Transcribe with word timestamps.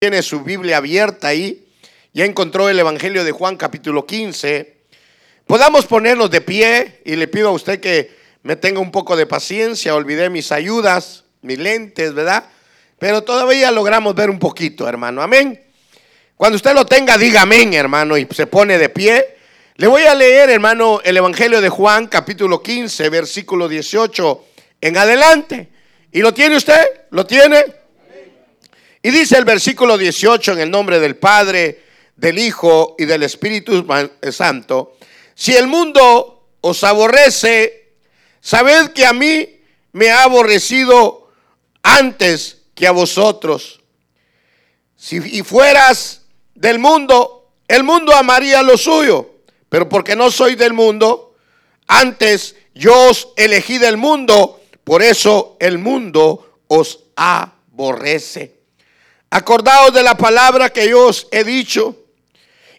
tiene 0.00 0.22
su 0.22 0.44
Biblia 0.44 0.76
abierta 0.76 1.26
ahí, 1.26 1.66
ya 2.12 2.24
encontró 2.24 2.68
el 2.68 2.78
Evangelio 2.78 3.24
de 3.24 3.32
Juan 3.32 3.56
capítulo 3.56 4.06
15, 4.06 4.76
podamos 5.44 5.86
ponernos 5.86 6.30
de 6.30 6.40
pie 6.40 7.00
y 7.04 7.16
le 7.16 7.26
pido 7.26 7.48
a 7.48 7.50
usted 7.50 7.80
que 7.80 8.16
me 8.44 8.54
tenga 8.54 8.78
un 8.78 8.92
poco 8.92 9.16
de 9.16 9.26
paciencia, 9.26 9.96
olvidé 9.96 10.30
mis 10.30 10.52
ayudas, 10.52 11.24
mis 11.42 11.58
lentes, 11.58 12.14
¿verdad? 12.14 12.44
Pero 13.00 13.24
todavía 13.24 13.72
logramos 13.72 14.14
ver 14.14 14.30
un 14.30 14.38
poquito, 14.38 14.88
hermano, 14.88 15.20
amén. 15.20 15.60
Cuando 16.36 16.54
usted 16.54 16.74
lo 16.74 16.86
tenga, 16.86 17.18
diga 17.18 17.42
amén, 17.42 17.74
hermano, 17.74 18.16
y 18.16 18.28
se 18.30 18.46
pone 18.46 18.78
de 18.78 18.90
pie. 18.90 19.36
Le 19.74 19.88
voy 19.88 20.04
a 20.04 20.14
leer, 20.14 20.48
hermano, 20.48 21.00
el 21.02 21.16
Evangelio 21.16 21.60
de 21.60 21.70
Juan 21.70 22.06
capítulo 22.06 22.62
15, 22.62 23.08
versículo 23.08 23.66
18 23.66 24.44
en 24.80 24.96
adelante. 24.96 25.68
¿Y 26.12 26.20
lo 26.20 26.32
tiene 26.32 26.56
usted? 26.56 26.86
¿Lo 27.10 27.26
tiene? 27.26 27.77
Y 29.08 29.10
dice 29.10 29.38
el 29.38 29.46
versículo 29.46 29.96
18 29.96 30.52
en 30.52 30.58
el 30.58 30.70
nombre 30.70 31.00
del 31.00 31.16
Padre, 31.16 31.82
del 32.14 32.38
Hijo 32.38 32.94
y 32.98 33.06
del 33.06 33.22
Espíritu 33.22 33.86
Santo, 34.30 34.98
si 35.34 35.56
el 35.56 35.66
mundo 35.66 36.50
os 36.60 36.84
aborrece, 36.84 37.94
sabed 38.42 38.90
que 38.90 39.06
a 39.06 39.14
mí 39.14 39.60
me 39.92 40.10
ha 40.10 40.24
aborrecido 40.24 41.30
antes 41.82 42.58
que 42.74 42.86
a 42.86 42.90
vosotros. 42.90 43.80
Si 44.94 45.42
fueras 45.42 46.26
del 46.54 46.78
mundo, 46.78 47.54
el 47.66 47.84
mundo 47.84 48.14
amaría 48.14 48.62
lo 48.62 48.76
suyo, 48.76 49.36
pero 49.70 49.88
porque 49.88 50.16
no 50.16 50.30
soy 50.30 50.54
del 50.54 50.74
mundo, 50.74 51.34
antes 51.86 52.56
yo 52.74 53.08
os 53.08 53.28
elegí 53.36 53.78
del 53.78 53.96
mundo, 53.96 54.60
por 54.84 55.02
eso 55.02 55.56
el 55.60 55.78
mundo 55.78 56.58
os 56.68 57.04
aborrece. 57.16 58.57
Acordaos 59.30 59.92
de 59.92 60.02
la 60.02 60.16
palabra 60.16 60.70
que 60.70 60.88
yo 60.88 61.06
os 61.06 61.28
he 61.30 61.44
dicho. 61.44 61.96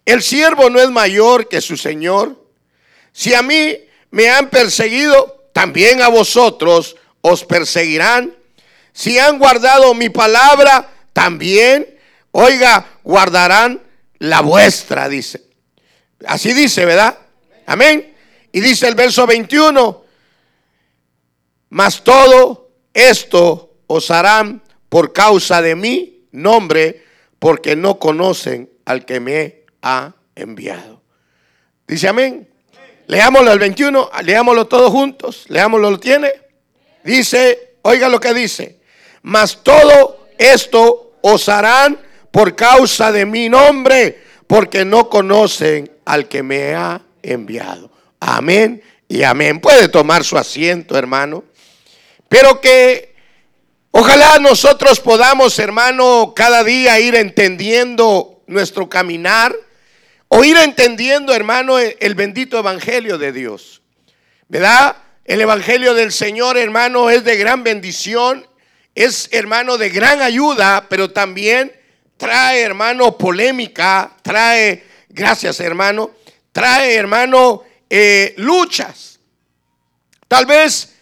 El 0.06 0.24
siervo 0.24 0.70
no 0.70 0.80
es 0.80 0.90
mayor 0.90 1.48
que 1.48 1.62
su 1.62 1.78
Señor. 1.78 2.44
Si 3.12 3.34
a 3.34 3.42
mí 3.42 3.78
me 4.12 4.30
han 4.30 4.50
perseguido, 4.50 5.50
también 5.54 6.02
a 6.02 6.08
vosotros 6.08 6.96
os 7.22 7.46
perseguirán. 7.46 8.36
Si 8.94 9.20
han 9.20 9.38
guardado 9.38 9.94
mi 9.94 10.10
palabra, 10.10 10.90
también, 11.14 11.88
oiga, 12.32 12.88
guardarán 13.04 13.82
la 14.18 14.42
vuestra, 14.42 15.08
dice. 15.08 15.44
Así 16.26 16.54
dice, 16.54 16.86
¿verdad? 16.86 17.18
Amén. 17.68 18.16
Y 18.52 18.62
dice 18.62 18.88
el 18.88 18.96
verso 18.96 19.28
21, 19.28 20.04
mas 21.70 22.04
todo 22.04 22.72
esto 22.94 23.76
os 23.86 24.10
harán 24.10 24.64
por 24.90 25.14
causa 25.14 25.62
de 25.62 25.76
mí 25.76 26.19
nombre 26.32 27.04
porque 27.40 27.76
no 27.76 28.00
conocen 28.00 28.70
al 28.86 29.06
que 29.06 29.20
me 29.20 29.64
ha 29.82 30.14
enviado. 30.36 31.02
Dice 31.88 32.08
amén. 32.08 32.48
Leámoslo 33.08 33.50
al 33.50 33.58
21, 33.58 34.12
leámoslo 34.24 34.68
todos 34.68 34.92
juntos, 34.92 35.46
leámoslo, 35.48 35.90
¿lo 35.90 36.00
tiene? 36.00 36.32
Dice, 37.04 37.78
oiga 37.82 38.08
lo 38.08 38.20
que 38.20 38.36
dice, 38.36 38.78
mas 39.24 39.64
todo 39.64 40.28
esto 40.38 41.14
os 41.22 41.50
harán 41.50 42.00
por 42.30 42.56
causa 42.56 43.12
de 43.12 43.26
mi 43.26 43.50
nombre, 43.50 44.22
porque 44.46 44.86
no 44.86 45.10
conocen 45.10 45.92
al 46.06 46.28
que 46.28 46.44
me 46.44 46.76
ha 46.76 47.02
enviado. 47.24 47.90
Amén 48.20 48.84
y 49.08 49.24
amén. 49.24 49.60
Puede 49.60 49.90
tomar 49.90 50.24
su 50.24 50.38
asiento, 50.38 50.96
hermano. 50.96 51.44
Pero 52.28 52.62
que 52.62 53.09
Ojalá 53.92 54.38
nosotros 54.40 55.00
podamos, 55.00 55.58
hermano, 55.58 56.34
cada 56.36 56.64
día 56.64 57.00
ir 57.00 57.16
entendiendo 57.16 58.44
nuestro 58.46 58.88
caminar 58.88 59.56
o 60.28 60.44
ir 60.44 60.58
entendiendo, 60.58 61.34
hermano, 61.34 61.80
el 61.80 62.16
bendito 62.16 62.60
evangelio 62.60 63.18
de 63.18 63.32
Dios. 63.32 63.82
¿Verdad? 64.48 64.96
El 65.26 65.42
evangelio 65.42 65.96
del 65.96 66.12
Señor, 66.12 66.58
hermano, 66.58 67.10
es 67.10 67.24
de 67.24 67.36
gran 67.36 67.64
bendición, 67.64 68.48
es, 68.94 69.28
hermano, 69.32 69.78
de 69.78 69.90
gran 69.90 70.22
ayuda, 70.22 70.86
pero 70.88 71.12
también 71.12 71.72
trae, 72.18 72.62
hermano, 72.62 73.18
polémica, 73.18 74.12
trae, 74.22 74.84
gracias, 75.10 75.60
hermano, 75.62 76.12
trae, 76.52 76.94
hermano, 76.96 77.64
eh, 77.90 78.36
luchas. 78.38 79.20
Tal 80.28 80.46
vez 80.46 80.96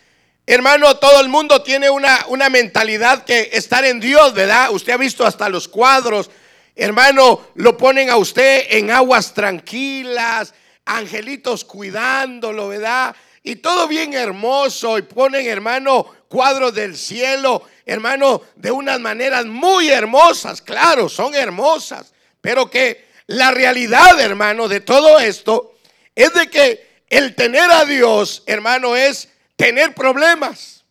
Hermano, 0.50 0.96
todo 0.96 1.19
el 1.19 1.28
mundo 1.28 1.62
tiene 1.62 1.90
una, 1.90 2.25
una 2.30 2.50
mentalidad 2.50 3.25
que 3.25 3.50
estar 3.52 3.84
en 3.84 4.00
Dios, 4.00 4.34
¿verdad? 4.34 4.72
Usted 4.72 4.94
ha 4.94 4.97
visto 4.97 5.25
hasta 5.25 5.50
los 5.50 5.68
cuadros. 5.68 6.31
Hermano, 6.74 7.50
lo 7.56 7.75
ponen 7.75 8.09
a 8.09 8.16
usted 8.16 8.66
en 8.69 8.90
aguas 8.90 9.34
tranquilas, 9.34 10.53
angelitos 10.85 11.66
cuidándolo, 11.66 12.69
¿verdad? 12.69 13.13
Y 13.44 13.58
todo 13.58 13.90
bien 13.90 14.13
hermoso. 14.13 14.97
Y 14.97 15.02
ponen, 15.02 15.46
hermano, 15.46 16.06
cuadros 16.30 16.74
del 16.74 16.96
cielo, 16.96 17.64
hermano, 17.85 18.41
de 18.56 18.72
unas 18.72 19.02
maneras 19.02 19.46
muy 19.46 19.90
hermosas. 19.90 20.62
Claro, 20.62 21.09
son 21.09 21.35
hermosas. 21.35 22.14
Pero 22.40 22.69
que 22.69 23.06
la 23.25 23.52
realidad, 23.52 24.18
hermano, 24.22 24.69
de 24.69 24.79
todo 24.79 25.19
esto 25.19 25.74
es 26.16 26.34
de 26.34 26.50
que 26.50 26.88
el 27.09 27.35
tener 27.35 27.69
a 27.69 27.84
Dios, 27.84 28.44
hermano, 28.46 28.96
es 28.96 29.28
tener 29.57 29.94
problemas. 29.94 30.85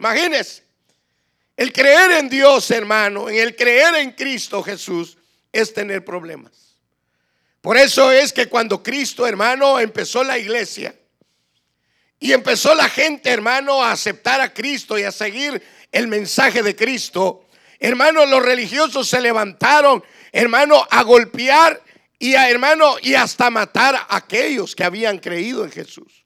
Imagínense. 0.00 0.64
El 1.56 1.72
creer 1.72 2.10
en 2.12 2.28
Dios, 2.28 2.70
hermano, 2.70 3.30
en 3.30 3.36
el 3.36 3.54
creer 3.56 3.94
en 3.94 4.10
Cristo 4.10 4.62
Jesús, 4.62 5.16
es 5.52 5.72
tener 5.72 6.04
problemas. 6.04 6.76
Por 7.62 7.76
eso 7.76 8.12
es 8.12 8.32
que 8.32 8.48
cuando 8.48 8.82
Cristo, 8.82 9.26
hermano, 9.26 9.80
empezó 9.80 10.22
la 10.22 10.38
iglesia 10.38 10.94
y 12.20 12.32
empezó 12.32 12.74
la 12.74 12.88
gente, 12.88 13.30
hermano, 13.30 13.82
a 13.82 13.92
aceptar 13.92 14.40
a 14.40 14.52
Cristo 14.52 14.98
y 14.98 15.02
a 15.02 15.12
seguir 15.12 15.62
el 15.90 16.08
mensaje 16.08 16.62
de 16.62 16.76
Cristo, 16.76 17.46
hermano, 17.78 18.26
los 18.26 18.42
religiosos 18.42 19.08
se 19.08 19.20
levantaron, 19.20 20.04
hermano, 20.30 20.86
a 20.90 21.02
golpear 21.02 21.82
y 22.18 22.34
a, 22.34 22.50
hermano, 22.50 22.96
y 23.02 23.14
hasta 23.14 23.50
matar 23.50 23.96
a 23.96 24.16
aquellos 24.16 24.76
que 24.76 24.84
habían 24.84 25.18
creído 25.18 25.64
en 25.64 25.72
Jesús. 25.72 26.24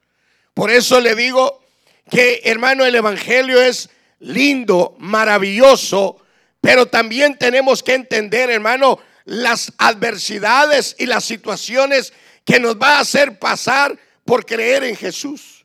Por 0.54 0.70
eso 0.70 1.00
le 1.00 1.14
digo, 1.14 1.64
que, 2.10 2.42
hermano, 2.44 2.84
el 2.84 2.94
Evangelio 2.94 3.60
es 3.60 3.88
lindo, 4.18 4.96
maravilloso, 4.98 6.18
pero 6.60 6.86
también 6.86 7.38
tenemos 7.38 7.82
que 7.82 7.94
entender, 7.94 8.50
hermano, 8.50 8.98
las 9.24 9.72
adversidades 9.78 10.96
y 10.98 11.06
las 11.06 11.24
situaciones 11.24 12.12
que 12.44 12.60
nos 12.60 12.76
va 12.76 12.96
a 12.96 13.00
hacer 13.00 13.38
pasar 13.38 13.98
por 14.24 14.44
creer 14.44 14.84
en 14.84 14.96
Jesús. 14.96 15.64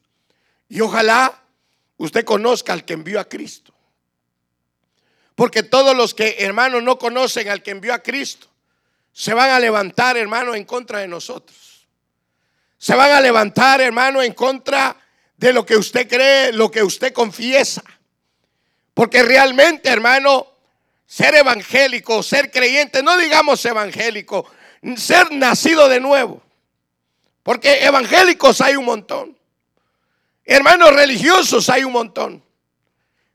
Y 0.70 0.82
ojalá 0.82 1.42
usted 1.98 2.24
conozca 2.24 2.74
al 2.74 2.86
que 2.86 2.94
envió 2.94 3.20
a 3.20 3.28
Cristo. 3.28 3.74
Porque 5.36 5.64
todos 5.64 5.96
los 5.96 6.14
que, 6.14 6.38
hermano, 6.40 6.80
no 6.80 6.98
conocen 6.98 7.50
al 7.50 7.62
que 7.62 7.72
envió 7.72 7.94
a 7.94 8.00
Cristo, 8.00 8.48
se 9.12 9.34
van 9.34 9.50
a 9.50 9.60
levantar, 9.60 10.18
hermano, 10.18 10.56
en 10.56 10.64
contra 10.64 11.00
de 11.00 11.08
nosotros. 11.08 11.88
Se 12.78 12.96
van 12.96 13.12
a 13.12 13.22
levantar, 13.22 13.82
hermano, 13.82 14.22
en 14.22 14.34
contra 14.34 14.96
de 15.38 15.54
lo 15.54 15.66
que 15.66 15.76
usted 15.76 16.08
cree, 16.08 16.52
lo 16.54 16.72
que 16.72 16.84
usted 16.84 17.14
confiesa. 17.14 17.84
Porque 18.94 19.24
realmente, 19.24 19.90
hermano, 19.90 20.48
ser 21.06 21.36
evangélico, 21.36 22.24
ser 22.24 22.52
creyente, 22.52 23.04
no 23.04 23.18
digamos 23.18 23.64
evangélico, 23.66 24.50
ser 24.98 25.32
nacido 25.32 25.90
de 25.90 26.00
nuevo. 26.00 26.42
Porque 27.44 27.86
evangélicos 27.86 28.62
hay 28.62 28.76
un 28.76 28.86
montón. 28.86 29.38
Hermanos 30.46 30.94
religiosos 30.96 31.70
hay 31.70 31.84
un 31.84 31.92
montón. 31.92 32.44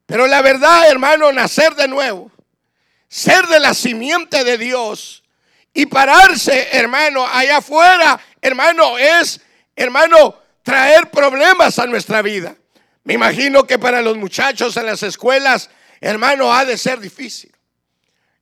Pero 0.07 0.27
la 0.27 0.43
verdad, 0.43 0.89
hermano, 0.89 1.33
nacer 1.33 1.75
de 1.75 1.87
nuevo, 1.87 2.33
ser 3.09 3.47
de 3.47 3.61
la 3.61 3.75
simiente 3.75 4.43
de 4.43 4.59
Dios 4.59 5.23
y 5.73 5.87
pararse, 5.87 6.69
hermano, 6.73 7.27
allá 7.27 7.59
afuera, 7.59 8.21
hermano, 8.41 8.99
es, 8.99 9.41
hermano, 9.77 10.40
traer 10.71 11.11
problemas 11.11 11.81
a 11.81 11.87
nuestra 11.87 12.23
vida. 12.23 12.55
Me 13.03 13.15
imagino 13.15 13.67
que 13.67 13.77
para 13.77 14.01
los 14.03 14.17
muchachos 14.17 14.77
en 14.77 14.87
las 14.87 15.03
escuelas, 15.03 15.69
hermano, 16.01 16.55
ha 16.55 16.65
de 16.65 16.79
ser 16.79 17.01
difícil. 17.01 17.51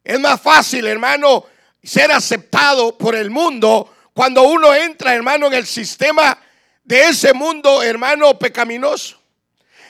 Es 0.04 0.20
más 0.20 0.38
fácil, 0.38 0.86
hermano, 0.86 1.46
ser 1.82 2.12
aceptado 2.12 2.98
por 2.98 3.14
el 3.14 3.30
mundo 3.30 3.94
cuando 4.12 4.42
uno 4.42 4.75
entra, 4.75 5.14
hermano, 5.14 5.46
en 5.46 5.54
el 5.54 5.66
sistema 5.66 6.38
de 6.84 7.08
ese 7.08 7.32
mundo, 7.32 7.82
hermano, 7.82 8.38
pecaminoso. 8.38 9.19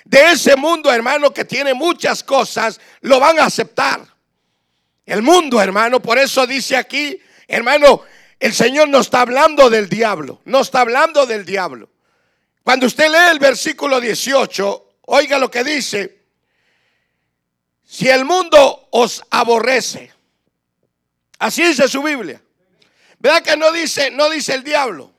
De 0.04 0.30
ese 0.30 0.54
mundo, 0.54 0.92
hermano, 0.92 1.34
que 1.34 1.44
tiene 1.44 1.74
muchas 1.74 2.22
cosas, 2.22 2.80
lo 3.00 3.18
van 3.18 3.40
a 3.40 3.46
aceptar. 3.46 4.00
El 5.04 5.22
mundo, 5.22 5.60
hermano, 5.60 6.00
por 6.00 6.18
eso 6.18 6.46
dice 6.46 6.76
aquí, 6.76 7.20
hermano, 7.48 8.02
el 8.38 8.54
Señor 8.54 8.88
no 8.90 9.00
está 9.00 9.22
hablando 9.22 9.68
del 9.70 9.88
diablo, 9.88 10.40
no 10.44 10.60
está 10.60 10.82
hablando 10.82 11.26
del 11.26 11.44
diablo. 11.44 11.88
Cuando 12.68 12.84
usted 12.86 13.10
lee 13.10 13.30
el 13.30 13.38
versículo 13.38 13.98
18, 13.98 14.96
oiga 15.06 15.38
lo 15.38 15.50
que 15.50 15.64
dice. 15.64 16.18
Si 17.82 18.10
el 18.10 18.26
mundo 18.26 18.88
os 18.90 19.24
aborrece, 19.30 20.12
Así 21.38 21.62
dice 21.62 21.88
su 21.88 22.02
Biblia. 22.02 22.42
¿Verdad 23.20 23.42
que 23.42 23.56
no 23.56 23.72
dice, 23.72 24.10
no 24.10 24.28
dice 24.28 24.52
el 24.52 24.62
diablo? 24.64 25.10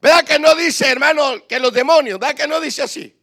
¿Verdad 0.00 0.24
que 0.24 0.40
no 0.40 0.56
dice, 0.56 0.88
hermano, 0.88 1.46
que 1.46 1.60
los 1.60 1.72
demonios? 1.72 2.18
¿Verdad 2.18 2.34
que 2.34 2.48
no 2.48 2.60
dice 2.60 2.82
así? 2.82 3.16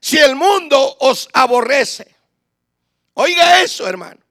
Si 0.00 0.16
el 0.16 0.36
mundo 0.36 0.96
os 1.00 1.28
aborrece. 1.34 2.16
Oiga 3.12 3.60
eso, 3.60 3.86
hermano. 3.86 4.22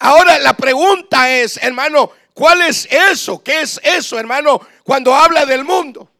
Ahora 0.00 0.38
la 0.38 0.52
pregunta 0.52 1.30
es, 1.30 1.56
hermano, 1.56 2.12
¿cuál 2.34 2.60
es 2.60 2.86
eso? 2.90 3.42
¿Qué 3.42 3.62
es 3.62 3.80
eso, 3.82 4.18
hermano, 4.18 4.60
cuando 4.84 5.14
habla 5.14 5.46
del 5.46 5.64
mundo? 5.64 6.11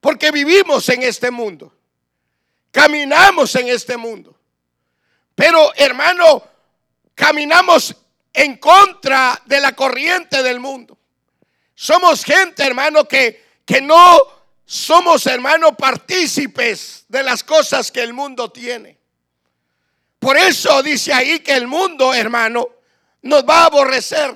Porque 0.00 0.30
vivimos 0.30 0.88
en 0.88 1.02
este 1.02 1.30
mundo. 1.30 1.72
Caminamos 2.70 3.54
en 3.56 3.68
este 3.68 3.96
mundo. 3.96 4.38
Pero, 5.34 5.72
hermano, 5.76 6.42
caminamos 7.14 7.94
en 8.32 8.58
contra 8.58 9.40
de 9.46 9.60
la 9.60 9.72
corriente 9.72 10.42
del 10.42 10.60
mundo. 10.60 10.98
Somos 11.74 12.24
gente, 12.24 12.62
hermano, 12.62 13.06
que, 13.06 13.60
que 13.64 13.80
no 13.80 14.20
somos, 14.64 15.26
hermano, 15.26 15.76
partícipes 15.76 17.04
de 17.08 17.22
las 17.22 17.44
cosas 17.44 17.92
que 17.92 18.02
el 18.02 18.12
mundo 18.12 18.50
tiene. 18.50 18.98
Por 20.18 20.36
eso 20.36 20.82
dice 20.82 21.12
ahí 21.12 21.40
que 21.40 21.52
el 21.52 21.66
mundo, 21.66 22.12
hermano, 22.12 22.68
nos 23.22 23.44
va 23.44 23.60
a 23.60 23.66
aborrecer. 23.66 24.34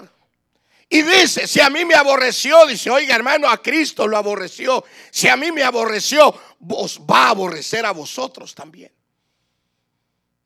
Y 0.92 1.02
dice, 1.02 1.46
si 1.46 1.60
a 1.60 1.70
mí 1.70 1.84
me 1.84 1.94
aborreció, 1.94 2.66
dice, 2.66 2.90
oiga 2.90 3.14
hermano, 3.14 3.48
a 3.48 3.62
Cristo 3.62 4.08
lo 4.08 4.16
aborreció. 4.16 4.84
Si 5.12 5.28
a 5.28 5.36
mí 5.36 5.52
me 5.52 5.62
aborreció, 5.62 6.34
vos 6.58 7.00
va 7.08 7.26
a 7.26 7.30
aborrecer 7.30 7.86
a 7.86 7.92
vosotros 7.92 8.52
también. 8.56 8.90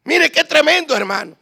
Mire 0.05 0.31
qué 0.31 0.45
tremendo, 0.45 0.95
hermano. 0.95 1.35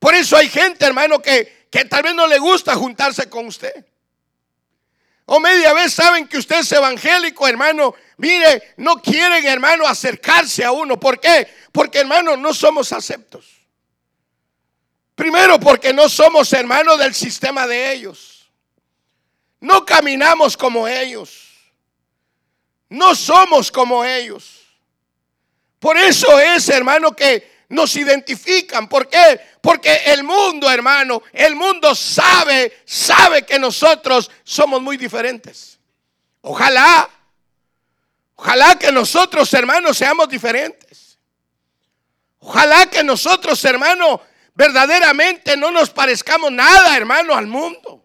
Por 0.00 0.12
eso 0.16 0.36
hay 0.36 0.48
gente, 0.48 0.84
hermano, 0.84 1.22
que, 1.22 1.68
que 1.70 1.84
tal 1.84 2.02
vez 2.02 2.16
no 2.16 2.26
le 2.26 2.40
gusta 2.40 2.74
juntarse 2.74 3.30
con 3.30 3.46
usted. 3.46 3.86
O 5.26 5.38
media 5.38 5.72
vez 5.72 5.94
saben 5.94 6.26
que 6.26 6.38
usted 6.38 6.58
es 6.58 6.72
evangélico, 6.72 7.46
hermano. 7.46 7.94
Mire, 8.16 8.74
no 8.78 9.00
quieren, 9.00 9.46
hermano, 9.46 9.86
acercarse 9.86 10.64
a 10.64 10.72
uno. 10.72 10.98
¿Por 10.98 11.20
qué? 11.20 11.46
Porque, 11.70 12.00
hermano, 12.00 12.36
no 12.36 12.52
somos 12.52 12.92
aceptos. 12.92 13.55
Primero, 15.16 15.58
porque 15.58 15.94
no 15.94 16.10
somos 16.10 16.52
hermanos 16.52 16.98
del 16.98 17.14
sistema 17.14 17.66
de 17.66 17.92
ellos. 17.92 18.48
No 19.60 19.84
caminamos 19.84 20.56
como 20.56 20.86
ellos. 20.86 21.48
No 22.90 23.14
somos 23.14 23.72
como 23.72 24.04
ellos. 24.04 24.60
Por 25.80 25.96
eso 25.96 26.38
es, 26.38 26.68
hermano, 26.68 27.16
que 27.16 27.64
nos 27.70 27.96
identifican. 27.96 28.88
¿Por 28.88 29.08
qué? 29.08 29.40
Porque 29.62 30.02
el 30.06 30.22
mundo, 30.22 30.70
hermano, 30.70 31.22
el 31.32 31.56
mundo 31.56 31.94
sabe, 31.94 32.82
sabe 32.84 33.46
que 33.46 33.58
nosotros 33.58 34.30
somos 34.44 34.82
muy 34.82 34.98
diferentes. 34.98 35.78
Ojalá, 36.42 37.08
ojalá 38.34 38.78
que 38.78 38.92
nosotros, 38.92 39.52
hermanos, 39.54 39.96
seamos 39.96 40.28
diferentes. 40.28 41.18
Ojalá 42.38 42.86
que 42.86 43.02
nosotros, 43.02 43.64
hermano, 43.64 44.20
verdaderamente 44.56 45.56
no 45.56 45.70
nos 45.70 45.90
parezcamos 45.90 46.50
nada, 46.50 46.96
hermano, 46.96 47.34
al 47.34 47.46
mundo. 47.46 48.04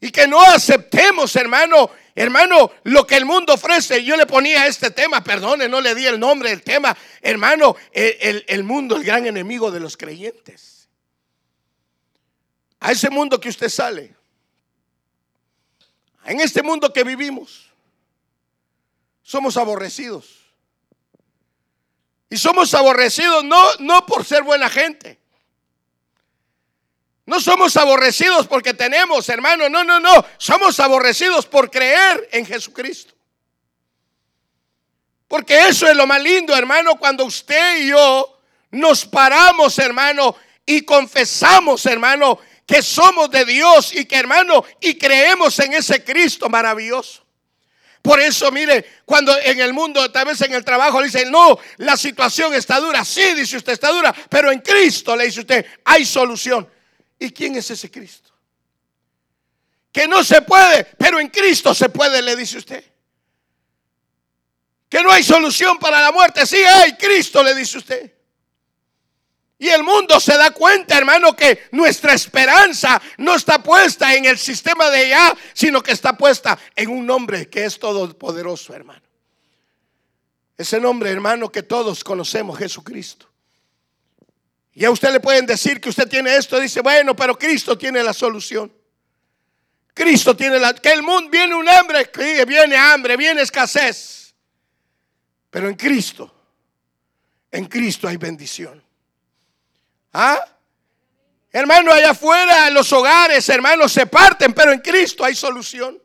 Y 0.00 0.10
que 0.10 0.26
no 0.26 0.42
aceptemos, 0.42 1.34
hermano, 1.36 1.90
Hermano, 2.14 2.72
lo 2.84 3.06
que 3.06 3.16
el 3.16 3.24
mundo 3.24 3.54
ofrece, 3.54 4.04
yo 4.04 4.16
le 4.16 4.26
ponía 4.26 4.66
este 4.66 4.90
tema, 4.90 5.22
perdone, 5.22 5.68
no 5.68 5.80
le 5.80 5.94
di 5.94 6.06
el 6.06 6.18
nombre 6.18 6.50
del 6.50 6.62
tema. 6.62 6.96
Hermano, 7.22 7.76
el, 7.92 8.44
el, 8.48 8.64
mundo, 8.64 8.96
el 8.96 9.04
gran 9.04 9.26
enemigo 9.26 9.70
de 9.70 9.80
los 9.80 9.96
creyentes. 9.96 10.88
A 12.80 12.92
ese 12.92 13.10
mundo 13.10 13.40
que 13.40 13.48
usted 13.48 13.68
sale, 13.68 14.14
en 16.24 16.40
este 16.40 16.62
mundo 16.62 16.92
que 16.92 17.04
vivimos, 17.04 17.70
somos 19.22 19.56
aborrecidos. 19.56 20.40
Y 22.28 22.36
somos 22.36 22.74
aborrecidos 22.74 23.44
no, 23.44 23.76
no 23.78 24.04
por 24.06 24.24
ser 24.24 24.42
buena 24.42 24.68
gente. 24.68 25.19
No 27.30 27.38
somos 27.38 27.76
aborrecidos 27.76 28.48
porque 28.48 28.74
tenemos, 28.74 29.28
hermano, 29.28 29.68
no, 29.68 29.84
no, 29.84 30.00
no. 30.00 30.26
Somos 30.36 30.80
aborrecidos 30.80 31.46
por 31.46 31.70
creer 31.70 32.28
en 32.32 32.44
Jesucristo. 32.44 33.14
Porque 35.28 35.56
eso 35.68 35.86
es 35.86 35.96
lo 35.96 36.08
más 36.08 36.20
lindo, 36.20 36.56
hermano, 36.56 36.96
cuando 36.96 37.24
usted 37.24 37.84
y 37.84 37.90
yo 37.90 38.40
nos 38.72 39.06
paramos, 39.06 39.78
hermano, 39.78 40.34
y 40.66 40.82
confesamos, 40.82 41.86
hermano, 41.86 42.36
que 42.66 42.82
somos 42.82 43.30
de 43.30 43.44
Dios 43.44 43.94
y 43.94 44.06
que, 44.06 44.16
hermano, 44.16 44.64
y 44.80 44.98
creemos 44.98 45.56
en 45.60 45.74
ese 45.74 46.02
Cristo 46.02 46.48
maravilloso. 46.48 47.24
Por 48.02 48.18
eso, 48.18 48.50
mire, 48.50 49.02
cuando 49.04 49.38
en 49.38 49.60
el 49.60 49.72
mundo, 49.72 50.10
tal 50.10 50.24
vez 50.26 50.40
en 50.40 50.52
el 50.52 50.64
trabajo, 50.64 50.98
le 50.98 51.06
dicen, 51.06 51.30
no, 51.30 51.60
la 51.76 51.96
situación 51.96 52.54
está 52.54 52.80
dura. 52.80 53.04
Sí, 53.04 53.34
dice 53.36 53.56
usted, 53.56 53.74
está 53.74 53.90
dura, 53.92 54.12
pero 54.28 54.50
en 54.50 54.58
Cristo, 54.58 55.14
le 55.14 55.26
dice 55.26 55.38
usted, 55.38 55.64
hay 55.84 56.04
solución. 56.04 56.68
¿Y 57.20 57.30
quién 57.30 57.54
es 57.54 57.70
ese 57.70 57.90
Cristo? 57.90 58.30
Que 59.92 60.08
no 60.08 60.24
se 60.24 60.40
puede, 60.42 60.84
pero 60.98 61.20
en 61.20 61.28
Cristo 61.28 61.74
se 61.74 61.90
puede, 61.90 62.22
le 62.22 62.34
dice 62.34 62.58
usted. 62.58 62.82
Que 64.88 65.02
no 65.02 65.12
hay 65.12 65.22
solución 65.22 65.78
para 65.78 66.00
la 66.00 66.10
muerte. 66.10 66.46
Sí 66.46 66.56
hay, 66.56 66.94
Cristo 66.94 67.42
le 67.44 67.54
dice 67.54 67.78
usted. 67.78 68.12
Y 69.58 69.68
el 69.68 69.82
mundo 69.82 70.18
se 70.18 70.38
da 70.38 70.52
cuenta, 70.52 70.96
hermano, 70.96 71.36
que 71.36 71.68
nuestra 71.72 72.14
esperanza 72.14 73.00
no 73.18 73.34
está 73.34 73.62
puesta 73.62 74.14
en 74.14 74.24
el 74.24 74.38
sistema 74.38 74.88
de 74.88 75.04
allá, 75.04 75.36
sino 75.52 75.82
que 75.82 75.92
está 75.92 76.16
puesta 76.16 76.58
en 76.74 76.88
un 76.88 77.04
nombre 77.04 77.50
que 77.50 77.66
es 77.66 77.78
todopoderoso, 77.78 78.72
hermano. 78.72 79.02
Ese 80.56 80.80
nombre, 80.80 81.10
hermano, 81.10 81.52
que 81.52 81.62
todos 81.62 82.02
conocemos, 82.02 82.58
Jesucristo. 82.58 83.29
Y 84.80 84.86
a 84.86 84.90
usted 84.90 85.12
le 85.12 85.20
pueden 85.20 85.44
decir 85.44 85.78
que 85.78 85.90
usted 85.90 86.08
tiene 86.08 86.34
esto, 86.34 86.58
dice, 86.58 86.80
bueno, 86.80 87.14
pero 87.14 87.38
Cristo 87.38 87.76
tiene 87.76 88.02
la 88.02 88.14
solución. 88.14 88.72
Cristo 89.92 90.34
tiene 90.34 90.58
la... 90.58 90.72
Que 90.72 90.92
el 90.92 91.02
mundo 91.02 91.28
viene 91.28 91.54
un 91.54 91.68
hambre, 91.68 92.10
viene 92.46 92.78
hambre, 92.78 93.14
viene 93.18 93.42
escasez. 93.42 94.34
Pero 95.50 95.68
en 95.68 95.74
Cristo, 95.74 96.34
en 97.50 97.66
Cristo 97.66 98.08
hay 98.08 98.16
bendición. 98.16 98.82
¿Ah? 100.14 100.42
Hermano, 101.52 101.92
allá 101.92 102.12
afuera 102.12 102.70
los 102.70 102.90
hogares, 102.90 103.46
hermanos, 103.50 103.92
se 103.92 104.06
parten, 104.06 104.54
pero 104.54 104.72
en 104.72 104.80
Cristo 104.80 105.26
hay 105.26 105.34
solución. 105.34 106.00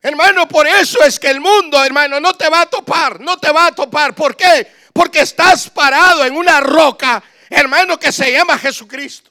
Hermano, 0.00 0.48
por 0.48 0.66
eso 0.66 1.00
es 1.04 1.20
que 1.20 1.28
el 1.28 1.40
mundo, 1.40 1.80
hermano, 1.84 2.18
no 2.18 2.34
te 2.34 2.48
va 2.48 2.62
a 2.62 2.66
topar, 2.66 3.20
no 3.20 3.38
te 3.38 3.52
va 3.52 3.66
a 3.66 3.72
topar. 3.72 4.16
¿Por 4.16 4.34
qué? 4.34 4.81
Porque 4.92 5.20
estás 5.20 5.70
parado 5.70 6.24
en 6.24 6.36
una 6.36 6.60
roca, 6.60 7.22
hermano, 7.48 7.98
que 7.98 8.12
se 8.12 8.30
llama 8.32 8.58
Jesucristo. 8.58 9.30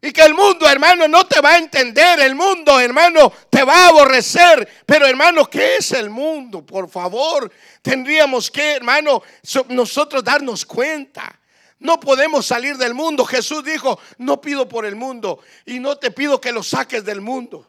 Y 0.00 0.12
que 0.12 0.22
el 0.22 0.34
mundo, 0.34 0.68
hermano, 0.68 1.08
no 1.08 1.26
te 1.26 1.40
va 1.40 1.52
a 1.52 1.58
entender. 1.58 2.20
El 2.20 2.34
mundo, 2.34 2.78
hermano, 2.78 3.32
te 3.50 3.64
va 3.64 3.86
a 3.86 3.88
aborrecer. 3.88 4.84
Pero, 4.84 5.06
hermano, 5.06 5.48
¿qué 5.48 5.76
es 5.76 5.92
el 5.92 6.10
mundo? 6.10 6.64
Por 6.64 6.88
favor, 6.88 7.50
tendríamos 7.82 8.50
que, 8.50 8.74
hermano, 8.74 9.22
nosotros 9.68 10.22
darnos 10.22 10.64
cuenta. 10.64 11.40
No 11.78 11.98
podemos 11.98 12.46
salir 12.46 12.76
del 12.76 12.94
mundo. 12.94 13.24
Jesús 13.24 13.64
dijo, 13.64 13.98
no 14.18 14.40
pido 14.40 14.68
por 14.68 14.86
el 14.86 14.96
mundo 14.96 15.40
y 15.64 15.78
no 15.78 15.96
te 15.96 16.10
pido 16.10 16.40
que 16.40 16.52
los 16.52 16.68
saques 16.68 17.04
del 17.04 17.20
mundo. 17.20 17.66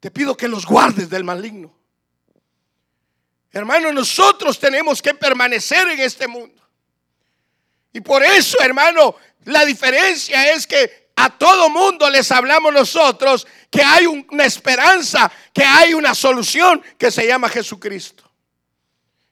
Te 0.00 0.10
pido 0.10 0.36
que 0.36 0.48
los 0.48 0.66
guardes 0.66 1.08
del 1.08 1.24
maligno. 1.24 1.74
Hermano, 3.54 3.92
nosotros 3.92 4.58
tenemos 4.58 5.00
que 5.00 5.14
permanecer 5.14 5.88
en 5.88 6.00
este 6.00 6.26
mundo. 6.26 6.60
Y 7.92 8.00
por 8.00 8.20
eso, 8.24 8.58
hermano, 8.60 9.14
la 9.44 9.64
diferencia 9.64 10.52
es 10.52 10.66
que 10.66 11.10
a 11.14 11.30
todo 11.30 11.70
mundo 11.70 12.10
les 12.10 12.32
hablamos 12.32 12.72
nosotros 12.72 13.46
que 13.70 13.80
hay 13.80 14.06
una 14.06 14.44
esperanza, 14.44 15.30
que 15.52 15.62
hay 15.62 15.94
una 15.94 16.16
solución 16.16 16.82
que 16.98 17.12
se 17.12 17.28
llama 17.28 17.48
Jesucristo. 17.48 18.28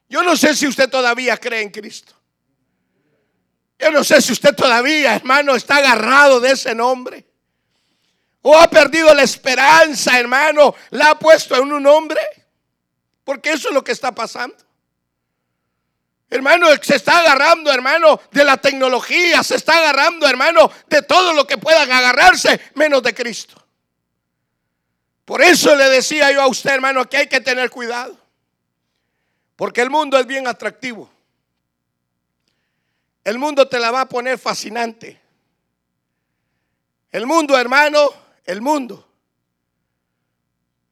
Yo 0.07 0.23
no 0.23 0.37
sé 0.37 0.55
si 0.55 0.67
usted 0.67 0.89
todavía 0.89 1.35
cree 1.35 1.61
en 1.61 1.69
Cristo. 1.69 2.13
Yo 3.77 3.91
no 3.91 4.05
sé 4.05 4.21
si 4.21 4.31
usted 4.31 4.55
todavía, 4.55 5.15
hermano, 5.15 5.53
está 5.53 5.77
agarrado 5.77 6.39
de 6.39 6.51
ese 6.51 6.73
nombre. 6.73 7.27
O 8.41 8.55
ha 8.57 8.69
perdido 8.69 9.13
la 9.13 9.23
esperanza, 9.23 10.17
hermano, 10.17 10.75
la 10.91 11.09
ha 11.09 11.19
puesto 11.19 11.57
en 11.57 11.73
un 11.73 11.83
nombre. 11.83 12.42
Porque 13.23 13.51
eso 13.51 13.69
es 13.69 13.73
lo 13.73 13.83
que 13.83 13.91
está 13.91 14.13
pasando. 14.13 14.55
Hermano, 16.29 16.67
se 16.81 16.95
está 16.95 17.19
agarrando, 17.19 17.71
hermano, 17.71 18.19
de 18.31 18.43
la 18.43 18.57
tecnología, 18.57 19.43
se 19.43 19.55
está 19.55 19.77
agarrando, 19.77 20.27
hermano, 20.27 20.71
de 20.87 21.03
todo 21.03 21.31
lo 21.33 21.45
que 21.45 21.59
puedan 21.59 21.91
agarrarse, 21.91 22.59
menos 22.73 23.03
de 23.03 23.13
Cristo. 23.13 23.63
Por 25.25 25.41
eso 25.41 25.75
le 25.75 25.89
decía 25.89 26.31
yo 26.31 26.41
a 26.41 26.47
usted, 26.47 26.71
hermano, 26.71 27.07
que 27.07 27.17
hay 27.17 27.27
que 27.27 27.39
tener 27.39 27.69
cuidado. 27.69 28.17
Porque 29.55 29.81
el 29.81 29.89
mundo 29.89 30.17
es 30.17 30.25
bien 30.25 30.47
atractivo. 30.47 31.09
El 33.23 33.37
mundo 33.37 33.67
te 33.67 33.79
la 33.79 33.91
va 33.91 34.01
a 34.01 34.09
poner 34.09 34.37
fascinante. 34.37 35.21
El 37.11 37.27
mundo, 37.27 37.57
hermano, 37.57 38.09
el 38.43 38.59
mundo. 38.59 39.07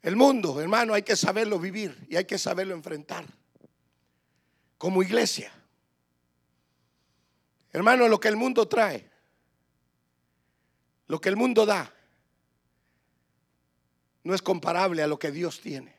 El 0.02 0.16
mundo, 0.16 0.60
hermano, 0.60 0.94
hay 0.94 1.04
que 1.04 1.16
saberlo 1.16 1.60
vivir 1.60 2.08
y 2.10 2.16
hay 2.16 2.26
que 2.26 2.38
saberlo 2.38 2.74
enfrentar. 2.74 3.26
Como 4.78 5.04
iglesia. 5.04 5.52
Hermano, 7.72 8.08
lo 8.08 8.20
que 8.20 8.28
el 8.28 8.36
mundo 8.36 8.68
trae, 8.68 9.10
lo 11.08 11.22
que 11.22 11.30
el 11.30 11.38
mundo 11.38 11.66
da, 11.66 11.94
no 14.24 14.34
es 14.34 14.42
comparable 14.42 15.04
a 15.04 15.08
lo 15.08 15.20
que 15.20 15.32
Dios 15.32 15.62
tiene. 15.62 15.96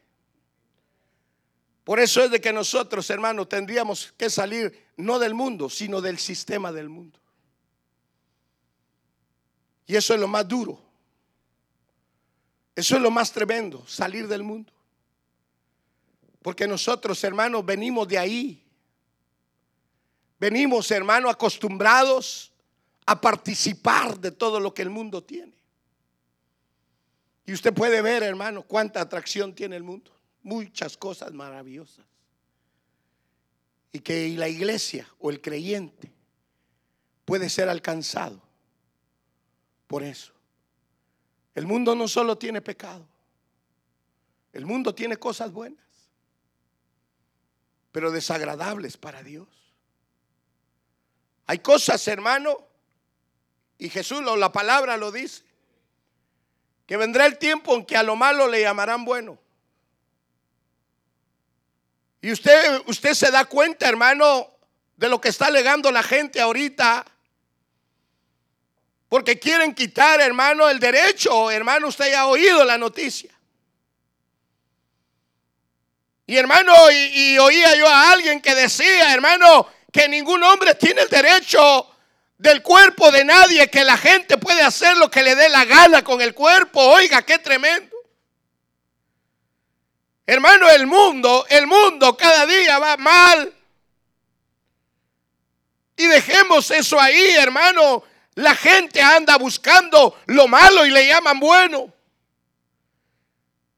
Por 1.84 1.98
eso 1.98 2.22
es 2.22 2.30
de 2.30 2.40
que 2.40 2.52
nosotros, 2.52 3.08
hermanos, 3.10 3.48
tendríamos 3.48 4.12
que 4.16 4.30
salir 4.30 4.86
no 4.96 5.18
del 5.18 5.34
mundo, 5.34 5.68
sino 5.68 6.00
del 6.00 6.18
sistema 6.18 6.70
del 6.72 6.88
mundo. 6.88 7.18
Y 9.86 9.96
eso 9.96 10.14
es 10.14 10.20
lo 10.20 10.28
más 10.28 10.46
duro. 10.46 10.80
Eso 12.74 12.96
es 12.96 13.02
lo 13.02 13.10
más 13.10 13.32
tremendo, 13.32 13.86
salir 13.86 14.26
del 14.28 14.42
mundo. 14.42 14.72
Porque 16.40 16.66
nosotros, 16.66 17.22
hermanos, 17.24 17.64
venimos 17.64 18.08
de 18.08 18.18
ahí. 18.18 18.62
Venimos, 20.38 20.90
hermanos, 20.90 21.30
acostumbrados 21.30 22.52
a 23.06 23.20
participar 23.20 24.18
de 24.18 24.32
todo 24.32 24.58
lo 24.58 24.74
que 24.74 24.82
el 24.82 24.90
mundo 24.90 25.22
tiene. 25.22 25.52
Y 27.44 27.52
usted 27.52 27.72
puede 27.72 28.02
ver, 28.02 28.22
hermano, 28.22 28.62
cuánta 28.62 29.00
atracción 29.00 29.54
tiene 29.54 29.76
el 29.76 29.82
mundo. 29.82 30.10
Muchas 30.42 30.96
cosas 30.96 31.32
maravillosas. 31.32 32.04
Y 33.92 34.00
que 34.00 34.28
la 34.30 34.48
iglesia 34.48 35.06
o 35.18 35.30
el 35.30 35.40
creyente 35.40 36.10
puede 37.24 37.50
ser 37.50 37.68
alcanzado 37.68 38.40
por 39.86 40.02
eso. 40.02 40.32
El 41.54 41.66
mundo 41.66 41.94
no 41.94 42.08
solo 42.08 42.36
tiene 42.38 42.60
pecado. 42.60 43.06
El 44.52 44.66
mundo 44.66 44.94
tiene 44.94 45.16
cosas 45.16 45.50
buenas, 45.52 45.84
pero 47.90 48.10
desagradables 48.10 48.96
para 48.96 49.22
Dios. 49.22 49.48
Hay 51.46 51.58
cosas, 51.58 52.06
hermano, 52.08 52.58
y 53.78 53.88
Jesús, 53.88 54.22
la 54.38 54.52
palabra 54.52 54.96
lo 54.96 55.10
dice, 55.10 55.42
que 56.86 56.96
vendrá 56.96 57.26
el 57.26 57.38
tiempo 57.38 57.74
en 57.74 57.84
que 57.84 57.96
a 57.96 58.02
lo 58.02 58.14
malo 58.14 58.46
le 58.46 58.60
llamarán 58.60 59.04
bueno. 59.04 59.38
Y 62.20 62.30
usted, 62.30 62.82
usted 62.86 63.14
se 63.14 63.30
da 63.30 63.46
cuenta, 63.46 63.88
hermano, 63.88 64.48
de 64.96 65.08
lo 65.08 65.20
que 65.20 65.30
está 65.30 65.46
alegando 65.46 65.90
la 65.90 66.02
gente 66.02 66.40
ahorita. 66.40 67.04
Porque 69.12 69.38
quieren 69.38 69.74
quitar, 69.74 70.22
hermano, 70.22 70.70
el 70.70 70.80
derecho. 70.80 71.50
Hermano, 71.50 71.88
usted 71.88 72.10
ya 72.10 72.22
ha 72.22 72.26
oído 72.28 72.64
la 72.64 72.78
noticia. 72.78 73.30
Y 76.24 76.34
hermano, 76.34 76.72
y, 76.90 76.94
y 77.34 77.38
oía 77.38 77.76
yo 77.76 77.86
a 77.86 78.10
alguien 78.10 78.40
que 78.40 78.54
decía, 78.54 79.12
hermano, 79.12 79.68
que 79.92 80.08
ningún 80.08 80.42
hombre 80.42 80.76
tiene 80.76 81.02
el 81.02 81.10
derecho 81.10 81.94
del 82.38 82.62
cuerpo 82.62 83.12
de 83.12 83.22
nadie, 83.22 83.68
que 83.68 83.84
la 83.84 83.98
gente 83.98 84.38
puede 84.38 84.62
hacer 84.62 84.96
lo 84.96 85.10
que 85.10 85.22
le 85.22 85.34
dé 85.34 85.50
la 85.50 85.66
gana 85.66 86.02
con 86.02 86.22
el 86.22 86.32
cuerpo. 86.32 86.80
Oiga, 86.80 87.20
qué 87.20 87.38
tremendo. 87.38 87.94
Hermano, 90.24 90.70
el 90.70 90.86
mundo, 90.86 91.44
el 91.50 91.66
mundo 91.66 92.16
cada 92.16 92.46
día 92.46 92.78
va 92.78 92.96
mal. 92.96 93.52
Y 95.98 96.06
dejemos 96.06 96.70
eso 96.70 96.98
ahí, 96.98 97.32
hermano. 97.32 98.04
La 98.34 98.54
gente 98.54 99.00
anda 99.00 99.36
buscando 99.36 100.18
lo 100.26 100.48
malo 100.48 100.86
y 100.86 100.90
le 100.90 101.06
llaman 101.06 101.38
bueno. 101.38 101.92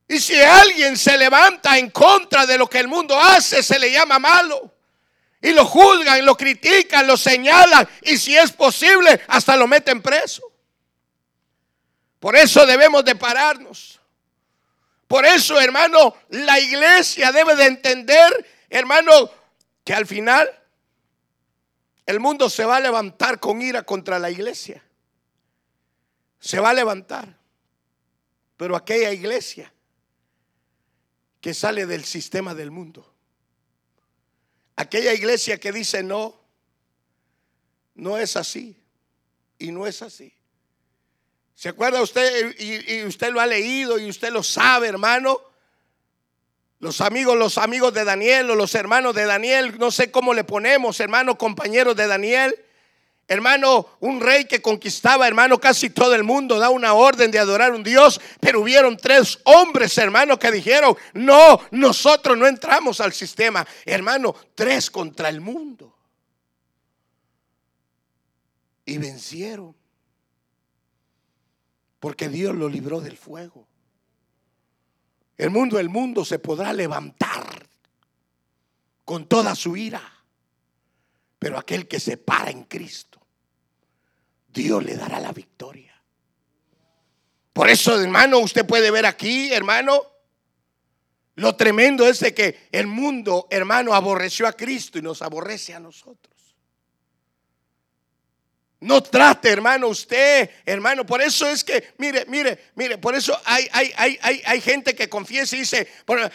Y 0.07 0.21
si 0.21 0.41
alguien 0.41 0.97
se 0.97 1.17
levanta 1.17 1.79
en 1.79 1.91
contra 1.91 2.47
de 2.47 2.59
lo 2.59 2.69
que 2.69 2.79
el 2.79 2.89
mundo 2.89 3.19
hace, 3.19 3.63
se 3.63 3.79
le 3.79 3.91
llama 3.91 4.19
malo 4.19 4.75
y 5.45 5.53
lo 5.53 5.67
juzgan, 5.67 6.25
lo 6.25 6.37
critican, 6.37 7.07
lo 7.07 7.19
señalan 7.19 7.87
y 8.03 8.17
si 8.17 8.35
es 8.35 8.51
posible 8.53 9.21
hasta 9.29 9.57
lo 9.57 9.67
meten 9.67 10.01
preso. 10.01 10.43
Por 12.19 12.35
eso 12.35 12.65
debemos 12.65 13.05
de 13.05 13.15
pararnos. 13.15 14.01
Por 15.07 15.27
eso, 15.27 15.61
hermano, 15.61 16.17
la 16.31 16.59
iglesia 16.59 17.31
debe 17.31 17.55
de 17.57 17.67
entender, 17.67 18.47
hermano, 18.71 19.31
que 19.85 19.93
al 19.93 20.07
final 20.07 20.51
el 22.07 22.21
mundo 22.21 22.51
se 22.51 22.65
va 22.65 22.77
a 22.77 22.81
levantar 22.81 23.41
con 23.41 23.63
ira 23.63 23.83
contra 23.83 24.19
la 24.19 24.31
iglesia. 24.31 24.85
Se 26.39 26.61
va 26.61 26.71
a 26.71 26.75
levantar. 26.75 27.39
Pero 28.57 28.77
aquella 28.77 29.13
iglesia 29.13 29.73
que 31.41 31.55
sale 31.55 31.87
del 31.87 32.05
sistema 32.05 32.55
del 32.55 32.71
mundo 32.71 33.15
Aquella 34.77 35.13
iglesia 35.13 35.59
que 35.59 35.73
dice 35.73 36.03
no, 36.03 36.41
no 37.95 38.19
es 38.19 38.37
así. 38.37 38.77
Y 39.59 39.71
no 39.71 39.87
es 39.87 40.03
así. 40.03 40.35
¿Se 41.55 41.69
acuerda 41.69 42.03
usted? 42.03 42.55
Y, 42.59 43.05
usted 43.05 43.33
lo 43.33 43.41
ha 43.41 43.47
leído 43.47 43.99
y 43.99 44.09
usted 44.09 44.33
lo 44.33 44.43
sabe, 44.43 44.89
hermano. 44.89 45.41
Los 46.85 47.01
amigos, 47.01 47.39
los 47.39 47.57
amigos 47.57 47.95
de 47.95 48.05
Daniel 48.05 48.51
o 48.51 48.55
los 48.55 48.75
hermanos 48.75 49.15
de 49.15 49.25
Daniel, 49.25 49.79
no 49.79 49.91
sé 49.91 50.11
cómo 50.11 50.35
le 50.35 50.45
ponemos, 50.45 51.01
hermano, 51.01 51.39
compañeros 51.39 51.97
de 51.97 52.07
Daniel. 52.07 52.55
Hermano, 53.27 53.89
un 54.01 54.21
rey 54.21 54.45
que 54.45 54.61
conquistaba, 54.61 55.27
hermano, 55.27 55.59
casi 55.59 55.89
todo 55.89 56.15
el 56.15 56.25
mundo, 56.25 56.59
da 56.59 56.69
una 56.69 56.93
orden 56.93 57.31
de 57.31 57.39
adorar 57.39 57.73
a 57.73 57.75
un 57.75 57.85
Dios, 57.85 58.21
pero 58.39 58.61
hubieron 58.61 58.99
tres 58.99 59.39
hombres, 59.45 59.97
hermano, 59.97 60.39
que 60.39 60.51
dijeron, 60.51 60.95
no, 61.15 61.59
nosotros 61.71 62.37
no 62.37 62.47
entramos 62.47 63.01
al 63.01 63.15
sistema. 63.15 63.67
Hermano, 63.87 64.37
tres 64.55 64.91
contra 64.91 65.31
el 65.31 65.41
mundo. 65.41 65.97
Y 68.85 68.99
vencieron. 68.99 69.75
Porque 71.99 72.29
Dios 72.29 72.55
lo 72.55 72.69
libró 72.69 73.01
del 73.01 73.17
fuego. 73.17 73.67
El 75.37 75.51
mundo, 75.51 75.79
el 75.79 75.89
mundo 75.89 76.25
se 76.25 76.39
podrá 76.39 76.73
levantar 76.73 77.67
con 79.05 79.27
toda 79.27 79.55
su 79.55 79.77
ira. 79.77 80.03
Pero 81.39 81.59
aquel 81.59 81.87
que 81.87 82.01
se 82.01 82.17
para 82.17 82.51
en 82.51 82.65
Cristo, 82.65 83.21
Dios 84.49 84.83
le 84.83 84.97
dará 84.97 85.21
la 85.21 85.33
victoria. 85.33 85.95
Por 87.53 87.69
eso, 87.69 88.01
hermano, 88.01 88.39
usted 88.39 88.67
puede 88.67 88.91
ver 88.91 89.07
aquí, 89.07 89.53
hermano, 89.53 90.03
lo 91.37 91.57
tremendo 91.57 92.07
es 92.07 92.21
de 92.21 92.33
que 92.33 92.69
el 92.73 92.87
mundo, 92.87 93.47
hermano, 93.51 93.95
aborreció 93.95 94.47
a 94.47 94.53
Cristo 94.53 94.99
y 94.99 95.03
nos 95.03 95.21
aborrece 95.21 95.75
a 95.75 95.81
nosotros. 95.81 96.34
No 98.85 99.03
trate, 99.03 99.49
hermano, 99.49 99.89
usted, 99.89 100.51
hermano. 100.67 101.07
Por 101.07 101.23
eso 101.23 101.49
es 101.49 101.65
que, 101.65 101.95
mire, 101.97 102.27
mire, 102.29 102.71
mire, 102.75 102.99
por 102.99 103.15
eso 103.15 103.35
hay, 103.47 103.67
hay, 103.73 103.91
hay, 103.97 104.43
hay, 104.45 104.61
gente 104.61 104.95
que 104.95 105.09
confiesa 105.09 105.57
y 105.57 105.61
dice, 105.61 105.89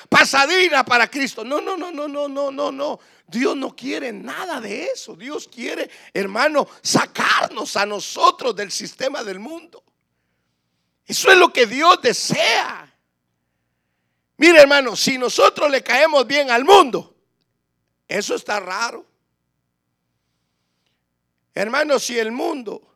pasadina 0.10 0.84
para 0.84 1.08
Cristo. 1.08 1.44
No, 1.44 1.62
no, 1.62 1.78
no, 1.78 1.92
no, 1.92 2.08
no, 2.08 2.28
no, 2.28 2.50
no, 2.50 2.72
no. 2.72 3.00
Dios 3.28 3.56
no 3.56 3.76
quiere 3.76 4.12
nada 4.12 4.60
de 4.60 4.86
eso. 4.86 5.16
Dios 5.16 5.48
quiere, 5.48 5.92
hermano, 6.12 6.68
sacarnos 6.82 7.78
a 7.78 7.86
nosotros 7.86 8.56
del 8.56 8.72
sistema 8.72 9.24
del 9.24 9.38
mundo. 9.38 9.84
Eso 11.06 11.32
es 11.32 11.38
lo 11.38 11.54
que 11.54 11.68
Dios 11.68 12.02
desea. 12.02 12.92
Mire, 14.38 14.60
hermano, 14.60 14.96
si 14.96 15.20
nosotros 15.20 15.70
le 15.70 15.84
caemos 15.84 16.26
bien 16.26 16.50
al 16.50 16.66
mundo, 16.66 17.16
eso 18.08 18.34
está 18.34 18.60
raro. 18.60 19.09
Hermano, 21.54 22.00
si 22.00 22.18
el 22.18 22.32
mundo, 22.32 22.96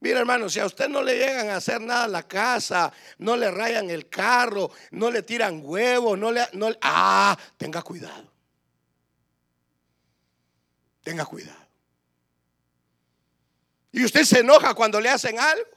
mira 0.00 0.20
hermano, 0.20 0.48
si 0.48 0.60
a 0.60 0.66
usted 0.66 0.88
no 0.88 1.02
le 1.02 1.16
llegan 1.16 1.48
a 1.48 1.56
hacer 1.56 1.80
nada 1.80 2.04
a 2.04 2.08
la 2.08 2.28
casa, 2.28 2.92
no 3.18 3.36
le 3.36 3.50
rayan 3.50 3.90
el 3.90 4.08
carro, 4.08 4.70
no 4.92 5.10
le 5.10 5.22
tiran 5.22 5.60
huevos, 5.64 6.18
no 6.18 6.30
le, 6.30 6.46
ah, 6.82 7.36
tenga 7.56 7.82
cuidado. 7.82 8.30
Tenga 11.02 11.24
cuidado. 11.24 11.66
Y 13.92 14.04
usted 14.04 14.24
se 14.24 14.40
enoja 14.40 14.74
cuando 14.74 15.00
le 15.00 15.08
hacen 15.08 15.40
algo. 15.40 15.70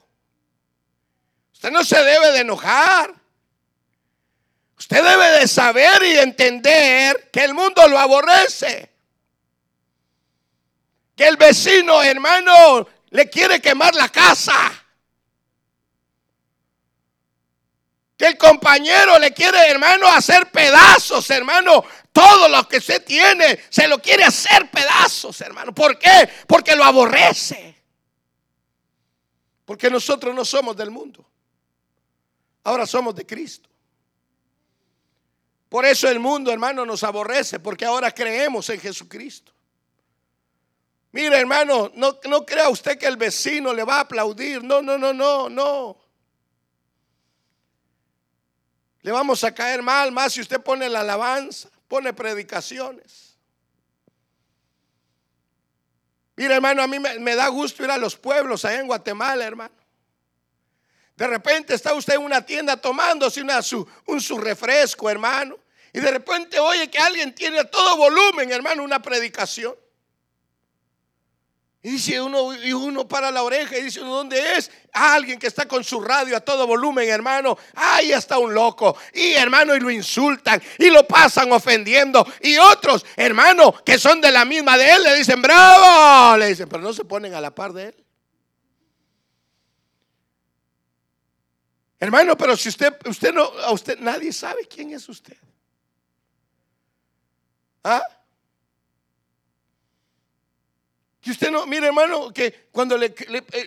Usted 1.54 1.70
no 1.70 1.82
se 1.82 1.96
debe 2.02 2.32
de 2.32 2.40
enojar. 2.40 3.14
Usted 4.76 5.02
debe 5.02 5.40
de 5.40 5.48
saber 5.48 6.02
y 6.02 6.18
entender 6.18 7.30
que 7.32 7.44
el 7.44 7.54
mundo 7.54 7.86
lo 7.88 7.98
aborrece 7.98 8.91
que 11.22 11.28
el 11.28 11.36
vecino, 11.36 12.02
hermano, 12.02 12.84
le 13.10 13.30
quiere 13.30 13.60
quemar 13.60 13.94
la 13.94 14.08
casa. 14.08 14.52
Que 18.16 18.26
el 18.26 18.36
compañero 18.36 19.20
le 19.20 19.32
quiere, 19.32 19.70
hermano, 19.70 20.08
hacer 20.08 20.50
pedazos, 20.50 21.30
hermano. 21.30 21.84
todo 22.10 22.48
lo 22.48 22.66
que 22.68 22.78
usted 22.78 23.04
tiene, 23.04 23.60
se 23.70 23.86
lo 23.86 24.02
quiere 24.02 24.24
hacer 24.24 24.68
pedazos, 24.68 25.40
hermano. 25.42 25.72
¿Por 25.72 25.96
qué? 25.96 26.28
Porque 26.48 26.74
lo 26.74 26.82
aborrece. 26.82 27.80
Porque 29.64 29.88
nosotros 29.88 30.34
no 30.34 30.44
somos 30.44 30.76
del 30.76 30.90
mundo. 30.90 31.24
Ahora 32.64 32.84
somos 32.84 33.14
de 33.14 33.24
Cristo. 33.24 33.68
Por 35.68 35.86
eso 35.86 36.08
el 36.08 36.18
mundo, 36.18 36.50
hermano, 36.50 36.84
nos 36.84 37.04
aborrece, 37.04 37.60
porque 37.60 37.84
ahora 37.84 38.10
creemos 38.10 38.68
en 38.70 38.80
Jesucristo. 38.80 39.51
Mire, 41.12 41.38
hermano, 41.38 41.92
no, 41.94 42.18
no 42.24 42.46
crea 42.46 42.70
usted 42.70 42.98
que 42.98 43.06
el 43.06 43.18
vecino 43.18 43.74
le 43.74 43.84
va 43.84 43.96
a 43.96 44.00
aplaudir. 44.00 44.64
No, 44.64 44.80
no, 44.80 44.96
no, 44.96 45.12
no, 45.12 45.50
no. 45.50 46.02
Le 49.02 49.12
vamos 49.12 49.44
a 49.44 49.52
caer 49.52 49.82
mal 49.82 50.10
más 50.10 50.32
si 50.32 50.40
usted 50.40 50.60
pone 50.60 50.88
la 50.88 51.00
alabanza, 51.00 51.68
pone 51.86 52.14
predicaciones. 52.14 53.36
Mire, 56.34 56.54
hermano, 56.54 56.82
a 56.82 56.86
mí 56.86 56.98
me, 56.98 57.34
da 57.34 57.48
gusto 57.48 57.84
ir 57.84 57.90
a 57.90 57.98
los 57.98 58.16
pueblos 58.16 58.64
allá 58.64 58.80
en 58.80 58.86
Guatemala, 58.86 59.44
hermano. 59.44 59.74
De 61.14 61.26
repente 61.26 61.74
está 61.74 61.92
usted 61.92 62.14
en 62.14 62.22
una 62.22 62.44
tienda 62.46 62.78
tomándose 62.78 63.42
una, 63.42 63.60
un 64.06 64.20
su 64.20 64.38
refresco, 64.38 65.10
hermano. 65.10 65.58
Y 65.92 66.00
de 66.00 66.10
repente 66.10 66.58
oye 66.58 66.90
que 66.90 66.98
alguien 66.98 67.34
tiene 67.34 67.58
a 67.58 67.70
todo 67.70 67.98
volumen, 67.98 68.50
hermano, 68.50 68.82
una 68.82 69.02
predicación. 69.02 69.74
Y 71.84 71.90
dice 71.90 72.20
uno, 72.20 72.54
y 72.54 72.72
uno 72.72 73.08
para 73.08 73.32
la 73.32 73.42
oreja 73.42 73.76
y 73.76 73.82
dice 73.82 74.00
¿dónde 74.00 74.56
es? 74.56 74.70
alguien 74.92 75.38
que 75.38 75.48
está 75.48 75.66
con 75.66 75.82
su 75.82 76.00
radio 76.00 76.36
a 76.36 76.40
todo 76.40 76.66
volumen, 76.66 77.08
hermano. 77.08 77.58
Ahí 77.74 78.12
está 78.12 78.38
un 78.38 78.54
loco. 78.54 78.96
Y 79.14 79.32
hermano, 79.32 79.74
y 79.74 79.80
lo 79.80 79.90
insultan 79.90 80.62
y 80.78 80.90
lo 80.90 81.06
pasan 81.06 81.50
ofendiendo. 81.50 82.24
Y 82.40 82.56
otros, 82.58 83.04
hermano, 83.16 83.74
que 83.84 83.98
son 83.98 84.20
de 84.20 84.30
la 84.30 84.44
misma 84.44 84.76
de 84.76 84.92
él, 84.92 85.02
le 85.02 85.16
dicen, 85.16 85.42
bravo. 85.42 86.36
Le 86.36 86.48
dicen, 86.48 86.68
pero 86.68 86.82
no 86.82 86.92
se 86.92 87.04
ponen 87.04 87.34
a 87.34 87.40
la 87.40 87.54
par 87.54 87.72
de 87.72 87.84
él. 87.86 88.04
Hermano, 91.98 92.36
pero 92.36 92.56
si 92.56 92.68
usted, 92.68 92.94
usted 93.06 93.32
no, 93.32 93.50
usted 93.72 93.98
nadie 93.98 94.32
sabe 94.32 94.66
quién 94.66 94.92
es 94.92 95.08
usted. 95.08 95.36
¿Ah? 97.82 98.02
Que 101.22 101.30
usted 101.30 101.52
no, 101.52 101.66
mire 101.66 101.86
hermano, 101.86 102.32
que 102.32 102.66
cuando 102.72 102.98
le, 102.98 103.14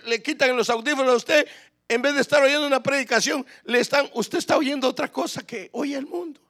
le, 0.05 0.21
quitan 0.21 0.55
los 0.57 0.69
audífonos 0.69 1.13
a 1.13 1.15
usted, 1.15 1.47
en 1.87 2.01
vez 2.01 2.13
de 2.13 2.21
estar 2.21 2.43
oyendo 2.43 2.67
una 2.67 2.83
predicación, 2.83 3.45
le 3.63 3.79
están, 3.79 4.09
usted 4.13 4.39
está 4.39 4.57
oyendo 4.57 4.89
otra 4.89 5.09
cosa 5.09 5.41
que 5.47 5.69
oye 5.71 5.95
el 5.95 6.05
mundo. 6.05 6.41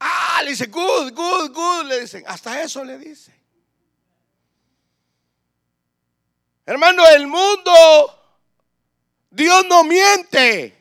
Ah, 0.00 0.40
le 0.42 0.50
dice, 0.50 0.66
good, 0.66 1.12
good, 1.12 1.52
good, 1.52 1.86
le 1.86 2.00
dicen, 2.00 2.24
hasta 2.26 2.60
eso 2.60 2.82
le 2.82 2.98
dicen. 2.98 3.34
Hermano, 6.66 7.06
el 7.08 7.28
mundo, 7.28 8.18
Dios 9.30 9.64
no 9.68 9.84
miente. 9.84 10.79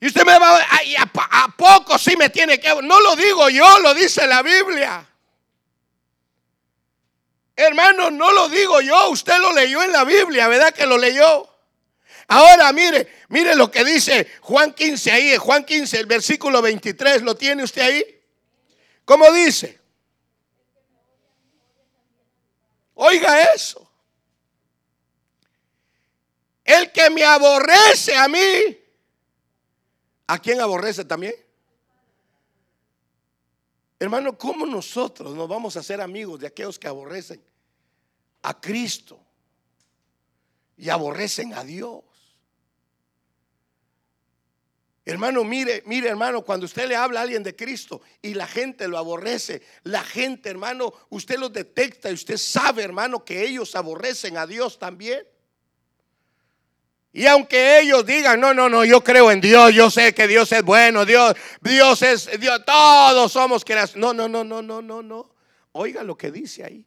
Y 0.00 0.06
usted 0.08 0.24
me 0.24 0.38
va 0.38 0.58
a, 0.58 1.42
a, 1.42 1.56
poco 1.56 1.98
sí 1.98 2.16
me 2.16 2.28
tiene 2.28 2.60
que... 2.60 2.68
No 2.82 3.00
lo 3.00 3.16
digo 3.16 3.48
yo, 3.48 3.78
lo 3.80 3.94
dice 3.94 4.26
la 4.26 4.42
Biblia. 4.42 5.06
Hermano, 7.56 8.10
no 8.10 8.32
lo 8.32 8.50
digo 8.50 8.82
yo, 8.82 9.08
usted 9.08 9.38
lo 9.38 9.52
leyó 9.54 9.82
en 9.82 9.92
la 9.92 10.04
Biblia, 10.04 10.46
¿verdad 10.46 10.74
que 10.74 10.86
lo 10.86 10.98
leyó? 10.98 11.48
Ahora 12.28 12.70
mire, 12.72 13.24
mire 13.28 13.54
lo 13.54 13.70
que 13.70 13.82
dice 13.82 14.30
Juan 14.42 14.74
15 14.74 15.12
ahí, 15.12 15.36
Juan 15.36 15.64
15, 15.64 16.00
el 16.00 16.06
versículo 16.06 16.60
23, 16.60 17.22
¿lo 17.22 17.34
tiene 17.34 17.62
usted 17.62 17.82
ahí? 17.82 18.22
¿Cómo 19.06 19.32
dice? 19.32 19.80
Oiga 22.94 23.54
eso. 23.54 23.90
El 26.64 26.90
que 26.90 27.08
me 27.10 27.24
aborrece 27.24 28.16
a 28.16 28.26
mí, 28.26 28.40
¿A 30.26 30.38
quién 30.38 30.60
aborrece 30.60 31.04
también? 31.04 31.34
Hermano, 33.98 34.36
¿cómo 34.36 34.66
nosotros 34.66 35.34
nos 35.34 35.48
vamos 35.48 35.76
a 35.76 35.80
hacer 35.80 36.00
amigos 36.00 36.40
de 36.40 36.48
aquellos 36.48 36.78
que 36.78 36.88
aborrecen 36.88 37.42
a 38.42 38.60
Cristo 38.60 39.18
y 40.76 40.90
aborrecen 40.90 41.54
a 41.54 41.64
Dios? 41.64 42.02
Hermano, 45.08 45.44
mire, 45.44 45.84
mire, 45.86 46.08
hermano, 46.08 46.42
cuando 46.42 46.66
usted 46.66 46.88
le 46.88 46.96
habla 46.96 47.20
a 47.20 47.22
alguien 47.22 47.44
de 47.44 47.54
Cristo 47.54 48.02
y 48.20 48.34
la 48.34 48.48
gente 48.48 48.88
lo 48.88 48.98
aborrece, 48.98 49.62
la 49.84 50.02
gente, 50.02 50.50
hermano, 50.50 50.92
usted 51.10 51.38
lo 51.38 51.48
detecta 51.48 52.10
y 52.10 52.14
usted 52.14 52.36
sabe, 52.36 52.82
hermano, 52.82 53.24
que 53.24 53.46
ellos 53.46 53.76
aborrecen 53.76 54.36
a 54.36 54.48
Dios 54.48 54.80
también. 54.80 55.24
Y 57.16 57.24
aunque 57.24 57.80
ellos 57.80 58.04
digan, 58.04 58.38
no, 58.38 58.52
no, 58.52 58.68
no, 58.68 58.84
yo 58.84 59.02
creo 59.02 59.30
en 59.30 59.40
Dios, 59.40 59.72
yo 59.72 59.90
sé 59.90 60.12
que 60.12 60.28
Dios 60.28 60.52
es 60.52 60.62
bueno, 60.62 61.06
Dios, 61.06 61.34
Dios 61.62 62.02
es 62.02 62.38
Dios, 62.38 62.62
todos 62.66 63.32
somos 63.32 63.64
creados. 63.64 63.96
No, 63.96 64.12
no, 64.12 64.28
no, 64.28 64.44
no, 64.44 64.60
no, 64.60 64.82
no, 64.82 65.02
no. 65.02 65.30
Oiga 65.72 66.02
lo 66.02 66.18
que 66.18 66.30
dice 66.30 66.62
ahí. 66.62 66.84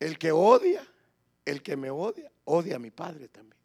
El 0.00 0.18
que 0.18 0.32
odia, 0.32 0.88
el 1.44 1.62
que 1.62 1.76
me 1.76 1.90
odia, 1.90 2.32
odia 2.46 2.76
a 2.76 2.78
mi 2.78 2.90
Padre 2.90 3.28
también. 3.28 3.60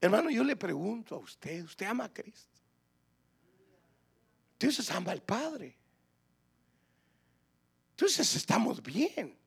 Hermano, 0.00 0.30
yo 0.30 0.42
le 0.42 0.56
pregunto 0.56 1.14
a 1.14 1.18
usted, 1.18 1.62
¿usted 1.62 1.86
ama 1.86 2.06
a 2.06 2.12
Cristo? 2.12 2.60
Entonces 4.54 4.90
ama 4.90 5.12
al 5.12 5.22
Padre. 5.22 5.76
Entonces 7.92 8.34
estamos 8.34 8.82
bien. 8.82 9.43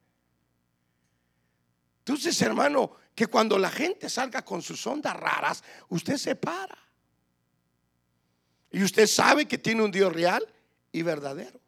Entonces, 2.08 2.42
hermano, 2.42 2.92
que 3.14 3.28
cuando 3.28 3.60
la 3.60 3.70
gente 3.70 4.10
salga 4.10 4.42
con 4.42 4.62
sus 4.62 4.88
ondas 4.88 5.14
raras, 5.14 5.62
usted 5.90 6.16
se 6.16 6.38
para. 6.38 6.78
Y 8.72 8.82
usted 8.82 9.08
sabe 9.08 9.46
que 9.46 9.58
tiene 9.58 9.84
un 9.84 9.92
Dios 9.92 10.14
real 10.14 10.48
y 10.94 11.02
verdadero. 11.02 11.60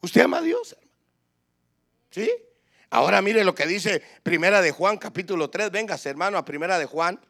Usted 0.00 0.22
ama 0.22 0.38
a 0.38 0.40
Dios, 0.40 0.72
hermano. 0.72 0.98
¿Sí? 2.12 2.32
Ahora 2.88 3.20
mire 3.20 3.44
lo 3.44 3.54
que 3.54 3.66
dice 3.66 4.02
Primera 4.22 4.62
de 4.62 4.70
Juan, 4.70 4.96
capítulo 4.96 5.50
3. 5.50 5.70
Véngase, 5.70 6.08
hermano, 6.08 6.38
a 6.38 6.46
Primera 6.46 6.78
de 6.78 6.86
Juan, 6.86 7.20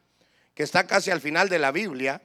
que 0.54 0.62
está 0.62 0.86
casi 0.86 1.10
al 1.10 1.20
final 1.20 1.48
de 1.48 1.58
la 1.58 1.72
Biblia. 1.72 2.22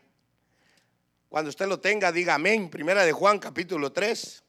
Cuando 1.28 1.50
usted 1.50 1.66
lo 1.66 1.80
tenga, 1.80 2.12
diga 2.12 2.36
amén. 2.36 2.70
Primera 2.70 3.04
de 3.04 3.14
Juan, 3.14 3.40
capítulo 3.40 3.92
3. 3.92 4.44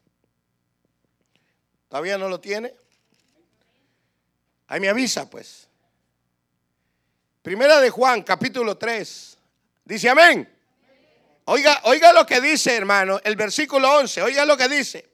¿Todavía 1.88 2.18
no 2.18 2.28
lo 2.28 2.38
tiene? 2.38 2.74
Ahí 4.70 4.78
me 4.78 4.88
avisa, 4.88 5.28
pues. 5.28 5.66
Primera 7.42 7.80
de 7.80 7.90
Juan, 7.90 8.22
capítulo 8.22 8.78
3. 8.78 9.36
Dice 9.84 10.08
amén. 10.08 10.48
Oiga, 11.46 11.80
oiga 11.84 12.12
lo 12.12 12.24
que 12.24 12.40
dice, 12.40 12.76
hermano, 12.76 13.20
el 13.24 13.34
versículo 13.34 13.92
11. 13.96 14.22
Oiga 14.22 14.44
lo 14.44 14.56
que 14.56 14.68
dice. 14.68 15.10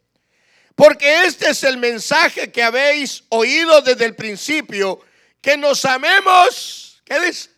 Porque 0.75 1.25
este 1.25 1.49
es 1.49 1.65
el 1.65 1.79
mensaje 1.79 2.53
que 2.53 2.63
habéis 2.63 3.25
oído 3.31 3.81
desde 3.81 4.05
el 4.05 4.15
principio, 4.15 5.01
que 5.41 5.57
nos 5.57 5.87
amemos. 5.87 7.01
¿Qué 7.03 7.19
dice? 7.19 7.49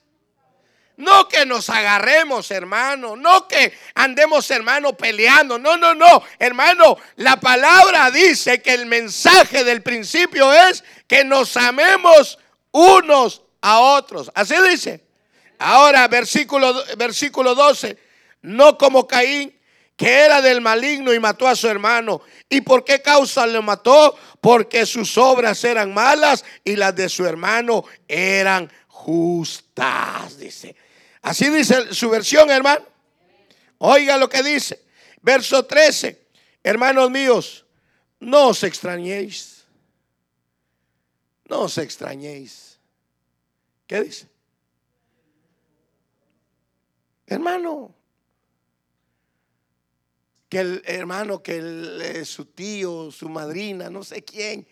No 0.99 1.29
que 1.29 1.47
nos 1.47 1.71
agarremos, 1.71 2.51
hermano. 2.51 3.15
No 3.15 3.47
que 3.47 3.73
andemos, 3.95 4.51
hermano, 4.51 4.95
peleando. 4.95 5.57
No, 5.57 5.77
no, 5.77 5.95
no. 5.95 6.25
Hermano, 6.41 6.99
la 7.15 7.39
palabra 7.39 8.11
dice 8.11 8.61
que 8.61 8.75
el 8.75 8.87
mensaje 8.87 9.63
del 9.63 9.83
principio 9.83 10.53
es 10.53 10.83
que 11.07 11.23
nos 11.23 11.57
amemos 11.57 12.41
unos 12.73 13.43
a 13.61 13.79
otros. 13.79 14.33
Así 14.35 14.57
dice. 14.69 15.05
Ahora, 15.61 16.09
versículo, 16.09 16.75
versículo 16.97 17.55
12. 17.55 17.97
No 18.43 18.77
como 18.77 19.07
Caín, 19.07 19.57
que 19.97 20.09
era 20.09 20.43
del 20.43 20.61
maligno 20.61 21.15
y 21.15 21.21
mató 21.21 21.47
a 21.47 21.55
su 21.55 21.69
hermano. 21.69 22.23
¿Y 22.49 22.63
por 22.63 22.83
qué 22.83 23.01
causa 23.03 23.47
lo 23.47 23.63
mató? 23.63 24.17
Porque 24.41 24.85
sus 24.85 25.17
obras 25.17 25.63
eran 25.63 25.95
malas 25.95 26.45
y 26.65 26.75
las 26.75 26.97
de 26.97 27.09
su 27.09 27.25
hermano 27.25 27.85
eran 28.09 28.69
justas, 28.89 30.39
dice. 30.39 30.75
Así 31.23 31.49
dice 31.51 31.95
su 31.95 32.11
versión, 32.11 32.51
hermano. 32.51 32.85
Oiga 33.79 34.17
lo 34.17 34.29
que 34.29 34.43
dice. 34.43 34.85
Verso 35.23 35.65
13. 35.65 36.27
Hermanos 36.63 37.11
míos, 37.11 37.67
no 38.21 38.49
os 38.49 38.63
extrañéis. 38.63 39.65
No 41.45 41.63
os 41.63 41.79
extrañéis. 41.79 42.79
¿Qué 43.87 44.03
dice? 44.03 44.29
Hermano, 47.27 47.95
que 50.49 50.61
el 50.61 50.83
hermano, 50.87 51.43
que 51.43 51.59
eh, 51.59 52.25
su 52.25 52.47
tío, 52.47 53.11
su 53.11 53.29
madrina, 53.29 53.91
no 53.91 54.03
sé 54.03 54.25
quién, 54.25 54.67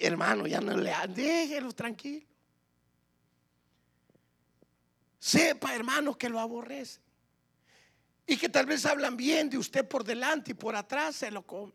hermano, 0.00 0.46
ya 0.46 0.60
no 0.60 0.76
le 0.76 0.92
déjelo 1.08 1.72
tranquilo. 1.72 2.26
Sepa, 5.24 5.74
hermano, 5.74 6.18
que 6.18 6.28
lo 6.28 6.38
aborrece. 6.38 7.00
Y 8.26 8.36
que 8.36 8.50
tal 8.50 8.66
vez 8.66 8.84
hablan 8.84 9.16
bien 9.16 9.48
de 9.48 9.56
usted 9.56 9.88
por 9.88 10.04
delante 10.04 10.50
y 10.50 10.54
por 10.54 10.76
atrás 10.76 11.16
se 11.16 11.30
lo 11.30 11.46
come. 11.46 11.72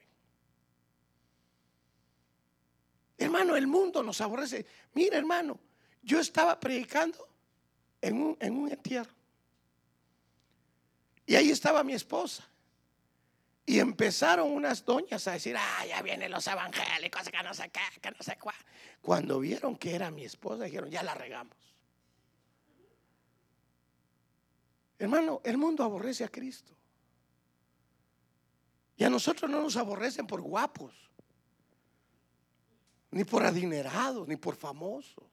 Hermano, 3.17 3.55
el 3.55 3.65
mundo 3.65 4.03
nos 4.03 4.21
aborrece. 4.21 4.67
Mira, 4.93 5.17
hermano, 5.17 5.59
yo 6.03 6.19
estaba 6.19 6.59
predicando 6.59 7.27
en 8.01 8.21
un, 8.21 8.37
en 8.39 8.55
un 8.55 8.71
entierro. 8.71 9.11
Y 11.25 11.35
ahí 11.35 11.49
estaba 11.49 11.83
mi 11.83 11.93
esposa. 11.93 12.47
Y 13.65 13.79
empezaron 13.79 14.51
unas 14.51 14.85
doñas 14.85 15.27
a 15.27 15.31
decir, 15.31 15.55
ah, 15.57 15.85
ya 15.87 16.03
vienen 16.03 16.31
los 16.31 16.45
evangélicos, 16.45 17.29
que 17.29 17.43
no 17.43 17.53
sé 17.55 17.69
qué, 17.71 17.99
que 17.99 18.11
no 18.11 18.21
sé 18.21 18.37
cuál. 18.39 18.55
Cuando 19.01 19.39
vieron 19.39 19.75
que 19.75 19.95
era 19.95 20.11
mi 20.11 20.23
esposa, 20.23 20.65
dijeron, 20.65 20.89
ya 20.91 21.01
la 21.01 21.15
regamos. 21.15 21.57
Hermano, 24.99 25.41
el 25.45 25.57
mundo 25.57 25.83
aborrece 25.83 26.25
a 26.25 26.29
Cristo. 26.29 26.75
Y 28.97 29.05
a 29.05 29.09
nosotros 29.09 29.49
no 29.49 29.63
nos 29.63 29.77
aborrecen 29.77 30.27
por 30.27 30.41
guapos, 30.41 30.93
ni 33.11 33.23
por 33.23 33.45
adinerados, 33.45 34.27
ni 34.27 34.35
por 34.35 34.57
famosos. 34.57 35.23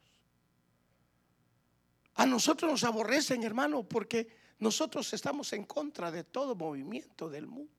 A 2.14 2.24
nosotros 2.24 2.70
nos 2.70 2.84
aborrecen, 2.84 3.42
hermano, 3.42 3.82
porque 3.82 4.28
nosotros 4.60 5.12
estamos 5.12 5.52
en 5.52 5.64
contra 5.64 6.12
de 6.12 6.22
todo 6.22 6.54
movimiento 6.54 7.28
del 7.28 7.48
mundo. 7.48 7.72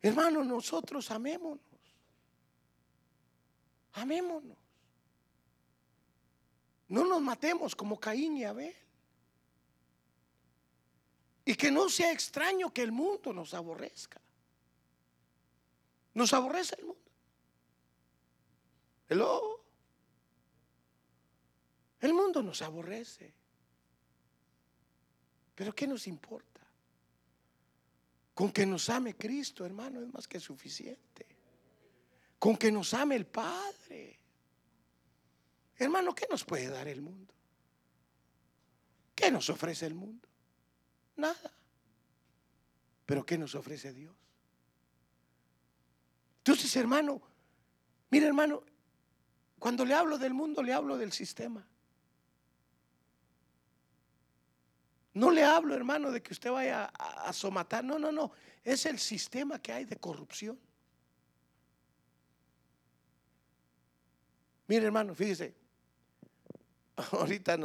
Hermano, 0.00 0.42
nosotros 0.42 1.10
amémonos. 1.10 1.60
Amémonos. 3.92 4.59
No 6.90 7.04
nos 7.04 7.22
matemos 7.22 7.76
como 7.76 7.98
Caín 7.98 8.36
y 8.36 8.44
Abel. 8.44 8.74
Y 11.44 11.54
que 11.54 11.70
no 11.70 11.88
sea 11.88 12.12
extraño 12.12 12.72
que 12.72 12.82
el 12.82 12.90
mundo 12.90 13.32
nos 13.32 13.54
aborrezca. 13.54 14.20
Nos 16.14 16.32
aborrece 16.32 16.74
el 16.78 16.86
mundo. 16.86 17.00
Hello. 19.08 19.64
El 22.00 22.12
mundo 22.12 22.42
nos 22.42 22.60
aborrece. 22.60 23.32
Pero 25.54 25.72
¿qué 25.72 25.86
nos 25.86 26.08
importa? 26.08 26.60
Con 28.34 28.50
que 28.50 28.66
nos 28.66 28.90
ame 28.90 29.14
Cristo, 29.14 29.64
hermano, 29.64 30.00
es 30.00 30.12
más 30.12 30.26
que 30.26 30.40
suficiente. 30.40 31.26
Con 32.36 32.56
que 32.56 32.72
nos 32.72 32.94
ame 32.94 33.14
el 33.14 33.26
Padre. 33.26 34.19
Hermano, 35.80 36.14
¿qué 36.14 36.26
nos 36.30 36.44
puede 36.44 36.68
dar 36.68 36.86
el 36.88 37.00
mundo? 37.00 37.32
¿Qué 39.14 39.30
nos 39.30 39.48
ofrece 39.48 39.86
el 39.86 39.94
mundo? 39.94 40.28
Nada. 41.16 41.50
Pero 43.06 43.24
¿qué 43.24 43.38
nos 43.38 43.54
ofrece 43.54 43.94
Dios? 43.94 44.14
Entonces, 46.40 46.76
hermano, 46.76 47.22
mira, 48.10 48.26
hermano, 48.26 48.62
cuando 49.58 49.86
le 49.86 49.94
hablo 49.94 50.18
del 50.18 50.34
mundo, 50.34 50.62
le 50.62 50.74
hablo 50.74 50.98
del 50.98 51.12
sistema. 51.12 51.66
No 55.14 55.30
le 55.30 55.42
hablo, 55.42 55.74
hermano, 55.74 56.10
de 56.10 56.22
que 56.22 56.34
usted 56.34 56.50
vaya 56.50 56.84
a, 56.84 57.32
somatar. 57.32 57.82
No, 57.84 57.98
no, 57.98 58.12
no. 58.12 58.32
Es 58.62 58.84
el 58.84 58.98
sistema 58.98 59.58
que 59.58 59.72
hay 59.72 59.86
de 59.86 59.96
corrupción. 59.96 60.60
Mire, 64.66 64.84
hermano, 64.84 65.14
fíjese. 65.14 65.59
Ahorita 67.12 67.58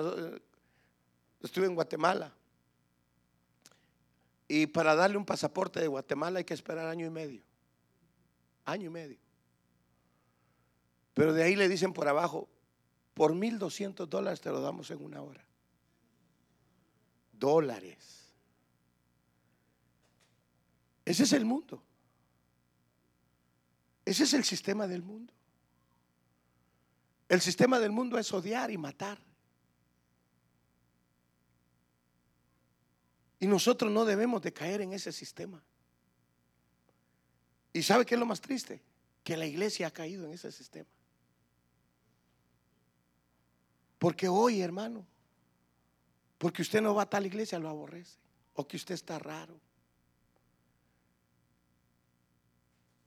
estuve 1.41 1.65
en 1.65 1.75
Guatemala. 1.75 2.33
Y 4.47 4.67
para 4.67 4.95
darle 4.95 5.17
un 5.17 5.25
pasaporte 5.25 5.79
de 5.79 5.87
Guatemala 5.87 6.39
hay 6.39 6.45
que 6.45 6.53
esperar 6.53 6.87
año 6.87 7.05
y 7.05 7.09
medio. 7.09 7.41
Año 8.65 8.87
y 8.87 8.89
medio. 8.89 9.17
Pero 11.13 11.33
de 11.33 11.43
ahí 11.43 11.55
le 11.55 11.69
dicen 11.69 11.93
por 11.93 12.07
abajo, 12.07 12.47
por 13.13 13.33
1.200 13.33 14.07
dólares 14.07 14.41
te 14.41 14.51
lo 14.51 14.61
damos 14.61 14.91
en 14.91 15.03
una 15.03 15.21
hora 15.21 15.45
dólares. 17.39 18.33
Ese 21.03 21.23
es 21.23 21.33
el 21.33 21.45
mundo. 21.45 21.83
Ese 24.03 24.23
es 24.23 24.33
el 24.33 24.43
sistema 24.43 24.87
del 24.87 25.03
mundo. 25.03 25.33
El 27.27 27.41
sistema 27.41 27.79
del 27.79 27.91
mundo 27.91 28.17
es 28.17 28.31
odiar 28.33 28.71
y 28.71 28.77
matar. 28.77 29.19
Y 33.45 33.47
nosotros 33.47 33.91
no 33.91 34.05
debemos 34.05 34.41
de 34.41 34.51
caer 34.51 34.81
en 34.81 34.91
ese 34.91 35.11
sistema. 35.11 35.61
¿Y 37.71 37.83
sabe 37.83 38.03
qué 38.03 38.15
es 38.15 38.19
lo 38.19 38.25
más 38.25 38.41
triste? 38.41 38.81
Que 39.23 39.37
la 39.37 39.45
iglesia 39.45 39.85
ha 39.85 39.91
caído 39.91 40.25
en 40.25 40.33
ese 40.33 40.51
sistema. 40.51 40.89
Porque 43.99 44.27
hoy, 44.27 44.61
hermano, 44.61 45.05
porque 46.39 46.63
usted 46.63 46.81
no 46.81 46.95
va 46.95 47.03
a 47.03 47.05
tal 47.11 47.27
iglesia, 47.27 47.59
lo 47.59 47.69
aborrece. 47.69 48.17
O 48.55 48.67
que 48.67 48.77
usted 48.77 48.95
está 48.95 49.19
raro. 49.19 49.61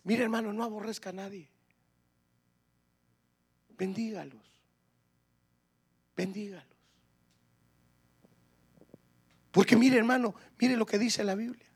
Mire, 0.04 0.22
hermano, 0.22 0.52
no 0.52 0.62
aborrezca 0.62 1.10
a 1.10 1.14
nadie. 1.14 1.50
Bendígalos. 3.70 4.52
Bendígalos. 6.14 6.77
Porque 9.50 9.76
mire, 9.76 9.96
hermano, 9.96 10.34
mire 10.58 10.76
lo 10.76 10.86
que 10.86 10.98
dice 10.98 11.24
la 11.24 11.34
Biblia. 11.34 11.66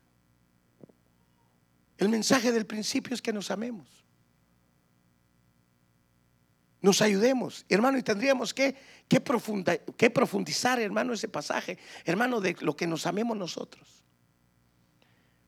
El 1.97 2.09
mensaje 2.09 2.51
del 2.51 2.65
principio 2.65 3.13
es 3.13 3.21
que 3.21 3.33
nos 3.33 3.51
amemos 3.51 4.03
nos 6.83 7.01
ayudemos, 7.01 7.65
hermano, 7.69 7.97
y 7.97 8.03
tendríamos 8.03 8.53
que, 8.53 8.75
que, 9.07 9.21
profundizar, 9.21 10.81
hermano, 10.81 11.13
ese 11.13 11.29
pasaje, 11.29 11.79
hermano, 12.03 12.41
de 12.41 12.57
lo 12.59 12.75
que 12.75 12.85
nos 12.85 13.07
amemos 13.07 13.37
nosotros. 13.37 14.03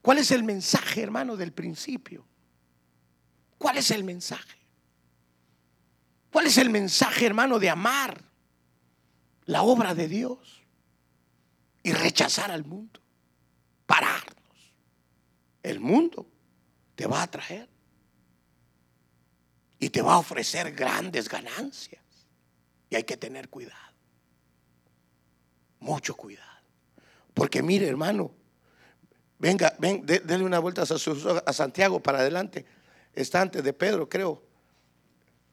¿Cuál 0.02 0.20
es 0.20 0.32
el 0.32 0.46
mensaje, 0.46 1.02
hermano, 1.02 1.36
del 1.36 1.52
principio? 1.52 2.26
¿Cuál 3.58 3.80
es 3.80 3.92
el 3.92 4.06
mensaje? 4.06 4.58
¿Cuál 6.32 6.48
es 6.48 6.58
el 6.58 6.70
mensaje, 6.70 7.26
hermano, 7.26 7.60
de 7.60 7.70
amar 7.70 8.24
la 9.44 9.64
obra 9.64 9.94
de 9.94 10.08
Dios 10.08 10.55
y 11.86 11.94
rechazar 11.94 12.50
al 12.50 12.66
mundo? 12.66 13.00
Pararnos. 13.86 14.74
El 15.62 15.80
mundo 15.80 16.26
te 16.96 17.06
va 17.06 17.22
a 17.22 17.30
traer 17.30 17.70
y 19.78 19.90
te 19.92 20.02
va 20.02 20.16
a 20.16 20.18
ofrecer 20.18 20.74
grandes 20.74 21.30
ganancias. 21.30 22.02
Y 22.90 22.96
hay 22.96 23.04
que 23.04 23.18
tener 23.18 23.50
cuidado. 23.50 23.94
Mucho 25.80 26.16
cuidado. 26.16 26.50
Porque 27.36 27.62
mire, 27.62 27.88
hermano, 27.88 28.32
venga, 29.38 29.76
ven, 29.78 30.04
denle 30.08 30.44
una 30.44 30.58
vuelta 30.58 30.82
a, 30.82 31.54
Santiago 31.54 32.00
para 32.02 32.18
adelante. 32.18 32.66
Está 33.14 33.42
antes 33.42 33.64
de 33.64 33.74
Pedro, 33.74 34.10
creo. 34.10 34.42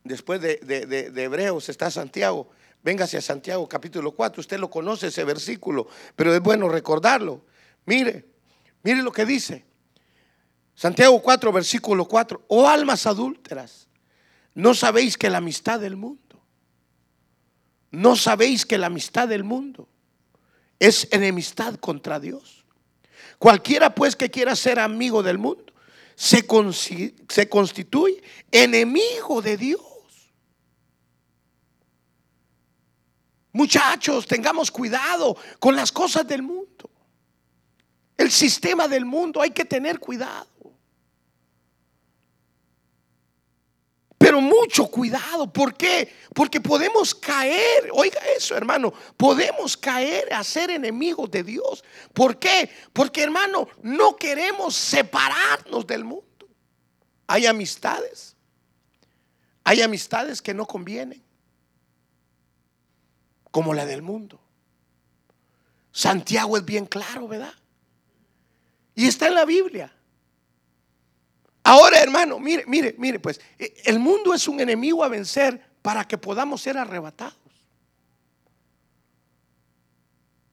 Después 0.02 0.40
de, 0.40 0.56
de 0.56 1.22
Hebreos 1.22 1.68
está 1.68 1.90
Santiago. 1.90 2.50
Venga 2.82 3.04
hacia 3.04 3.20
Santiago 3.20 3.68
capítulo 3.68 4.12
4. 4.12 4.40
Usted 4.40 4.58
lo 4.58 4.68
conoce 4.70 5.08
ese 5.08 5.24
versículo, 5.24 5.86
pero 6.16 6.34
es 6.34 6.40
bueno 6.40 6.68
recordarlo. 6.68 7.44
Mire, 7.86 8.26
mire 8.82 9.02
lo 9.02 9.12
que 9.12 9.24
dice. 9.24 9.64
Santiago 10.74 11.22
4, 11.22 11.52
versículo 11.52 12.06
4. 12.06 12.44
Oh 12.48 12.68
almas 12.68 13.06
adúlteras 13.06 13.88
¿No 14.54 14.74
sabéis 14.74 15.16
que 15.16 15.30
la 15.30 15.38
amistad 15.38 15.80
del 15.80 15.96
mundo, 15.96 16.42
no 17.90 18.16
sabéis 18.16 18.66
que 18.66 18.78
la 18.78 18.88
amistad 18.88 19.28
del 19.28 19.44
mundo 19.44 19.88
es 20.78 21.08
enemistad 21.10 21.76
contra 21.76 22.20
Dios? 22.20 22.64
Cualquiera 23.38 23.94
pues 23.94 24.14
que 24.14 24.30
quiera 24.30 24.54
ser 24.54 24.78
amigo 24.78 25.22
del 25.22 25.38
mundo 25.38 25.72
se, 26.14 26.46
se 27.28 27.48
constituye 27.48 28.22
enemigo 28.50 29.40
de 29.40 29.56
Dios. 29.56 29.80
Muchachos, 33.52 34.26
tengamos 34.26 34.70
cuidado 34.70 35.36
con 35.58 35.76
las 35.76 35.92
cosas 35.92 36.26
del 36.26 36.42
mundo. 36.42 36.90
El 38.16 38.30
sistema 38.30 38.88
del 38.88 39.04
mundo 39.04 39.42
hay 39.42 39.50
que 39.50 39.64
tener 39.64 39.98
cuidado. 39.98 40.46
Pero 44.16 44.40
mucho 44.40 44.86
cuidado. 44.86 45.52
¿Por 45.52 45.74
qué? 45.74 46.10
Porque 46.32 46.60
podemos 46.60 47.14
caer, 47.14 47.90
oiga 47.92 48.20
eso 48.36 48.56
hermano, 48.56 48.94
podemos 49.16 49.76
caer 49.76 50.32
a 50.32 50.44
ser 50.44 50.70
enemigos 50.70 51.30
de 51.30 51.42
Dios. 51.42 51.84
¿Por 52.14 52.38
qué? 52.38 52.70
Porque 52.92 53.22
hermano, 53.22 53.68
no 53.82 54.16
queremos 54.16 54.76
separarnos 54.76 55.86
del 55.86 56.04
mundo. 56.04 56.48
Hay 57.26 57.46
amistades. 57.46 58.36
Hay 59.64 59.82
amistades 59.82 60.40
que 60.40 60.54
no 60.54 60.66
convienen. 60.66 61.21
Como 63.52 63.72
la 63.74 63.86
del 63.86 64.02
mundo. 64.02 64.40
Santiago 65.92 66.56
es 66.56 66.64
bien 66.64 66.86
claro, 66.86 67.28
¿verdad? 67.28 67.54
Y 68.96 69.06
está 69.06 69.28
en 69.28 69.34
la 69.34 69.44
Biblia. 69.44 69.94
Ahora, 71.62 72.00
hermano, 72.00 72.40
mire, 72.40 72.64
mire, 72.66 72.96
mire, 72.98 73.20
pues 73.20 73.40
eh, 73.58 73.74
el 73.84 74.00
mundo 74.00 74.34
es 74.34 74.48
un 74.48 74.58
enemigo 74.58 75.04
a 75.04 75.08
vencer 75.08 75.62
para 75.80 76.08
que 76.08 76.18
podamos 76.18 76.62
ser 76.62 76.76
arrebatados. 76.76 77.36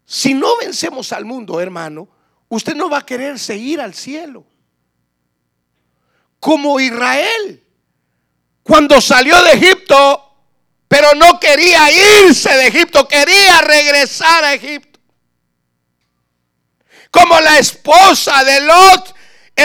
Si 0.05 0.33
no 0.33 0.57
vencemos 0.57 1.11
al 1.13 1.23
mundo, 1.23 1.59
hermano, 1.59 2.09
usted 2.49 2.75
no 2.75 2.89
va 2.89 2.99
a 2.99 3.05
querer 3.05 3.39
seguir 3.39 3.79
al 3.79 3.93
cielo. 3.93 4.45
Como 6.39 6.79
Israel, 6.79 7.63
cuando 8.63 8.99
salió 9.01 9.41
de 9.43 9.51
Egipto, 9.51 10.28
pero 10.89 11.15
no 11.15 11.39
quería 11.39 11.89
irse 12.25 12.49
de 12.49 12.67
Egipto, 12.67 13.07
quería 13.07 13.61
regresar 13.61 14.43
a 14.43 14.53
Egipto. 14.53 14.99
Como 17.09 17.39
la 17.39 17.57
esposa 17.57 18.43
de 18.43 18.59
Lot 18.61 19.15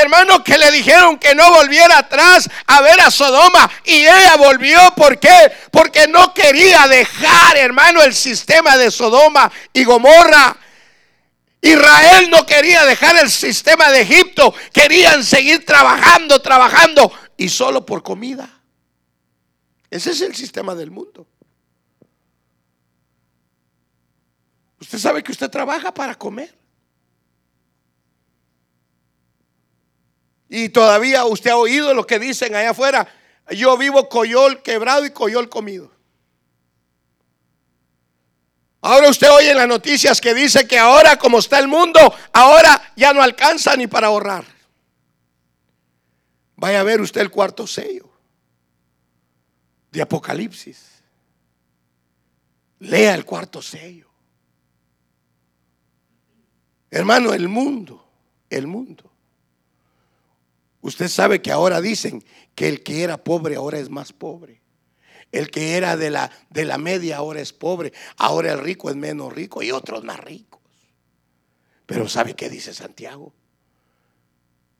hermano, 0.00 0.42
que 0.42 0.58
le 0.58 0.70
dijeron 0.70 1.18
que 1.18 1.34
no 1.34 1.50
volviera 1.50 1.98
atrás 1.98 2.48
a 2.66 2.80
ver 2.80 3.00
a 3.00 3.10
Sodoma 3.10 3.70
y 3.84 4.00
ella 4.00 4.36
volvió. 4.36 4.78
¿Por 4.96 5.18
qué? 5.18 5.52
Porque 5.70 6.06
no 6.08 6.34
quería 6.34 6.86
dejar, 6.86 7.56
hermano, 7.56 8.02
el 8.02 8.14
sistema 8.14 8.76
de 8.76 8.90
Sodoma 8.90 9.50
y 9.72 9.84
Gomorra. 9.84 10.56
Israel 11.60 12.28
no 12.28 12.44
quería 12.44 12.84
dejar 12.84 13.16
el 13.16 13.30
sistema 13.30 13.90
de 13.90 14.02
Egipto, 14.02 14.54
querían 14.70 15.24
seguir 15.24 15.64
trabajando, 15.64 16.42
trabajando 16.42 17.10
y 17.38 17.48
solo 17.48 17.86
por 17.86 18.02
comida. 18.02 18.53
Ese 19.94 20.10
es 20.10 20.22
el 20.22 20.34
sistema 20.34 20.74
del 20.74 20.90
mundo. 20.90 21.24
Usted 24.80 24.98
sabe 24.98 25.22
que 25.22 25.30
usted 25.30 25.48
trabaja 25.48 25.94
para 25.94 26.16
comer. 26.16 26.52
Y 30.48 30.68
todavía 30.70 31.24
usted 31.26 31.52
ha 31.52 31.56
oído 31.56 31.94
lo 31.94 32.04
que 32.08 32.18
dicen 32.18 32.56
allá 32.56 32.70
afuera. 32.70 33.06
Yo 33.50 33.78
vivo 33.78 34.08
coyol 34.08 34.64
quebrado 34.64 35.06
y 35.06 35.10
coyol 35.10 35.48
comido. 35.48 35.92
Ahora 38.80 39.08
usted 39.08 39.30
oye 39.30 39.52
en 39.52 39.58
las 39.58 39.68
noticias 39.68 40.20
que 40.20 40.34
dice 40.34 40.66
que 40.66 40.76
ahora 40.76 41.16
como 41.20 41.38
está 41.38 41.60
el 41.60 41.68
mundo, 41.68 42.00
ahora 42.32 42.92
ya 42.96 43.12
no 43.12 43.22
alcanza 43.22 43.76
ni 43.76 43.86
para 43.86 44.08
ahorrar. 44.08 44.44
Vaya 46.56 46.80
a 46.80 46.82
ver 46.82 47.00
usted 47.00 47.20
el 47.20 47.30
cuarto 47.30 47.68
sello 47.68 48.13
de 49.94 50.02
Apocalipsis. 50.02 51.02
Lea 52.80 53.14
el 53.14 53.24
cuarto 53.24 53.62
sello. 53.62 54.10
Hermano, 56.90 57.32
el 57.32 57.48
mundo, 57.48 58.06
el 58.50 58.66
mundo 58.66 59.14
Usted 60.84 61.08
sabe 61.08 61.40
que 61.40 61.50
ahora 61.50 61.80
dicen 61.80 62.22
que 62.54 62.68
el 62.68 62.82
que 62.82 63.04
era 63.04 63.16
pobre 63.16 63.56
ahora 63.56 63.78
es 63.78 63.88
más 63.88 64.12
pobre. 64.12 64.60
El 65.32 65.50
que 65.50 65.78
era 65.78 65.96
de 65.96 66.10
la, 66.10 66.30
de 66.50 66.66
la 66.66 66.76
media 66.76 67.16
ahora 67.16 67.40
es 67.40 67.54
pobre. 67.54 67.94
Ahora 68.18 68.52
el 68.52 68.58
rico 68.58 68.90
es 68.90 68.96
menos 68.96 69.32
rico 69.32 69.62
y 69.62 69.70
otros 69.70 70.04
más 70.04 70.20
ricos. 70.20 70.60
Pero 71.86 72.06
¿sabe 72.06 72.34
qué 72.34 72.50
dice 72.50 72.74
Santiago? 72.74 73.32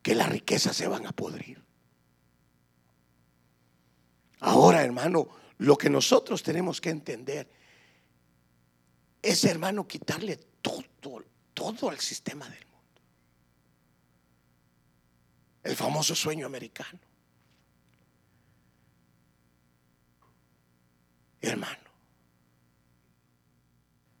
Que 0.03 0.13
las 0.13 0.29
riquezas 0.29 0.75
se 0.75 0.87
van 0.87 1.07
a 1.07 1.11
podrir. 1.11 1.64
Ahora, 4.45 4.83
hermano, 4.83 5.27
lo 5.57 5.75
que 5.75 5.89
nosotros 5.89 6.43
tenemos 6.43 6.79
que 6.79 6.91
entender 6.91 7.49
es, 9.19 9.43
hermano, 9.43 9.87
quitarle 9.87 10.37
todo, 10.61 10.83
todo 11.55 11.89
al 11.89 11.99
sistema 11.99 12.47
del 12.47 12.63
el 15.63 15.75
famoso 15.75 16.13
sueño 16.13 16.45
americano. 16.45 16.99
Hermano, 21.41 21.89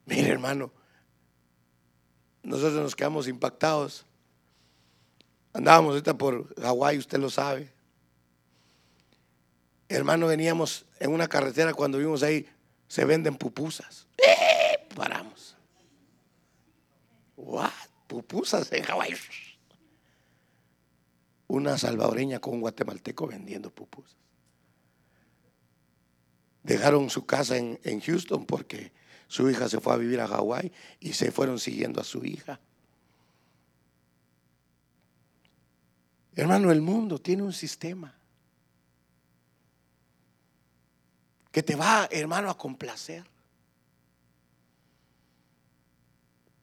mire 0.05 0.29
hermano, 0.29 0.71
nosotros 2.41 2.81
nos 2.81 2.95
quedamos 2.95 3.27
impactados. 3.27 4.07
Andábamos 5.53 5.91
ahorita 5.91 6.17
por 6.17 6.51
Hawái, 6.59 6.97
usted 6.97 7.19
lo 7.19 7.29
sabe. 7.29 7.74
Hermano, 9.87 10.27
veníamos 10.27 10.85
en 10.99 11.11
una 11.11 11.27
carretera 11.27 11.73
cuando 11.73 11.97
vimos 11.97 12.23
ahí, 12.23 12.47
se 12.87 13.05
venden 13.05 13.35
pupusas. 13.35 14.07
¡Eh! 14.17 14.87
Paramos. 14.95 15.55
¿What? 17.35 17.69
Pupusas 18.07 18.71
en 18.71 18.83
Hawái 18.83 19.15
una 21.47 21.77
salvadoreña 21.77 22.39
con 22.39 22.55
un 22.55 22.61
guatemalteco 22.61 23.27
vendiendo 23.27 23.69
pupusas. 23.73 24.17
Dejaron 26.63 27.09
su 27.09 27.25
casa 27.25 27.57
en, 27.57 28.01
Houston 28.01 28.45
porque 28.45 28.91
su 29.27 29.49
hija 29.49 29.69
se 29.69 29.79
fue 29.79 29.93
a 29.93 29.97
vivir 29.97 30.19
a 30.19 30.27
Hawái 30.27 30.71
y 30.99 31.13
se 31.13 31.31
fueron 31.31 31.59
siguiendo 31.59 32.01
a 32.01 32.03
su 32.03 32.25
hija. 32.25 32.59
Hermano, 36.35 36.71
el 36.71 36.81
mundo 36.81 37.19
tiene 37.19 37.43
un 37.43 37.53
sistema 37.53 38.15
que 41.55 41.63
te 41.63 41.77
va, 41.77 42.09
hermano, 42.11 42.49
a 42.49 42.57
complacer. 42.57 43.23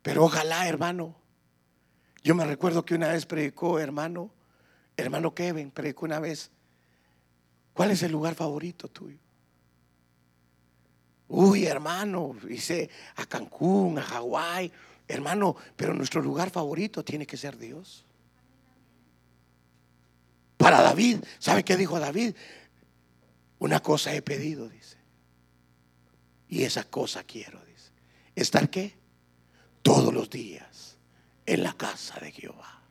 Pero 0.03 0.25
ojalá, 0.25 0.69
hermano, 0.69 1.17
yo 2.23 2.35
me 2.35 2.45
recuerdo 2.45 2.85
que 2.85 2.95
una 2.95 3.09
vez 3.09 3.25
predicó, 3.25 3.79
hermano, 3.79 4.31
Hermano 4.95 5.35
Kevin 5.35 5.71
predicó 5.71 6.05
una 6.05 6.21
vez, 6.21 6.51
¿cuál 7.73 7.93
es 7.93 8.03
el 8.03 8.13
lugar 8.13 8.35
favorito 8.35 8.89
tuyo? 8.89 9.17
Uy, 11.29 11.65
hermano, 11.65 12.37
dice 12.43 12.91
a 13.17 13.25
Cancún, 13.25 13.99
a 13.99 14.03
Hawái, 14.03 14.71
hermano, 15.09 15.57
pero 15.75 15.95
nuestro 15.95 16.21
lugar 16.21 16.51
favorito 16.51 17.03
tiene 17.03 17.27
que 17.27 17.39
ser 17.39 17.57
Dios. 17.57 18.05
Para 20.59 20.83
David, 20.83 21.25
¿sabe 21.39 21.65
qué 21.65 21.79
dijo 21.79 21.99
David? 21.99 22.37
Una 23.63 23.79
cosa 23.79 24.13
he 24.13 24.23
pedido, 24.23 24.69
dice. 24.69 24.97
Y 26.49 26.65
esa 26.65 26.83
cosa 26.83 27.23
quiero, 27.23 27.65
dice. 27.65 27.93
¿Estar 28.35 28.69
qué? 28.69 28.97
Todos 29.83 30.13
los 30.13 30.29
días 30.29 30.97
en 31.47 31.63
la 31.63 31.73
casa 31.73 32.19
de 32.19 32.33
Jehová. 32.33 32.83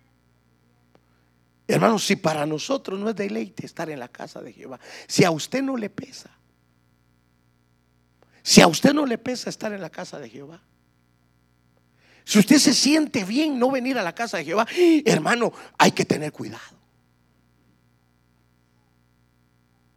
Hermanos, 1.68 2.06
si 2.06 2.16
para 2.16 2.46
nosotros 2.46 2.98
no 2.98 3.10
es 3.10 3.18
deleite 3.18 3.66
estar 3.66 3.90
en 3.90 4.00
la 4.00 4.08
casa 4.08 4.42
de 4.42 4.54
Jehová, 4.54 4.80
si 5.08 5.26
a 5.26 5.32
usted 5.32 5.62
no 5.62 5.76
le 5.76 5.90
pesa, 5.90 6.32
si 8.42 8.62
a 8.62 8.68
usted 8.68 8.94
no 8.94 9.06
le 9.06 9.18
pesa 9.18 9.50
estar 9.50 9.74
en 9.74 9.82
la 9.82 9.90
casa 9.90 10.20
de 10.20 10.30
Jehová, 10.30 10.62
si 12.24 12.40
usted 12.40 12.60
se 12.60 12.74
siente 12.74 13.26
bien 13.26 13.60
no 13.60 13.72
venir 13.72 13.98
a 13.98 14.04
la 14.04 14.16
casa 14.16 14.38
de 14.38 14.46
Jehová, 14.46 14.66
hermano, 15.04 15.52
hay 15.78 15.92
que 15.92 16.06
tener 16.06 16.32
cuidado. 16.32 16.81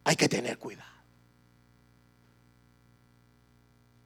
Hay 0.05 0.17
que 0.17 0.29
tener 0.29 0.59
cuidado. 0.59 0.93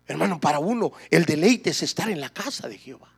Hermano, 0.06 0.40
para 0.40 0.58
uno 0.58 0.92
el 1.10 1.24
deleite 1.26 1.70
es 1.70 1.82
estar 1.82 2.08
en 2.08 2.20
la 2.20 2.30
casa 2.30 2.68
de 2.68 2.78
Jehová. 2.78 3.12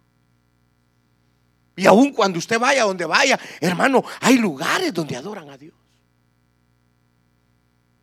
Y 1.76 1.86
aun 1.86 2.12
cuando 2.12 2.38
usted 2.38 2.58
vaya 2.58 2.82
donde 2.84 3.04
vaya, 3.04 3.38
hermano, 3.60 4.04
hay 4.20 4.36
lugares 4.38 4.92
donde 4.92 5.16
adoran 5.16 5.48
a 5.50 5.56
Dios. 5.56 5.74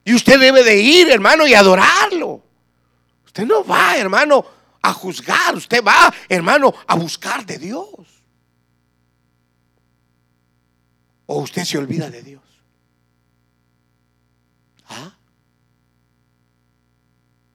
Y 0.06 0.14
usted 0.16 0.40
debe 0.40 0.64
de 0.64 0.82
ir, 0.82 1.10
hermano, 1.10 1.46
y 1.46 1.54
adorarlo. 1.54 2.42
Usted 3.26 3.46
no 3.46 3.64
va, 3.66 3.98
hermano, 3.98 4.46
a 4.82 4.94
juzgar. 4.94 5.54
Usted 5.54 5.84
va, 5.84 6.14
hermano, 6.30 6.74
a 6.88 6.96
buscar 6.96 7.46
de 7.46 7.58
Dios. 7.58 7.90
O 11.26 11.42
usted 11.42 11.66
se 11.66 11.78
olvida 11.78 12.10
de 12.10 12.24
Dios. 12.24 12.44
¿Ah? 14.88 15.14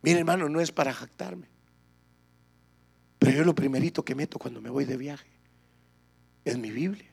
Mire, 0.02 0.18
hermano, 0.18 0.48
no 0.48 0.60
es 0.60 0.72
para 0.72 0.92
jactarme. 0.92 1.48
Pero 3.18 3.32
yo 3.32 3.44
lo 3.44 3.54
primerito 3.54 4.04
que 4.04 4.16
meto 4.16 4.38
cuando 4.38 4.60
me 4.60 4.68
voy 4.68 4.84
de 4.84 4.96
viaje 4.96 5.30
es 6.44 6.58
mi 6.58 6.70
Biblia. 6.70 7.10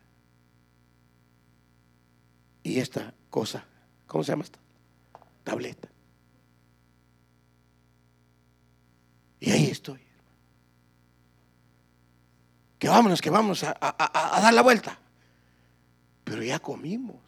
Y 2.63 2.79
esta 2.79 3.13
cosa, 3.29 3.63
¿cómo 4.07 4.23
se 4.23 4.31
llama 4.31 4.43
esta? 4.43 4.59
Tableta. 5.43 5.87
Y 9.39 9.51
ahí 9.51 9.65
estoy. 9.67 10.01
Que 12.79 12.89
vámonos, 12.89 13.21
que 13.21 13.29
vamos 13.29 13.63
a, 13.63 13.77
a 13.79 14.41
dar 14.41 14.53
la 14.53 14.63
vuelta. 14.63 14.97
Pero 16.23 16.41
ya 16.41 16.59
comimos. 16.59 17.21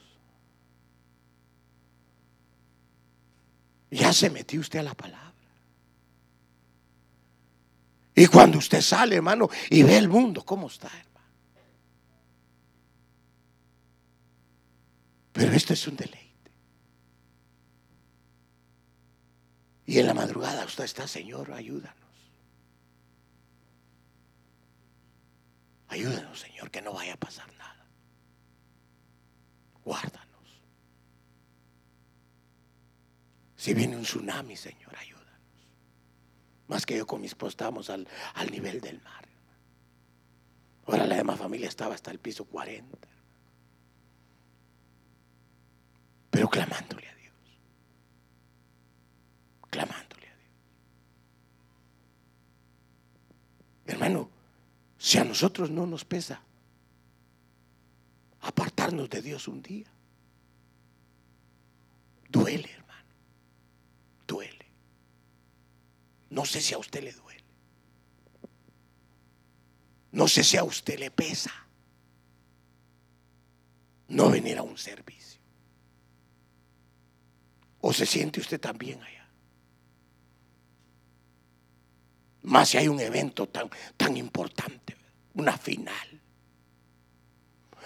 Ya 3.92 4.12
se 4.14 4.30
metió 4.30 4.60
usted 4.60 4.80
a 4.80 4.84
la 4.84 4.96
palabra. 4.96 5.31
Y 8.22 8.28
cuando 8.28 8.60
usted 8.60 8.82
sale, 8.82 9.16
hermano, 9.16 9.50
y 9.72 9.82
ve 9.82 9.98
el 9.98 10.08
mundo, 10.08 10.46
¿cómo 10.46 10.68
está, 10.68 10.90
hermano? 10.90 11.28
Pero 15.32 15.52
esto 15.54 15.74
es 15.74 15.88
un 15.88 15.96
deleite. 15.96 16.52
Y 19.88 19.98
en 19.98 20.06
la 20.06 20.14
madrugada 20.14 20.64
usted 20.66 20.84
está, 20.84 21.08
Señor, 21.08 21.52
ayúdanos. 21.52 21.96
Ayúdanos, 25.88 26.40
Señor, 26.40 26.70
que 26.70 26.84
no 26.84 26.94
vaya 26.94 27.16
a 27.16 27.18
pasar 27.18 27.52
nada. 27.58 27.88
Guárdanos. 29.84 30.62
Si 33.56 33.74
viene 33.74 33.98
un 33.98 34.04
tsunami, 34.04 34.56
Señor, 34.56 34.96
ayúdanos. 34.96 35.21
Más 36.72 36.86
que 36.86 36.96
yo 36.96 37.06
con 37.06 37.20
mi 37.20 37.28
esposa 37.28 37.50
estábamos 37.50 37.90
al, 37.90 38.08
al 38.34 38.50
nivel 38.50 38.80
del 38.80 39.02
mar. 39.02 39.28
Ahora 40.86 41.06
la 41.06 41.18
demás 41.18 41.38
familia 41.38 41.68
estaba 41.68 41.94
hasta 41.96 42.12
el 42.12 42.20
piso 42.20 42.46
40. 42.46 42.98
Pero 46.30 46.50
clamándole 46.50 47.10
a 47.10 47.16
Dios. 47.16 47.34
Clamándole 49.70 50.30
a 50.30 50.36
Dios. 50.38 50.50
Hermano, 53.88 54.30
si 54.98 55.18
a 55.18 55.26
nosotros 55.26 55.70
no 55.70 55.86
nos 55.86 56.06
pesa 56.06 56.42
apartarnos 58.40 59.10
de 59.10 59.22
Dios 59.22 59.50
un 59.50 59.62
día. 59.62 59.88
Duele. 62.30 62.81
No 66.32 66.46
sé 66.46 66.62
si 66.62 66.74
a 66.74 66.78
usted 66.78 67.04
le 67.04 67.12
duele. 67.12 67.44
No 70.14 70.28
sé 70.28 70.44
si 70.44 70.58
a 70.58 70.64
usted 70.64 70.98
le 70.98 71.12
pesa 71.12 71.52
no 74.08 74.30
venir 74.30 74.58
a 74.58 74.64
un 74.64 74.78
servicio. 74.78 75.42
¿O 77.82 77.92
se 77.92 78.06
siente 78.06 78.40
usted 78.40 78.60
también 78.60 79.02
allá? 79.02 79.30
Más 82.44 82.70
si 82.70 82.78
hay 82.78 82.88
un 82.88 83.00
evento 83.00 83.48
tan, 83.48 83.70
tan 83.98 84.16
importante, 84.16 84.96
una 85.34 85.58
final. 85.58 86.22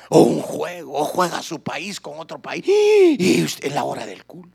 O 0.09 0.21
un 0.21 0.41
juego, 0.41 0.99
o 0.99 1.05
juega 1.05 1.41
su 1.41 1.63
país 1.63 1.99
con 1.99 2.19
otro 2.19 2.39
país. 2.39 2.63
Y 2.67 3.41
es 3.41 3.73
la 3.73 3.83
hora 3.83 4.05
del 4.05 4.23
culto. 4.25 4.54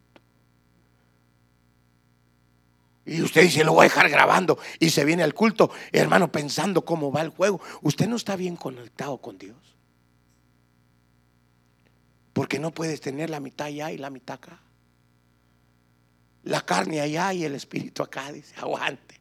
Y 3.11 3.23
usted 3.23 3.43
dice, 3.43 3.65
lo 3.65 3.73
voy 3.73 3.87
a 3.87 3.89
dejar 3.89 4.09
grabando. 4.09 4.57
Y 4.79 4.91
se 4.91 5.05
viene 5.05 5.25
al 5.25 5.35
culto, 5.35 5.73
hermano, 5.91 6.31
pensando 6.31 6.85
cómo 6.85 7.11
va 7.11 7.23
el 7.23 7.31
juego. 7.31 7.61
Usted 7.83 8.07
no 8.07 8.15
está 8.15 8.37
bien 8.37 8.55
conectado 8.55 9.19
con 9.19 9.37
Dios. 9.37 9.57
Porque 12.33 12.61
no 12.61 12.71
puedes 12.71 13.01
tener 13.01 13.29
la 13.29 13.41
mitad 13.41 13.67
allá 13.67 13.91
y 13.91 13.99
la 13.99 14.11
mitad 14.11 14.37
acá. 14.37 14.61
La 16.45 16.61
carne 16.61 17.01
allá 17.01 17.33
y 17.33 17.45
el 17.45 17.57
espíritu 17.57 18.05
acá. 18.05 18.31
Dice, 18.31 18.55
aguante. 18.61 19.21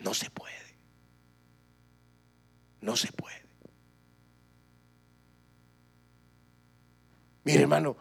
No 0.00 0.14
se 0.14 0.30
puede. 0.30 0.74
No 2.80 2.96
se 2.96 3.12
puede. 3.12 3.44
Mire, 7.44 7.62
hermano, 7.62 7.96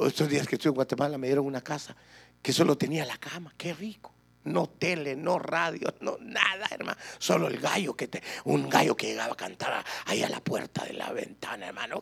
estos 0.00 0.28
días 0.28 0.46
que 0.46 0.56
estuve 0.56 0.72
en 0.72 0.74
Guatemala 0.74 1.16
me 1.16 1.28
dieron 1.28 1.46
una 1.46 1.62
casa 1.62 1.96
que 2.42 2.52
solo 2.52 2.76
tenía 2.76 3.06
la 3.06 3.16
cama. 3.16 3.54
Qué 3.56 3.72
rico. 3.72 4.11
No 4.44 4.68
tele, 4.68 5.14
no 5.14 5.38
radio, 5.38 5.94
no 6.00 6.18
nada, 6.20 6.66
hermano. 6.70 6.98
Solo 7.18 7.48
el 7.48 7.58
gallo 7.60 7.94
que 7.94 8.08
te, 8.08 8.22
un 8.44 8.68
gallo 8.68 8.96
que 8.96 9.06
llegaba 9.08 9.34
a 9.34 9.36
cantar 9.36 9.84
ahí 10.06 10.22
a 10.22 10.28
la 10.28 10.40
puerta 10.40 10.84
de 10.84 10.94
la 10.94 11.12
ventana, 11.12 11.68
hermano. 11.68 12.00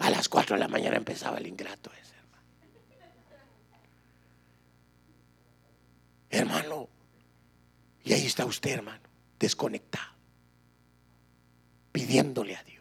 A 0.00 0.10
las 0.10 0.28
4 0.28 0.54
de 0.56 0.60
la 0.60 0.68
mañana 0.68 0.96
empezaba 0.96 1.38
el 1.38 1.46
ingrato 1.46 1.90
ese, 2.00 2.14
hermano. 2.14 2.44
Hermano, 6.30 6.88
y 8.04 8.12
ahí 8.12 8.26
está 8.26 8.44
usted, 8.44 8.70
hermano, 8.70 9.08
desconectado, 9.38 10.14
pidiéndole 11.90 12.54
a 12.54 12.62
Dios 12.62 12.76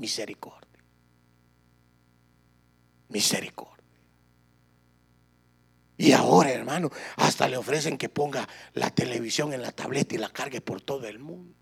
misericordia. 0.00 0.82
Misericordia. 3.08 3.79
Ahora, 6.30 6.52
hermano, 6.52 6.92
hasta 7.16 7.48
le 7.48 7.56
ofrecen 7.56 7.98
que 7.98 8.08
ponga 8.08 8.48
la 8.74 8.90
televisión 8.90 9.52
en 9.52 9.62
la 9.62 9.72
tableta 9.72 10.14
y 10.14 10.18
la 10.18 10.28
cargue 10.28 10.60
por 10.60 10.80
todo 10.80 11.08
el 11.08 11.18
mundo. 11.18 11.56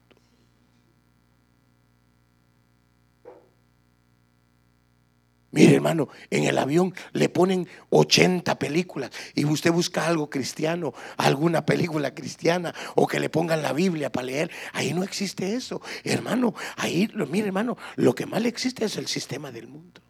Mire, 5.53 5.77
hermano, 5.77 6.11
en 6.29 6.45
el 6.45 6.59
avión 6.59 6.95
le 7.13 7.31
ponen 7.31 7.67
80 7.89 8.59
películas 8.59 9.11
y 9.35 9.47
usted 9.47 9.73
busca 9.73 10.07
algo 10.07 10.29
cristiano, 10.29 10.93
alguna 11.17 11.65
película 11.65 12.15
cristiana 12.15 12.75
o 12.95 13.07
que 13.07 13.21
le 13.21 13.31
pongan 13.31 13.63
la 13.63 13.73
Biblia 13.73 14.13
para 14.13 14.27
leer. 14.27 14.51
Ahí 14.75 14.93
no 14.93 15.03
existe 15.03 15.55
eso. 15.55 15.81
Hermano, 16.05 16.55
ahí, 16.77 17.09
mire, 17.31 17.47
hermano, 17.47 17.79
lo 17.97 18.15
que 18.15 18.27
más 18.27 18.45
existe 18.45 18.85
es 18.85 18.99
el 18.99 19.07
sistema 19.07 19.51
del 19.51 19.67
mundo. 19.67 20.03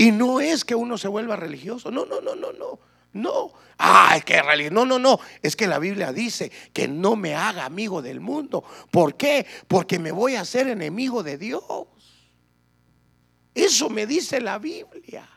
Y 0.00 0.12
no 0.12 0.40
es 0.40 0.64
que 0.64 0.74
uno 0.74 0.96
se 0.96 1.08
vuelva 1.08 1.36
religioso. 1.36 1.90
No, 1.90 2.06
no, 2.06 2.22
no, 2.22 2.34
no, 2.34 2.54
no. 2.54 2.78
No. 3.12 3.52
Ah, 3.76 4.14
es 4.16 4.24
que 4.24 4.40
religioso. 4.40 4.72
No, 4.74 4.86
no, 4.86 4.98
no. 4.98 5.20
Es 5.42 5.56
que 5.56 5.66
la 5.66 5.78
Biblia 5.78 6.10
dice 6.10 6.50
que 6.72 6.88
no 6.88 7.16
me 7.16 7.34
haga 7.34 7.66
amigo 7.66 8.00
del 8.00 8.18
mundo. 8.18 8.64
¿Por 8.90 9.18
qué? 9.18 9.44
Porque 9.68 9.98
me 9.98 10.10
voy 10.10 10.36
a 10.36 10.40
hacer 10.40 10.68
enemigo 10.68 11.22
de 11.22 11.36
Dios. 11.36 11.62
Eso 13.54 13.90
me 13.90 14.06
dice 14.06 14.40
la 14.40 14.58
Biblia. 14.58 15.28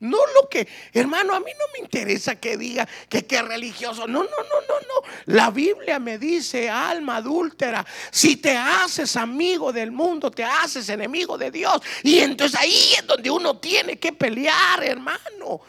No 0.00 0.18
lo 0.34 0.48
que, 0.48 0.68
hermano, 0.92 1.34
a 1.34 1.40
mí 1.40 1.50
no 1.58 1.64
me 1.72 1.80
interesa 1.80 2.36
que 2.36 2.56
diga 2.56 2.86
que 3.08 3.26
qué 3.26 3.42
religioso. 3.42 4.06
No, 4.06 4.22
no, 4.22 4.28
no, 4.28 4.60
no, 4.68 4.80
no. 4.80 5.08
La 5.26 5.50
Biblia 5.50 5.98
me 5.98 6.18
dice, 6.18 6.70
alma 6.70 7.16
adúltera, 7.16 7.84
si 8.10 8.36
te 8.36 8.56
haces 8.56 9.16
amigo 9.16 9.72
del 9.72 9.90
mundo, 9.90 10.30
te 10.30 10.44
haces 10.44 10.88
enemigo 10.88 11.36
de 11.36 11.50
Dios. 11.50 11.80
Y 12.04 12.20
entonces 12.20 12.60
ahí 12.60 12.94
es 12.96 13.06
donde 13.06 13.28
uno 13.28 13.58
tiene 13.58 13.98
que 13.98 14.12
pelear, 14.12 14.84
hermano. 14.84 15.60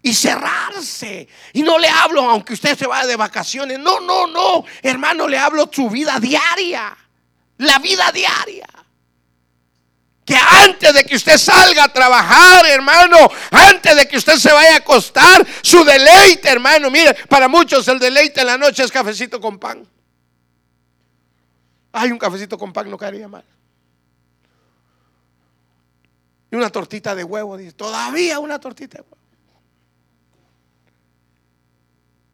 Y 0.00 0.14
cerrarse. 0.14 1.28
Y 1.52 1.62
no 1.62 1.78
le 1.78 1.88
hablo, 1.88 2.22
aunque 2.22 2.54
usted 2.54 2.78
se 2.78 2.86
vaya 2.86 3.06
de 3.06 3.16
vacaciones. 3.16 3.78
No, 3.78 4.00
no, 4.00 4.26
no. 4.26 4.64
Hermano, 4.82 5.28
le 5.28 5.36
hablo 5.36 5.68
su 5.70 5.90
vida 5.90 6.18
diaria. 6.20 6.96
La 7.58 7.78
vida 7.78 8.10
diaria 8.12 8.66
que 10.24 10.34
antes 10.34 10.94
de 10.94 11.04
que 11.04 11.16
usted 11.16 11.36
salga 11.36 11.84
a 11.84 11.92
trabajar, 11.92 12.64
hermano, 12.66 13.16
antes 13.50 13.94
de 13.94 14.08
que 14.08 14.16
usted 14.16 14.36
se 14.36 14.52
vaya 14.52 14.74
a 14.74 14.78
acostar, 14.78 15.46
su 15.62 15.84
deleite, 15.84 16.48
hermano, 16.48 16.90
mire, 16.90 17.14
para 17.28 17.46
muchos 17.46 17.86
el 17.88 17.98
deleite 17.98 18.40
en 18.40 18.46
la 18.46 18.58
noche 18.58 18.82
es 18.82 18.90
cafecito 18.90 19.40
con 19.40 19.58
pan. 19.58 19.86
Hay 21.92 22.10
un 22.10 22.18
cafecito 22.18 22.56
con 22.56 22.72
pan 22.72 22.90
no 22.90 22.96
caería 22.96 23.28
mal. 23.28 23.44
Y 26.50 26.56
una 26.56 26.70
tortita 26.70 27.14
de 27.14 27.24
huevo, 27.24 27.56
dice, 27.56 27.72
todavía 27.72 28.38
una 28.38 28.58
tortita 28.58 28.98
de 28.98 29.02
huevo. 29.02 29.18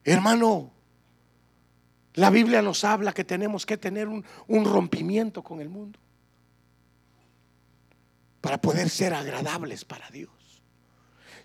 Hermano, 0.05 0.71
la 2.15 2.31
Biblia 2.31 2.63
nos 2.63 2.85
habla 2.85 3.13
que 3.13 3.25
tenemos 3.25 3.67
que 3.67 3.77
tener 3.77 4.09
un 4.09 4.65
rompimiento 4.65 5.43
con 5.43 5.61
el 5.61 5.69
mundo 5.69 6.00
para 8.41 8.61
poder 8.61 8.89
ser 8.89 9.15
agradables 9.15 9.85
para 9.85 10.09
Dios. 10.11 10.31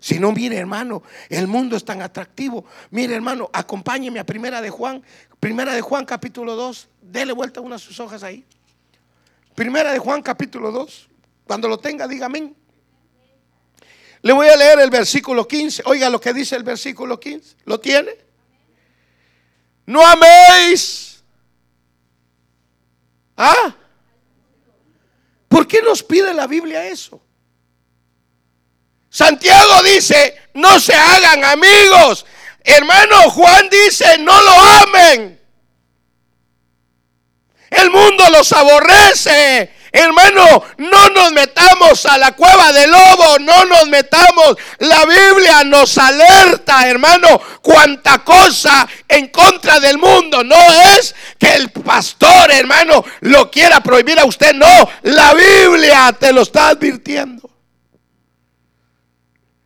Si 0.00 0.18
no, 0.18 0.32
mire 0.32 0.56
hermano, 0.56 1.02
el 1.28 1.46
mundo 1.46 1.76
es 1.76 1.84
tan 1.84 2.02
atractivo. 2.02 2.64
Mire 2.90 3.14
hermano, 3.14 3.50
acompáñeme 3.52 4.20
a 4.20 4.24
Primera 4.24 4.60
de 4.60 4.70
Juan, 4.70 5.02
Primera 5.40 5.74
de 5.74 5.80
Juan 5.80 6.04
capítulo 6.04 6.54
2, 6.54 6.88
dele 7.02 7.32
vuelta 7.32 7.60
una 7.60 7.76
de 7.76 7.80
sus 7.80 7.98
hojas 8.00 8.22
ahí. 8.22 8.44
Primera 9.54 9.92
de 9.92 9.98
Juan 9.98 10.22
capítulo 10.22 10.70
2, 10.70 11.08
cuando 11.46 11.68
lo 11.68 11.78
tenga, 11.78 12.06
dígame. 12.06 12.54
Le 14.22 14.32
voy 14.32 14.48
a 14.48 14.56
leer 14.56 14.80
el 14.80 14.90
versículo 14.90 15.46
15. 15.46 15.82
Oiga 15.86 16.10
lo 16.10 16.20
que 16.20 16.32
dice 16.32 16.56
el 16.56 16.62
versículo 16.62 17.18
15. 17.18 17.56
¿Lo 17.64 17.80
tiene? 17.80 18.10
No 19.86 20.04
améis. 20.04 21.22
¿Ah? 23.36 23.76
¿Por 25.56 25.66
qué 25.66 25.80
nos 25.80 26.02
pide 26.02 26.34
la 26.34 26.46
Biblia 26.46 26.86
eso? 26.86 27.18
Santiago 29.08 29.82
dice, 29.84 30.36
no 30.52 30.78
se 30.78 30.92
hagan 30.94 31.42
amigos. 31.44 32.26
Hermano 32.62 33.30
Juan 33.30 33.70
dice, 33.70 34.18
no 34.18 34.38
lo 34.38 34.50
amen. 34.52 35.40
El 37.70 37.90
mundo 37.90 38.24
los 38.32 38.52
aborrece. 38.52 39.72
Hermano, 39.98 40.62
no 40.78 41.08
nos 41.10 41.32
metamos 41.32 42.06
a 42.06 42.18
la 42.18 42.32
cueva 42.32 42.72
del 42.72 42.90
lobo, 42.90 43.38
no 43.40 43.64
nos 43.64 43.88
metamos. 43.88 44.56
La 44.78 45.04
Biblia 45.04 45.64
nos 45.64 45.96
alerta, 45.98 46.88
hermano, 46.88 47.40
cuánta 47.62 48.24
cosa 48.24 48.88
en 49.08 49.28
contra 49.28 49.80
del 49.80 49.98
mundo. 49.98 50.44
No 50.44 50.56
es 50.96 51.14
que 51.38 51.54
el 51.54 51.70
pastor, 51.70 52.50
hermano, 52.50 53.04
lo 53.20 53.50
quiera 53.50 53.80
prohibir 53.80 54.18
a 54.18 54.24
usted, 54.24 54.54
no. 54.54 54.88
La 55.02 55.34
Biblia 55.34 56.14
te 56.18 56.32
lo 56.32 56.42
está 56.42 56.68
advirtiendo. 56.68 57.50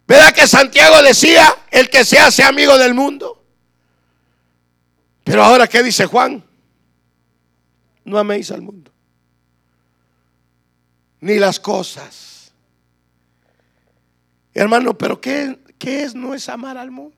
¿Verdad 0.06 0.32
que 0.32 0.46
Santiago 0.48 1.02
decía, 1.02 1.56
el 1.70 1.88
que 1.88 2.04
se 2.04 2.18
hace 2.18 2.42
amigo 2.42 2.76
del 2.76 2.94
mundo? 2.94 3.44
Pero 5.22 5.44
ahora, 5.44 5.68
¿qué 5.68 5.84
dice 5.84 6.06
Juan? 6.06 6.42
No 8.04 8.18
améis 8.18 8.50
al 8.50 8.62
mundo, 8.62 8.89
ni 11.20 11.38
las 11.38 11.60
cosas. 11.60 12.52
Hermano, 14.52 14.96
pero 14.96 15.20
¿qué, 15.20 15.58
qué 15.78 16.02
es 16.02 16.14
no 16.14 16.34
es 16.34 16.48
amar 16.48 16.76
al 16.76 16.90
mundo? 16.90 17.16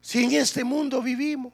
Si 0.00 0.24
en 0.24 0.32
este 0.32 0.64
mundo 0.64 1.02
vivimos. 1.02 1.52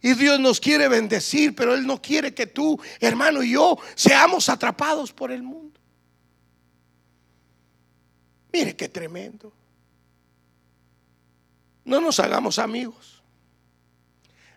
Y 0.00 0.14
Dios 0.14 0.38
nos 0.38 0.60
quiere 0.60 0.86
bendecir, 0.88 1.54
pero 1.56 1.74
Él 1.74 1.84
no 1.84 2.00
quiere 2.00 2.32
que 2.32 2.46
tú, 2.46 2.80
hermano, 3.00 3.42
y 3.42 3.52
yo 3.52 3.76
seamos 3.96 4.48
atrapados 4.48 5.12
por 5.12 5.32
el 5.32 5.42
mundo. 5.42 5.80
Mire 8.52 8.76
qué 8.76 8.88
tremendo. 8.88 9.52
No 11.84 12.00
nos 12.00 12.20
hagamos 12.20 12.58
amigos. 12.58 13.22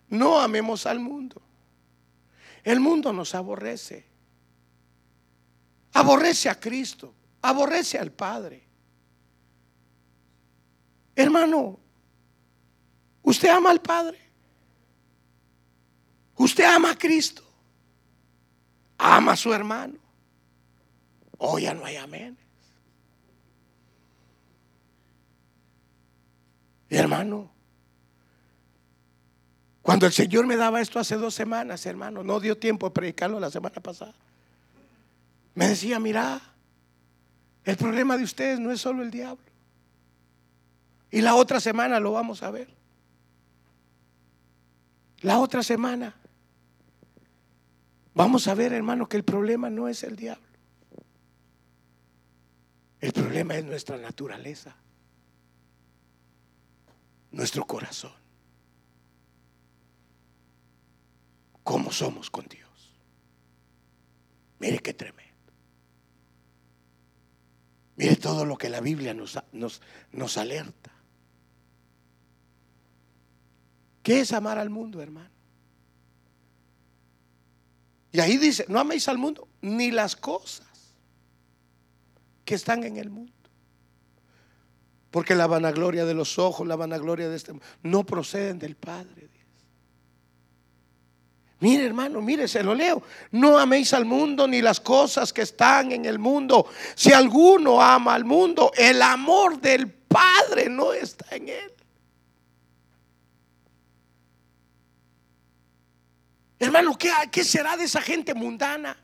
No 0.08 0.40
amemos 0.40 0.86
al 0.86 1.00
mundo. 1.00 1.42
El 2.70 2.80
mundo 2.80 3.12
nos 3.12 3.34
aborrece. 3.34 4.06
Aborrece 5.94 6.50
a 6.50 6.60
Cristo. 6.60 7.16
Aborrece 7.42 7.98
al 7.98 8.12
Padre. 8.12 8.64
Hermano, 11.16 11.80
¿usted 13.24 13.50
ama 13.50 13.72
al 13.72 13.82
Padre? 13.82 14.20
¿Usted 16.36 16.64
ama 16.64 16.92
a 16.92 16.96
Cristo? 16.96 17.42
¿Ama 19.00 19.32
a 19.32 19.36
su 19.36 19.52
hermano? 19.52 19.98
O 21.40 21.58
ya 21.58 21.74
no 21.74 21.86
hay 21.86 21.96
amén. 21.96 22.38
Hermano, 26.88 27.50
cuando 29.90 30.06
el 30.06 30.14
Señor 30.14 30.46
me 30.46 30.56
daba 30.56 30.82
esto 30.82 31.00
hace 31.00 31.16
dos 31.16 31.34
semanas, 31.34 31.84
hermano, 31.88 32.22
no 32.22 32.40
dio 32.40 32.56
tiempo 32.56 32.90
de 32.90 32.94
predicarlo 32.94 33.40
la 33.40 33.50
semana 33.50 33.82
pasada. 33.82 34.14
Me 35.56 35.68
decía, 35.68 36.00
mira, 36.00 36.40
el 37.64 37.76
problema 37.76 38.16
de 38.16 38.24
ustedes 38.24 38.60
no 38.60 38.72
es 38.72 38.80
solo 38.80 39.02
el 39.02 39.10
diablo. 39.10 39.44
Y 41.10 41.22
la 41.22 41.34
otra 41.34 41.60
semana 41.60 42.00
lo 42.00 42.12
vamos 42.12 42.44
a 42.44 42.52
ver. 42.52 42.70
La 45.22 45.40
otra 45.40 45.64
semana 45.64 46.16
vamos 48.14 48.48
a 48.48 48.54
ver, 48.54 48.74
hermano, 48.74 49.10
que 49.10 49.18
el 49.18 49.24
problema 49.24 49.72
no 49.72 49.88
es 49.88 50.04
el 50.04 50.16
diablo. 50.16 50.46
El 53.02 53.12
problema 53.12 53.56
es 53.56 53.66
nuestra 53.66 53.98
naturaleza 53.98 54.76
nuestro 57.32 57.66
corazón. 57.66 58.19
¿Cómo 61.70 61.92
somos 61.92 62.32
con 62.32 62.48
Dios? 62.48 62.68
Mire 64.58 64.80
qué 64.80 64.92
tremendo. 64.92 65.54
Mire 67.96 68.16
todo 68.16 68.44
lo 68.44 68.58
que 68.58 68.70
la 68.70 68.82
Biblia 68.82 69.14
nos, 69.14 69.38
nos, 69.52 69.80
nos 70.12 70.38
alerta. 70.40 70.92
¿Qué 74.02 74.22
es 74.22 74.34
amar 74.34 74.58
al 74.58 74.72
mundo, 74.72 75.00
hermano? 75.00 75.30
Y 78.14 78.20
ahí 78.20 78.38
dice, 78.38 78.66
no 78.68 78.80
améis 78.80 79.08
al 79.08 79.20
mundo 79.20 79.48
ni 79.62 79.92
las 79.92 80.16
cosas 80.16 80.96
que 82.46 82.56
están 82.56 82.84
en 82.84 82.98
el 82.98 83.12
mundo. 83.12 83.32
Porque 85.12 85.36
la 85.36 85.46
vanagloria 85.46 86.06
de 86.06 86.16
los 86.16 86.40
ojos, 86.40 86.68
la 86.68 86.76
vanagloria 86.76 87.30
de 87.30 87.36
este 87.36 87.52
mundo, 87.52 87.68
no 87.84 88.08
proceden 88.08 88.58
del 88.58 88.76
Padre. 88.76 89.29
Mire 91.62 91.86
hermano, 91.86 92.22
mire, 92.22 92.48
se 92.48 92.64
lo 92.64 92.74
leo. 92.74 93.04
No 93.32 93.58
améis 93.58 93.94
al 93.94 94.06
mundo 94.06 94.48
ni 94.48 94.62
las 94.62 94.80
cosas 94.80 95.34
que 95.34 95.42
están 95.42 95.92
en 95.92 96.06
el 96.06 96.18
mundo. 96.18 96.68
Si 96.96 97.12
alguno 97.12 97.82
ama 97.82 98.14
al 98.14 98.24
mundo, 98.24 98.72
el 98.78 99.02
amor 99.02 99.60
del 99.60 99.90
Padre 99.90 100.70
no 100.70 100.94
está 100.94 101.36
en 101.36 101.50
él. 101.50 101.72
Hermano, 106.60 106.98
¿qué, 106.98 107.44
será 107.44 107.78
de 107.78 107.86
esa 107.86 108.02
gente 108.02 108.34
mundana? 108.34 108.98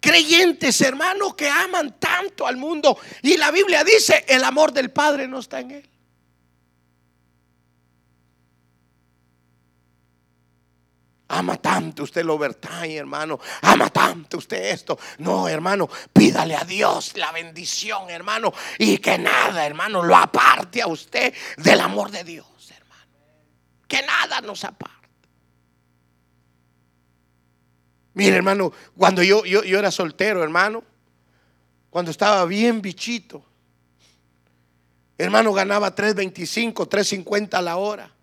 creyentes, 0.00 0.80
hermanos, 0.80 1.34
que 1.34 1.50
aman 1.50 1.98
tanto 1.98 2.46
al 2.46 2.56
mundo. 2.56 2.98
Y 3.20 3.36
la 3.36 3.50
Biblia 3.50 3.84
dice, 3.84 4.24
el 4.26 4.42
amor 4.42 4.72
del 4.72 4.90
Padre 4.90 5.28
no 5.28 5.40
está 5.40 5.60
en 5.60 5.72
él. 5.72 5.87
Ama 11.28 11.58
tanto 11.58 12.04
usted 12.04 12.22
el 12.22 12.30
overtime, 12.30 12.96
hermano. 12.96 13.38
Ama 13.62 13.90
tanto 13.90 14.38
usted 14.38 14.70
esto. 14.70 14.98
No, 15.18 15.46
hermano, 15.46 15.88
pídale 16.12 16.56
a 16.56 16.64
Dios 16.64 17.16
la 17.16 17.32
bendición, 17.32 18.08
hermano. 18.08 18.52
Y 18.78 18.96
que 18.98 19.18
nada, 19.18 19.66
hermano, 19.66 20.02
lo 20.02 20.16
aparte 20.16 20.80
a 20.80 20.86
usted 20.86 21.34
del 21.58 21.80
amor 21.80 22.10
de 22.10 22.24
Dios, 22.24 22.46
hermano. 22.70 23.12
Que 23.86 24.02
nada 24.02 24.40
nos 24.40 24.64
aparte. 24.64 24.96
Mire, 28.14 28.34
hermano, 28.34 28.72
cuando 28.96 29.22
yo, 29.22 29.44
yo, 29.44 29.62
yo 29.62 29.78
era 29.78 29.90
soltero, 29.90 30.42
hermano, 30.42 30.82
cuando 31.90 32.10
estaba 32.10 32.44
bien 32.46 32.80
bichito, 32.80 33.44
hermano, 35.18 35.52
ganaba 35.52 35.94
3.25, 35.94 36.88
3.50 36.88 37.54
a 37.54 37.62
la 37.62 37.76
hora. 37.76 38.17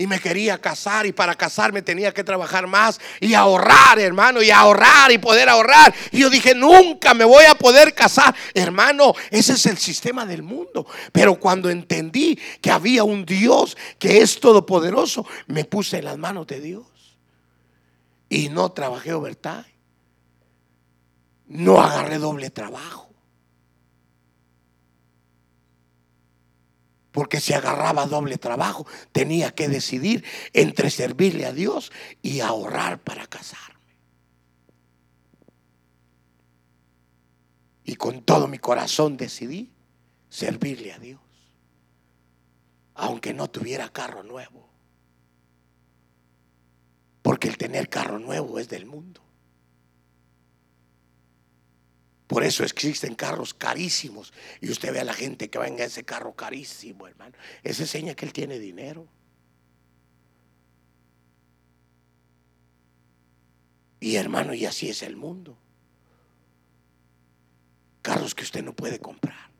Y 0.00 0.06
me 0.06 0.20
quería 0.20 0.58
casar 0.58 1.06
y 1.06 1.12
para 1.12 1.34
casarme 1.34 1.82
tenía 1.82 2.14
que 2.14 2.22
trabajar 2.22 2.68
más 2.68 3.00
y 3.20 3.34
ahorrar, 3.34 3.98
hermano, 3.98 4.40
y 4.40 4.50
ahorrar 4.50 5.10
y 5.10 5.18
poder 5.18 5.48
ahorrar. 5.48 5.92
Y 6.12 6.20
yo 6.20 6.30
dije, 6.30 6.54
nunca 6.54 7.14
me 7.14 7.24
voy 7.24 7.44
a 7.46 7.56
poder 7.56 7.92
casar. 7.94 8.32
Hermano, 8.54 9.12
ese 9.30 9.54
es 9.54 9.66
el 9.66 9.76
sistema 9.76 10.24
del 10.24 10.44
mundo. 10.44 10.86
Pero 11.10 11.40
cuando 11.40 11.68
entendí 11.68 12.38
que 12.60 12.70
había 12.70 13.02
un 13.02 13.26
Dios 13.26 13.76
que 13.98 14.22
es 14.22 14.38
todopoderoso, 14.38 15.26
me 15.48 15.64
puse 15.64 15.98
en 15.98 16.04
las 16.04 16.16
manos 16.16 16.46
de 16.46 16.60
Dios 16.60 16.86
y 18.28 18.50
no 18.50 18.70
trabajé 18.70 19.12
overtime. 19.12 19.74
No 21.48 21.80
agarré 21.80 22.18
doble 22.18 22.50
trabajo. 22.50 23.07
Porque 27.18 27.40
si 27.40 27.52
agarraba 27.52 28.06
doble 28.06 28.38
trabajo, 28.38 28.86
tenía 29.10 29.50
que 29.50 29.66
decidir 29.66 30.24
entre 30.52 30.88
servirle 30.88 31.46
a 31.46 31.52
Dios 31.52 31.90
y 32.22 32.38
ahorrar 32.38 33.00
para 33.00 33.26
casarme. 33.26 33.96
Y 37.82 37.96
con 37.96 38.22
todo 38.22 38.46
mi 38.46 38.60
corazón 38.60 39.16
decidí 39.16 39.72
servirle 40.28 40.92
a 40.92 41.00
Dios. 41.00 41.20
Aunque 42.94 43.34
no 43.34 43.50
tuviera 43.50 43.88
carro 43.88 44.22
nuevo. 44.22 44.70
Porque 47.22 47.48
el 47.48 47.58
tener 47.58 47.88
carro 47.88 48.20
nuevo 48.20 48.60
es 48.60 48.68
del 48.68 48.86
mundo. 48.86 49.20
Por 52.28 52.44
eso 52.44 52.62
existen 52.62 53.14
carros 53.14 53.54
carísimos. 53.54 54.34
Y 54.60 54.70
usted 54.70 54.92
ve 54.92 55.00
a 55.00 55.04
la 55.04 55.14
gente 55.14 55.48
que 55.48 55.58
venga 55.58 55.84
ese 55.84 56.04
carro 56.04 56.34
carísimo, 56.34 57.08
hermano. 57.08 57.34
Ese 57.64 57.86
seña 57.86 58.14
que 58.14 58.26
él 58.26 58.34
tiene 58.34 58.58
dinero. 58.58 59.08
Y 63.98 64.16
hermano, 64.16 64.52
y 64.52 64.66
así 64.66 64.90
es 64.90 65.02
el 65.02 65.16
mundo. 65.16 65.56
Carros 68.02 68.34
que 68.34 68.44
usted 68.44 68.62
no 68.62 68.74
puede 68.74 69.00
comprar. 69.00 69.50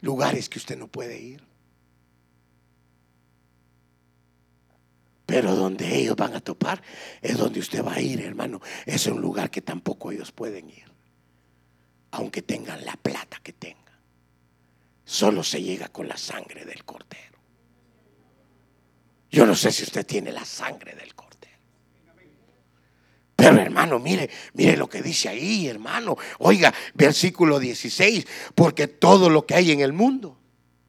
Lugares 0.00 0.48
que 0.48 0.58
usted 0.58 0.76
no 0.76 0.88
puede 0.88 1.20
ir. 1.20 1.49
Pero 5.30 5.54
donde 5.54 5.96
ellos 5.96 6.16
van 6.16 6.34
a 6.34 6.40
topar 6.40 6.82
es 7.22 7.38
donde 7.38 7.60
usted 7.60 7.84
va 7.84 7.94
a 7.94 8.00
ir, 8.00 8.20
hermano. 8.20 8.60
Es 8.84 9.06
un 9.06 9.20
lugar 9.20 9.48
que 9.48 9.62
tampoco 9.62 10.10
ellos 10.10 10.32
pueden 10.32 10.68
ir. 10.68 10.90
Aunque 12.10 12.42
tengan 12.42 12.84
la 12.84 12.96
plata 12.96 13.38
que 13.40 13.52
tengan. 13.52 13.78
solo 15.04 15.44
se 15.44 15.62
llega 15.62 15.86
con 15.88 16.08
la 16.08 16.16
sangre 16.16 16.64
del 16.64 16.84
cordero. 16.84 17.38
Yo 19.30 19.46
no 19.46 19.54
sé 19.54 19.70
si 19.70 19.84
usted 19.84 20.04
tiene 20.04 20.32
la 20.32 20.44
sangre 20.44 20.96
del 20.96 21.14
cordero. 21.14 21.58
Pero 23.36 23.60
hermano, 23.60 24.00
mire, 24.00 24.28
mire 24.54 24.76
lo 24.76 24.88
que 24.88 25.00
dice 25.00 25.28
ahí, 25.28 25.68
hermano. 25.68 26.16
Oiga, 26.40 26.74
versículo 26.94 27.60
16, 27.60 28.26
porque 28.56 28.88
todo 28.88 29.30
lo 29.30 29.46
que 29.46 29.54
hay 29.54 29.70
en 29.70 29.80
el 29.80 29.92
mundo, 29.92 30.39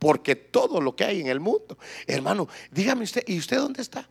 porque 0.02 0.36
todo 0.36 0.82
lo 0.82 0.95
que 0.95 1.06
hay 1.06 1.22
en 1.22 1.28
el 1.28 1.39
mundo, 1.39 1.78
hermano, 2.08 2.47
dígame 2.72 3.04
usted, 3.04 3.24
¿y 3.28 3.38
usted 3.38 3.58
dónde 3.58 3.84
está? 3.84 4.10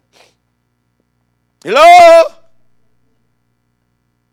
Hello. 1.65 1.83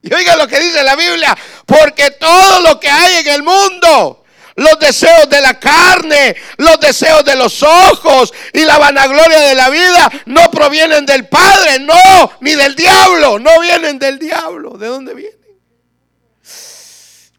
Y 0.04 0.14
oiga 0.14 0.36
lo 0.36 0.48
que 0.48 0.60
dice 0.60 0.84
la 0.84 0.96
Biblia, 0.96 1.36
porque 1.66 2.12
todo 2.12 2.62
lo 2.62 2.80
que 2.80 2.88
hay 2.88 3.22
en 3.22 3.30
el 3.30 3.42
mundo, 3.42 4.24
los 4.54 4.78
deseos 4.78 5.28
de 5.32 5.42
la 5.42 5.60
carne, 5.60 6.36
los 6.58 6.80
deseos 6.80 7.26
de 7.26 7.36
los 7.36 7.64
ojos 7.64 8.32
y 8.54 8.64
la 8.64 8.78
vanagloria 8.78 9.40
de 9.40 9.56
la 9.56 9.72
vida 9.72 10.12
no 10.28 10.52
provienen 10.52 11.08
del 11.08 11.28
Padre, 11.28 11.80
no, 11.80 12.34
ni 12.42 12.54
del 12.54 12.76
diablo, 12.76 13.40
no 13.40 13.60
vienen 13.62 13.98
del 13.98 14.20
diablo. 14.20 14.78
¿De 14.78 14.86
dónde 14.86 15.16
vienen? 15.16 15.37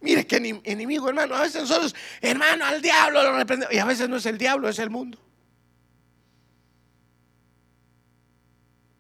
Mire 0.01 0.27
que 0.27 0.37
enemigo, 0.37 1.09
hermano, 1.09 1.35
a 1.35 1.43
veces 1.43 1.63
nosotros, 1.63 1.95
hermano, 2.21 2.65
al 2.65 2.81
diablo 2.81 3.23
lo 3.23 3.37
reprendemos. 3.37 3.75
Y 3.75 3.79
a 3.79 3.85
veces 3.85 4.09
no 4.09 4.17
es 4.17 4.27
el 4.27 4.39
diablo, 4.39 4.69
es 4.69 4.79
el 4.79 4.91
mundo. 4.91 5.19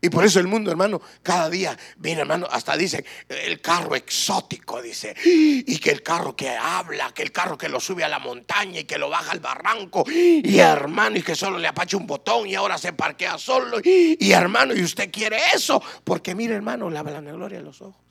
Y 0.01 0.11
por 0.11 0.25
eso 0.25 0.39
el 0.39 0.47
mundo, 0.47 0.71
hermano, 0.71 1.01
cada 1.23 1.51
día, 1.51 1.77
mira, 1.99 2.21
hermano, 2.21 2.47
hasta 2.51 2.77
dice 2.77 3.05
el 3.29 3.61
carro 3.61 3.97
exótico, 3.97 4.81
dice, 4.81 5.15
y 5.25 5.77
que 5.79 5.91
el 5.91 6.05
carro 6.05 6.37
que 6.37 6.51
habla, 6.51 7.13
que 7.13 7.23
el 7.23 7.33
carro 7.33 7.59
que 7.59 7.69
lo 7.69 7.81
sube 7.81 8.05
a 8.05 8.09
la 8.09 8.21
montaña 8.21 8.81
y 8.81 8.85
que 8.85 8.97
lo 8.97 9.11
baja 9.11 9.33
al 9.33 9.41
barranco, 9.41 10.05
y 10.09 10.59
hermano, 10.59 11.17
y 11.19 11.23
que 11.23 11.35
solo 11.35 11.59
le 11.59 11.67
apache 11.67 11.97
un 11.97 12.07
botón 12.07 12.47
y 12.47 12.55
ahora 12.55 12.79
se 12.79 12.93
parquea 12.93 13.39
solo, 13.39 13.81
y 13.83 14.31
hermano, 14.31 14.73
y 14.73 14.83
usted 14.83 15.11
quiere 15.11 15.39
eso, 15.53 15.83
porque 16.05 16.33
mire, 16.33 16.55
hermano, 16.55 16.89
la 16.91 17.03
gloria 17.03 17.59
de 17.59 17.65
los 17.65 17.83
ojos. 17.83 18.08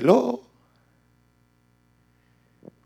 Hello. 0.00 0.42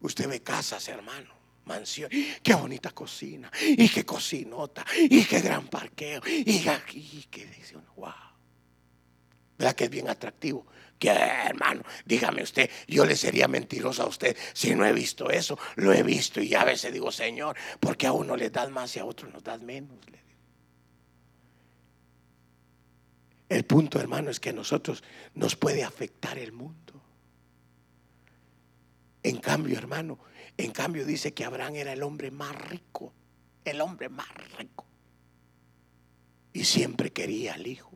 Usted 0.00 0.28
ve 0.28 0.42
casas, 0.42 0.88
hermano 0.88 1.32
mansión. 1.66 2.10
Qué 2.42 2.54
bonita 2.54 2.90
cocina. 2.90 3.50
Y 3.62 3.88
qué 3.88 4.04
cocinota. 4.04 4.84
Y 4.98 5.24
qué 5.24 5.40
gran 5.40 5.68
parqueo. 5.68 6.20
Y, 6.26 6.66
aquí 6.68 7.24
qué 7.30 7.48
uno, 7.72 7.92
wow. 7.96 8.12
¿Verdad 9.56 9.76
que 9.76 9.84
es 9.84 9.90
bien 9.90 10.08
atractivo? 10.08 10.66
Que 10.98 11.10
hermano, 11.10 11.82
dígame 12.04 12.42
usted, 12.42 12.68
yo 12.88 13.06
le 13.06 13.16
sería 13.16 13.46
mentiroso 13.46 14.02
a 14.02 14.06
usted 14.06 14.36
si 14.52 14.74
no 14.74 14.84
he 14.84 14.92
visto 14.92 15.30
eso. 15.30 15.56
Lo 15.76 15.92
he 15.92 16.02
visto 16.02 16.42
y 16.42 16.52
a 16.54 16.64
veces 16.64 16.92
digo, 16.92 17.12
Señor, 17.12 17.56
porque 17.78 18.08
a 18.08 18.12
uno 18.12 18.36
le 18.36 18.50
das 18.50 18.70
más 18.70 18.94
y 18.96 18.98
a 18.98 19.04
otro 19.04 19.28
nos 19.28 19.44
das 19.44 19.60
menos. 19.62 19.96
El 23.48 23.64
punto, 23.64 24.00
hermano, 24.00 24.30
es 24.30 24.40
que 24.40 24.50
a 24.50 24.52
nosotros 24.52 25.04
nos 25.34 25.54
puede 25.54 25.84
afectar 25.84 26.38
el 26.38 26.50
mundo. 26.50 26.83
En 29.24 29.38
cambio, 29.38 29.78
hermano, 29.78 30.18
en 30.56 30.70
cambio 30.70 31.04
dice 31.06 31.32
que 31.32 31.44
Abraham 31.44 31.76
era 31.76 31.92
el 31.94 32.02
hombre 32.02 32.30
más 32.30 32.54
rico, 32.68 33.12
el 33.64 33.80
hombre 33.80 34.10
más 34.10 34.28
rico. 34.58 34.84
Y 36.52 36.64
siempre 36.64 37.10
quería 37.10 37.54
al 37.54 37.66
hijo. 37.66 37.90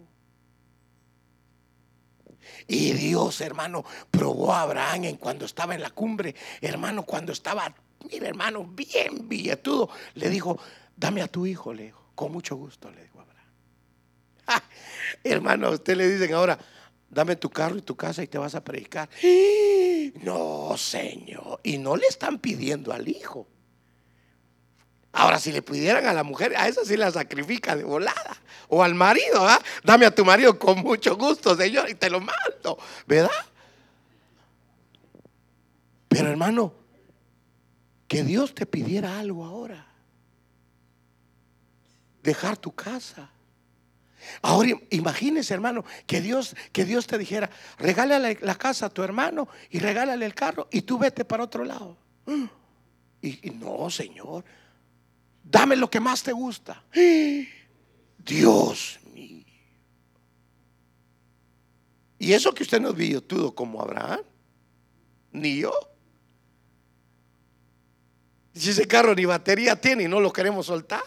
Y 2.66 2.93
Dios, 2.95 3.43
hermano, 3.43 3.85
probó 4.11 4.55
a 4.55 4.62
Abraham 4.62 5.05
en 5.05 5.16
cuando 5.16 5.45
estaba 5.45 5.74
en 5.74 5.83
la 5.83 5.91
cumbre, 5.91 6.35
hermano, 6.62 7.05
cuando 7.05 7.33
estaba, 7.33 7.74
mira, 8.11 8.26
hermano, 8.26 8.64
bien 8.64 9.29
billetudo, 9.29 9.91
le 10.14 10.31
dijo, 10.31 10.59
dame 10.97 11.20
a 11.20 11.29
tu 11.29 11.45
hijo, 11.45 11.74
le 11.74 11.85
dijo, 11.85 12.11
con 12.14 12.33
mucho 12.33 12.57
gusto, 12.57 12.91
le 12.91 13.03
dijo 13.03 13.20
Abraham. 13.20 14.62
hermano, 15.24 15.66
a 15.66 15.70
usted 15.70 15.95
le 15.95 16.09
dicen 16.09 16.33
ahora, 16.33 16.59
dame 17.11 17.37
tu 17.37 17.51
carro 17.51 17.76
y 17.76 17.83
tu 17.83 17.97
casa 17.97 18.22
y 18.22 18.26
te 18.29 18.39
vas 18.39 18.55
a 18.55 18.64
predicar. 18.64 19.11
No, 20.23 20.77
Señor. 20.77 21.61
Y 21.63 21.79
no 21.79 21.97
le 21.97 22.07
están 22.07 22.39
pidiendo 22.39 22.93
al 22.93 23.09
hijo. 23.09 23.47
Ahora, 25.13 25.39
si 25.39 25.53
le 25.53 25.63
pidieran 25.63 26.07
a 26.07 26.13
la 26.13 26.23
mujer, 26.23 26.55
a 26.57 26.69
esa 26.69 26.85
sí 26.85 26.97
la 26.97 27.11
sacrifica 27.11 27.75
de 27.75 27.85
volada. 27.85 28.37
O 28.69 28.83
al 28.83 28.95
marido, 28.95 29.47
¿ah? 29.49 29.61
Dame 29.83 30.07
a 30.07 30.15
tu 30.15 30.25
marido 30.25 30.59
con 30.59 30.79
mucho 30.79 31.17
gusto, 31.17 31.57
Señor, 31.57 31.89
y 31.89 31.95
te 31.95 32.11
lo 32.11 32.21
mando, 32.21 32.79
¿verdad? 33.07 33.31
Pero 36.09 36.29
hermano, 36.29 36.73
que 38.07 38.23
Dios 38.23 38.55
te 38.55 38.67
pidiera 38.67 39.19
algo 39.19 39.45
ahora. 39.45 39.87
Dejar 42.23 42.57
tu 42.57 42.73
casa 42.73 43.31
Ahora 44.43 44.71
imagínese, 44.91 45.55
hermano, 45.55 45.85
que 46.07 46.21
Dios, 46.21 46.55
que 46.73 46.85
Dios 46.85 47.07
te 47.07 47.19
dijera, 47.19 47.51
regálale 47.79 48.39
la 48.41 48.55
casa 48.57 48.87
a 48.87 48.91
tu 48.91 49.03
hermano 49.03 49.49
y 49.71 49.79
regálale 49.79 50.25
el 50.27 50.35
carro 50.35 50.69
y 50.71 50.83
tú 50.83 50.99
vete 50.99 51.25
para 51.25 51.45
otro 51.45 51.64
lado. 51.64 51.97
Y, 53.21 53.51
no, 53.51 53.91
Señor, 53.91 54.45
dame 55.43 55.75
lo 55.75 55.91
que 55.91 55.99
más 55.99 56.23
te 56.23 56.31
gusta. 56.31 56.85
Dios 58.19 59.01
mío. 59.12 59.45
Y 62.16 62.33
eso 62.33 62.55
que 62.55 62.62
usted 62.62 62.81
no 62.81 62.93
vio 62.93 63.21
todo 63.21 63.53
como 63.53 63.83
Abraham, 63.83 64.21
ni 65.33 65.59
yo. 65.59 65.73
Si 68.55 68.71
ese 68.71 68.87
carro 68.87 69.16
ni 69.16 69.25
batería 69.25 69.81
tiene 69.81 70.05
y 70.05 70.09
no 70.09 70.21
lo 70.21 70.33
queremos 70.33 70.66
soltar. 70.66 71.03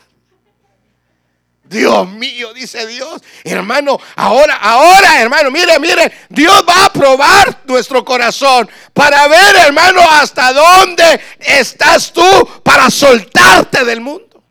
Dios 1.72 2.06
mío, 2.10 2.54
dice 2.54 2.86
Dios. 2.86 3.22
Hermano, 3.46 3.98
ahora, 4.18 4.56
ahora, 4.56 5.22
hermano, 5.22 5.50
mire, 5.50 5.80
mire, 5.80 6.12
Dios 6.30 6.66
va 6.68 6.86
a 6.86 6.94
probar 6.94 7.62
nuestro 7.66 8.04
corazón 8.04 8.70
para 8.94 9.26
ver, 9.30 9.56
hermano, 9.56 10.02
hasta 10.02 10.52
dónde 10.52 11.22
estás 11.40 12.12
tú 12.12 12.22
para 12.62 12.90
soltarte 12.90 13.86
del 13.86 14.02
mundo. 14.02 14.44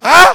¿Ah? 0.00 0.34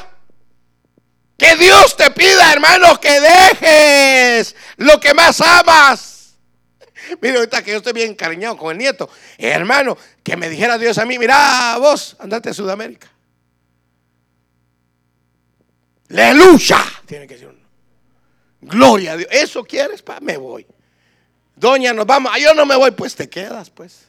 Que 1.38 1.56
Dios 1.56 1.98
te 1.98 2.12
pida, 2.12 2.54
hermano, 2.54 3.00
que 3.02 3.20
dejes 3.20 4.56
lo 4.78 5.00
que 5.00 5.16
más 5.16 5.42
amas. 5.42 6.36
Mire, 7.20 7.38
ahorita 7.38 7.64
que 7.64 7.72
yo 7.72 7.78
estoy 7.78 7.94
bien 7.94 8.12
encariñado 8.12 8.58
con 8.58 8.72
el 8.72 8.78
nieto, 8.78 9.10
hermano, 9.40 9.98
que 10.22 10.38
me 10.38 10.50
dijera 10.50 10.78
Dios 10.78 11.00
a 11.00 11.06
mí, 11.06 11.18
mira 11.18 11.78
vos, 11.80 12.16
andate 12.20 12.52
a 12.52 12.54
Sudamérica. 12.54 13.13
Aleluya. 16.10 16.78
Tiene 17.06 17.28
que 17.28 17.36
decir 17.36 17.64
Gloria 18.62 19.14
a 19.14 19.18
Dios. 19.18 19.30
¿Eso 19.32 19.64
quieres? 19.64 20.02
Pa? 20.02 20.20
Me 20.20 20.38
voy. 20.38 20.66
Doña, 21.56 21.94
nos 21.94 22.06
vamos. 22.06 22.32
Ah, 22.34 22.40
yo 22.40 22.54
no 22.54 22.66
me 22.66 22.76
voy. 22.76 22.92
Pues 22.92 23.16
te 23.16 23.30
quedas, 23.30 23.70
pues. 23.70 24.08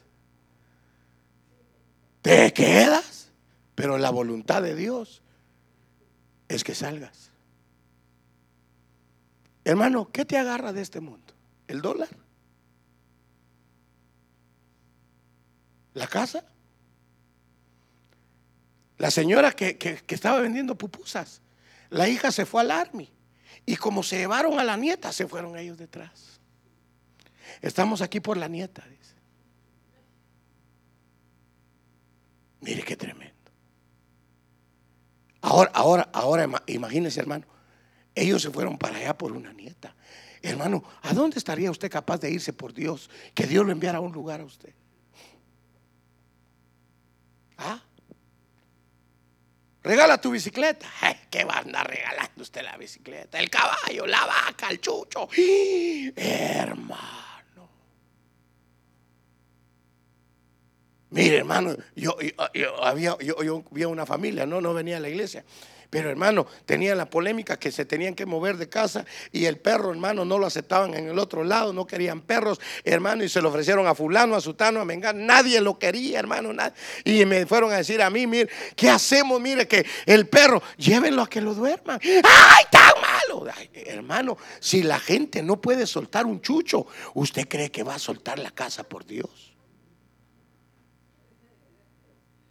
Te 2.22 2.52
quedas. 2.52 3.30
Pero 3.74 3.98
la 3.98 4.10
voluntad 4.10 4.62
de 4.62 4.74
Dios 4.76 5.22
es 6.48 6.62
que 6.62 6.74
salgas. 6.74 7.30
Hermano, 9.64 10.10
¿qué 10.12 10.24
te 10.24 10.38
agarra 10.38 10.72
de 10.72 10.82
este 10.82 11.00
mundo? 11.00 11.32
¿El 11.66 11.80
dólar? 11.80 12.08
¿La 15.94 16.06
casa? 16.06 16.44
La 18.98 19.10
señora 19.10 19.52
que, 19.52 19.76
que 19.78 20.14
estaba 20.14 20.40
vendiendo 20.40 20.76
pupusas. 20.76 21.40
La 21.94 22.08
hija 22.08 22.32
se 22.32 22.44
fue 22.44 22.62
al 22.62 22.72
army. 22.72 23.08
Y 23.64 23.76
como 23.76 24.02
se 24.02 24.18
llevaron 24.18 24.58
a 24.58 24.64
la 24.64 24.76
nieta, 24.76 25.12
se 25.12 25.28
fueron 25.28 25.56
ellos 25.56 25.78
detrás. 25.78 26.40
Estamos 27.62 28.02
aquí 28.02 28.18
por 28.18 28.36
la 28.36 28.48
nieta, 28.48 28.84
dice. 28.88 29.14
Mire 32.62 32.82
qué 32.82 32.96
tremendo. 32.96 33.32
Ahora, 35.40 35.70
ahora, 35.72 36.08
ahora, 36.12 36.48
imagínese, 36.66 37.20
hermano. 37.20 37.46
Ellos 38.12 38.42
se 38.42 38.50
fueron 38.50 38.76
para 38.76 38.96
allá 38.96 39.16
por 39.16 39.30
una 39.30 39.52
nieta. 39.52 39.94
Hermano, 40.42 40.82
¿a 41.02 41.14
dónde 41.14 41.38
estaría 41.38 41.70
usted 41.70 41.92
capaz 41.92 42.18
de 42.18 42.28
irse 42.28 42.52
por 42.52 42.74
Dios? 42.74 43.08
Que 43.34 43.46
Dios 43.46 43.64
lo 43.64 43.70
enviara 43.70 43.98
a 43.98 44.00
un 44.00 44.12
lugar 44.12 44.40
a 44.40 44.44
usted. 44.44 44.74
¿Ah? 47.56 47.80
Regala 49.84 50.18
tu 50.18 50.30
bicicleta. 50.30 50.86
¿Qué 51.30 51.44
va 51.44 51.56
a 51.56 51.58
andar 51.58 51.86
regalando 51.86 52.42
usted 52.42 52.62
la 52.62 52.76
bicicleta? 52.78 53.38
El 53.38 53.50
caballo, 53.50 54.06
la 54.06 54.24
vaca, 54.24 54.68
el 54.70 54.80
chucho. 54.80 55.28
Hermano. 56.16 57.23
Mire, 61.14 61.36
hermano, 61.36 61.76
yo, 61.94 62.16
había, 62.82 63.16
yo, 63.20 63.62
yo 63.70 63.88
una 63.88 64.04
familia, 64.04 64.46
no, 64.46 64.60
no 64.60 64.74
venía 64.74 64.96
a 64.96 65.00
la 65.00 65.08
iglesia. 65.08 65.44
Pero 65.88 66.10
hermano, 66.10 66.44
tenía 66.66 66.96
la 66.96 67.08
polémica 67.08 67.56
que 67.56 67.70
se 67.70 67.84
tenían 67.84 68.16
que 68.16 68.26
mover 68.26 68.56
de 68.56 68.68
casa 68.68 69.04
y 69.30 69.44
el 69.44 69.58
perro, 69.58 69.92
hermano, 69.92 70.24
no 70.24 70.40
lo 70.40 70.46
aceptaban 70.46 70.92
en 70.94 71.08
el 71.08 71.20
otro 71.20 71.44
lado, 71.44 71.72
no 71.72 71.86
querían 71.86 72.20
perros, 72.20 72.60
hermano, 72.82 73.22
y 73.22 73.28
se 73.28 73.40
lo 73.40 73.50
ofrecieron 73.50 73.86
a 73.86 73.94
fulano, 73.94 74.34
a 74.34 74.40
sutano, 74.40 74.80
a 74.80 74.84
mengano, 74.84 75.20
nadie 75.20 75.60
lo 75.60 75.78
quería, 75.78 76.18
hermano, 76.18 76.52
nadie. 76.52 76.74
y 77.04 77.24
me 77.26 77.46
fueron 77.46 77.70
a 77.70 77.76
decir 77.76 78.02
a 78.02 78.10
mí, 78.10 78.26
mire, 78.26 78.50
¿qué 78.74 78.90
hacemos? 78.90 79.40
Mire 79.40 79.68
que 79.68 79.86
el 80.06 80.26
perro, 80.26 80.60
llévenlo 80.78 81.22
a 81.22 81.30
que 81.30 81.40
lo 81.40 81.54
duerman. 81.54 82.00
¡Ay, 82.02 82.64
tan 82.72 82.92
malo! 83.00 83.46
hermano, 83.72 84.36
si 84.58 84.82
la 84.82 84.98
gente 84.98 85.44
no 85.44 85.60
puede 85.60 85.86
soltar 85.86 86.26
un 86.26 86.40
chucho, 86.40 86.88
¿usted 87.14 87.46
cree 87.46 87.70
que 87.70 87.84
va 87.84 87.94
a 87.94 87.98
soltar 88.00 88.40
la 88.40 88.50
casa 88.50 88.82
por 88.82 89.06
Dios? 89.06 89.53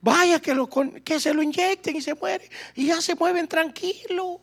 Vaya 0.04 0.42
que, 0.42 0.54
lo, 0.54 0.70
que 0.70 1.18
se 1.18 1.34
lo 1.34 1.42
inyecten 1.42 1.96
y 1.96 2.02
se 2.02 2.14
muere. 2.14 2.50
Y 2.76 2.88
ya 2.88 3.02
se 3.02 3.16
mueven 3.16 3.48
tranquilos. 3.48 4.42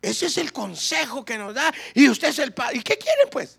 Ese 0.00 0.24
es 0.24 0.38
el 0.38 0.54
consejo 0.54 1.22
que 1.22 1.36
nos 1.36 1.52
da. 1.54 1.70
Y 1.92 2.08
usted 2.08 2.28
es 2.28 2.38
el 2.38 2.54
padre. 2.54 2.78
¿Y 2.78 2.82
qué 2.82 2.96
quieren 2.96 3.28
pues? 3.30 3.58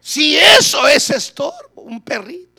Si 0.00 0.36
eso 0.36 0.88
es 0.88 1.10
estorbo, 1.10 1.82
un 1.82 2.00
perrito. 2.00 2.57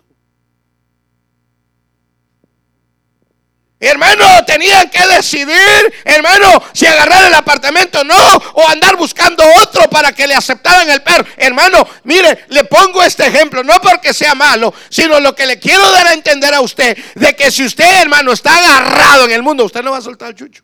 Hermano, 3.81 4.25
tenían 4.45 4.89
que 4.89 5.07
decidir, 5.07 5.93
hermano, 6.03 6.61
si 6.73 6.85
agarrar 6.85 7.27
el 7.27 7.33
apartamento 7.33 8.01
o 8.01 8.03
no, 8.03 8.37
o 8.55 8.67
andar 8.67 8.97
buscando 8.97 9.41
otro 9.61 9.89
para 9.89 10.11
que 10.11 10.27
le 10.27 10.35
aceptaran 10.35 10.89
el 10.89 11.01
perro. 11.01 11.25
Hermano, 11.37 11.87
mire, 12.03 12.45
le 12.49 12.65
pongo 12.65 13.01
este 13.01 13.27
ejemplo, 13.27 13.63
no 13.63 13.79
porque 13.79 14.13
sea 14.13 14.35
malo, 14.35 14.73
sino 14.89 15.21
lo 15.21 15.33
que 15.33 15.45
le 15.45 15.59
quiero 15.59 15.89
dar 15.91 16.07
a 16.07 16.13
entender 16.13 16.53
a 16.53 16.59
usted, 16.59 16.97
de 17.15 17.35
que 17.37 17.51
si 17.51 17.63
usted, 17.63 18.01
hermano, 18.01 18.33
está 18.33 18.57
agarrado 18.57 19.23
en 19.23 19.31
el 19.31 19.43
mundo, 19.43 19.63
usted 19.63 19.81
no 19.81 19.91
va 19.91 19.99
a 19.99 20.01
soltar 20.01 20.29
el 20.29 20.35
chucho. 20.35 20.63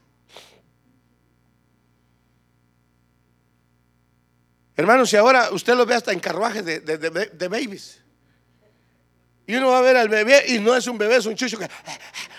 Hermano, 4.75 5.05
si 5.05 5.15
ahora 5.15 5.51
usted 5.51 5.73
lo 5.73 5.85
ve 5.85 5.95
hasta 5.95 6.11
en 6.11 6.19
carruajes 6.19 6.65
de, 6.65 6.81
de 6.81 7.47
babies. 7.47 8.01
Y 9.47 9.55
uno 9.55 9.69
va 9.69 9.77
a 9.77 9.81
ver 9.81 9.95
al 9.95 10.09
bebé 10.09 10.43
y 10.47 10.59
no 10.59 10.75
es 10.75 10.87
un 10.87 10.97
bebé, 10.97 11.17
es 11.17 11.25
un 11.25 11.35
chucho 11.35 11.57
que... 11.57 11.69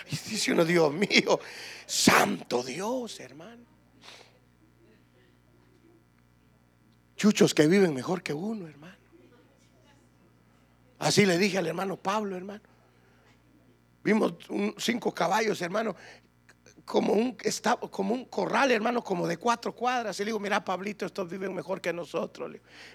Y 0.09 0.15
dice 0.29 0.51
uno, 0.53 0.63
Dios 0.63 0.93
mío, 0.93 1.39
santo 1.85 2.63
Dios, 2.63 3.19
hermano. 3.19 3.65
Chuchos 7.15 7.53
que 7.53 7.67
viven 7.67 7.93
mejor 7.93 8.21
que 8.21 8.33
uno, 8.33 8.67
hermano. 8.67 8.95
Así 10.99 11.25
le 11.25 11.37
dije 11.37 11.57
al 11.57 11.67
hermano 11.67 11.97
Pablo, 11.97 12.35
hermano. 12.35 12.63
Vimos 14.03 14.35
cinco 14.77 15.13
caballos, 15.13 15.61
hermano, 15.61 15.95
como 16.85 17.13
un, 17.13 17.37
como 17.91 18.13
un 18.13 18.25
corral, 18.25 18.71
hermano, 18.71 19.03
como 19.03 19.27
de 19.27 19.37
cuatro 19.37 19.75
cuadras. 19.75 20.17
Y 20.19 20.23
le 20.23 20.27
digo, 20.27 20.39
mira, 20.39 20.63
Pablito, 20.63 21.05
estos 21.05 21.29
viven 21.29 21.53
mejor 21.53 21.81
que 21.81 21.91
nosotros. 21.91 22.51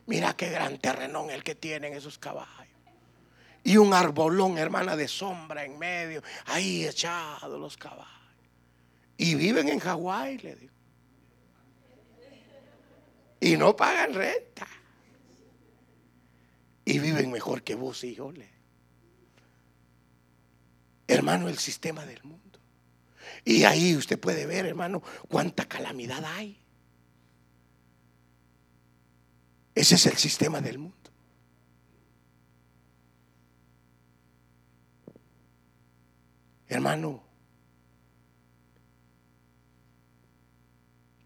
mira 0.07 0.35
qué 0.35 0.51
gran 0.51 0.79
terrenón 0.79 1.31
el 1.31 1.43
que 1.43 1.55
tienen 1.55 1.93
esos 1.93 2.19
caballos 2.19 2.62
y 3.65 3.77
un 3.77 3.95
arbolón, 3.95 4.59
hermana, 4.59 4.97
de 4.97 5.07
sombra 5.07 5.65
en 5.65 5.79
medio, 5.79 6.23
ahí 6.47 6.85
echados 6.85 7.61
los 7.61 7.77
caballos. 7.77 8.09
Y 9.17 9.35
viven 9.35 9.69
en 9.69 9.79
Hawái, 9.79 10.39
le 10.39 10.57
digo. 10.57 10.73
Y 13.41 13.57
no 13.57 13.77
pagan 13.77 14.15
renta. 14.15 14.67
Y 16.85 16.99
viven 16.99 17.31
mejor 17.31 17.63
que 17.63 17.75
vos 17.75 18.03
y 18.03 18.15
yo, 18.15 18.33
le 18.33 18.51
Hermano, 21.07 21.49
el 21.49 21.59
sistema 21.59 22.05
del 22.07 22.23
mundo. 22.25 22.59
Y 23.45 23.65
ahí 23.65 23.97
usted 23.97 24.19
puede 24.19 24.47
ver, 24.47 24.67
hermano, 24.67 25.03
cuánta 25.29 25.67
calamidad 25.69 26.25
hay. 26.25 26.61
Ese 29.75 29.97
es 29.97 30.07
el 30.07 30.17
sistema 30.17 30.61
del 30.61 30.79
mundo. 30.79 31.02
Hermano, 36.73 37.23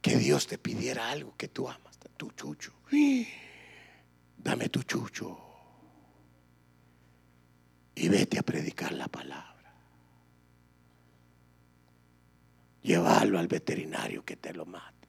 que 0.03 0.17
Dios 0.17 0.49
te 0.49 0.59
pidiera 0.59 1.09
algo 1.09 1.37
que 1.37 1.47
tú 1.47 1.69
amas, 1.69 1.97
tu 2.17 2.33
chucho. 2.33 2.73
Dame 4.39 4.69
tu 4.71 4.83
chucho. 4.83 5.39
Y 7.95 8.09
vete 8.09 8.41
a 8.41 8.43
predicar 8.43 8.91
la 8.91 9.07
palabra. 9.07 9.73
Llévalo 12.83 13.39
al 13.39 13.47
veterinario 13.47 14.25
que 14.25 14.35
te 14.35 14.53
lo 14.53 14.67
mate. 14.67 15.09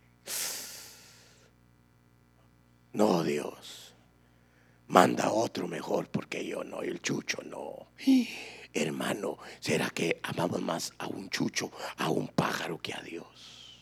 No, 2.94 3.24
Dios. 3.24 3.96
Manda 4.90 5.32
otro 5.32 5.68
mejor 5.68 6.12
porque 6.12 6.46
yo 6.46 6.64
no, 6.64 6.84
el 6.84 7.02
chucho 7.02 7.42
no. 7.44 7.88
Hermano, 8.80 9.39
¿será 9.59 9.89
que 9.89 10.19
amamos 10.21 10.61
más 10.61 10.93
a 10.99 11.07
un 11.07 11.32
chucho, 11.32 11.71
a 11.97 12.11
un 12.11 12.28
pájaro 12.28 12.78
que 12.78 12.93
a 12.93 13.01
Dios? 13.01 13.75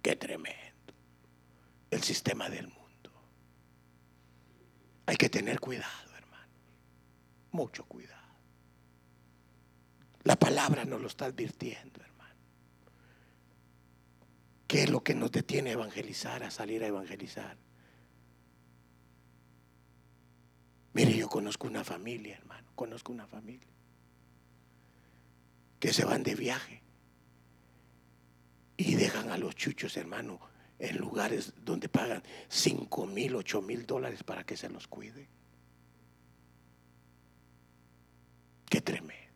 Qué 0.00 0.14
tremendo. 0.14 0.94
El 1.90 2.00
sistema 2.00 2.48
del 2.48 2.68
mundo. 2.68 3.10
Hay 5.06 5.16
que 5.16 5.28
tener 5.28 5.58
cuidado, 5.58 6.14
hermano. 6.16 6.52
Mucho 7.50 7.84
cuidado. 7.86 8.14
La 10.22 10.36
palabra 10.36 10.84
nos 10.84 11.00
lo 11.00 11.08
está 11.08 11.24
advirtiendo, 11.24 12.00
hermano. 12.00 12.40
¿Qué 14.68 14.84
es 14.84 14.90
lo 14.90 15.02
que 15.02 15.16
nos 15.16 15.32
detiene 15.32 15.70
a 15.70 15.72
evangelizar, 15.72 16.44
a 16.44 16.52
salir 16.52 16.84
a 16.84 16.86
evangelizar? 16.86 17.56
Mire, 20.92 21.16
yo 21.16 21.28
conozco 21.28 21.66
una 21.66 21.82
familia, 21.82 22.36
hermano. 22.36 22.70
Conozco 22.76 23.10
una 23.10 23.26
familia 23.26 23.73
que 25.84 25.92
se 25.92 26.06
van 26.06 26.22
de 26.22 26.34
viaje 26.34 26.80
y 28.78 28.94
dejan 28.94 29.30
a 29.30 29.36
los 29.36 29.54
chuchos, 29.54 29.98
hermano, 29.98 30.40
en 30.78 30.96
lugares 30.96 31.52
donde 31.62 31.90
pagan 31.90 32.22
5 32.48 33.06
mil, 33.06 33.36
8 33.36 33.60
mil 33.60 33.84
dólares 33.84 34.22
para 34.22 34.44
que 34.44 34.56
se 34.56 34.70
los 34.70 34.88
cuide. 34.88 35.28
Qué 38.64 38.80
tremendo. 38.80 39.34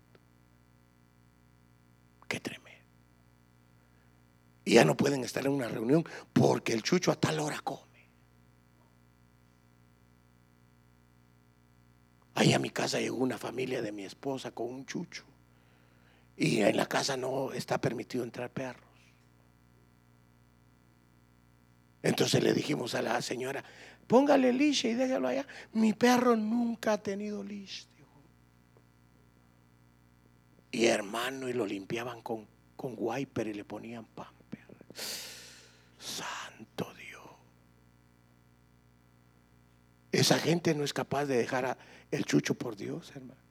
Qué 2.27 2.41
tremendo. 2.41 2.87
Y 4.65 4.73
ya 4.73 4.87
no 4.87 4.97
pueden 4.97 5.25
estar 5.25 5.45
en 5.45 5.53
una 5.53 5.69
reunión 5.69 6.03
porque 6.33 6.73
el 6.73 6.83
chucho 6.83 7.13
a 7.13 7.21
tal 7.21 7.41
hora 7.41 7.61
come. 7.61 8.09
Ahí 12.33 12.55
a 12.55 12.59
mi 12.59 12.71
casa 12.71 13.01
llegó 13.01 13.19
una 13.19 13.37
familia 13.37 13.83
de 13.83 13.93
mi 13.93 14.05
esposa 14.05 14.51
con 14.53 14.69
un 14.69 14.87
chucho. 14.87 15.27
Y 16.41 16.63
en 16.63 16.77
la 16.77 16.87
casa 16.87 17.17
no 17.17 17.53
está 17.53 17.81
permitido 17.81 18.23
entrar 18.23 18.49
perros. 18.49 18.85
Entonces 22.01 22.45
le 22.45 22.55
dijimos 22.55 22.95
a 22.95 23.03
la 23.03 23.21
señora, 23.21 23.65
póngale 24.07 24.53
leash 24.53 24.87
y 24.87 24.95
déjalo 24.95 25.27
allá. 25.27 25.45
Mi 25.73 25.95
perro 25.95 26.37
nunca 26.37 26.93
ha 26.93 27.03
tenido 27.03 27.43
leash. 27.43 27.87
Y 30.71 30.87
hermano, 30.87 31.49
y 31.49 31.55
lo 31.55 31.67
limpiaban 31.67 32.23
con, 32.23 32.47
con 32.77 32.95
wiper 32.97 33.49
y 33.49 33.55
le 33.55 33.65
ponían 33.65 34.05
pamper. 34.05 34.65
Santo 35.99 36.95
Dios. 36.95 37.25
Esa 40.13 40.39
gente 40.39 40.73
no 40.77 40.85
es 40.85 40.93
capaz 40.93 41.25
de 41.25 41.37
dejar 41.37 41.77
el 42.13 42.25
chucho 42.25 42.55
por 42.55 42.77
Dios, 42.77 43.11
hermano. 43.17 43.48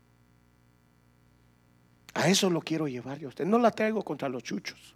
A 2.17 2.27
eso 2.27 2.49
lo 2.49 2.61
quiero 2.61 2.87
llevar 2.87 3.19
yo 3.19 3.27
a 3.27 3.29
usted. 3.29 3.45
No 3.45 3.59
la 3.59 3.69
traigo 3.69 4.03
contra 4.03 4.27
los 4.27 4.41
chuchos. 4.41 4.95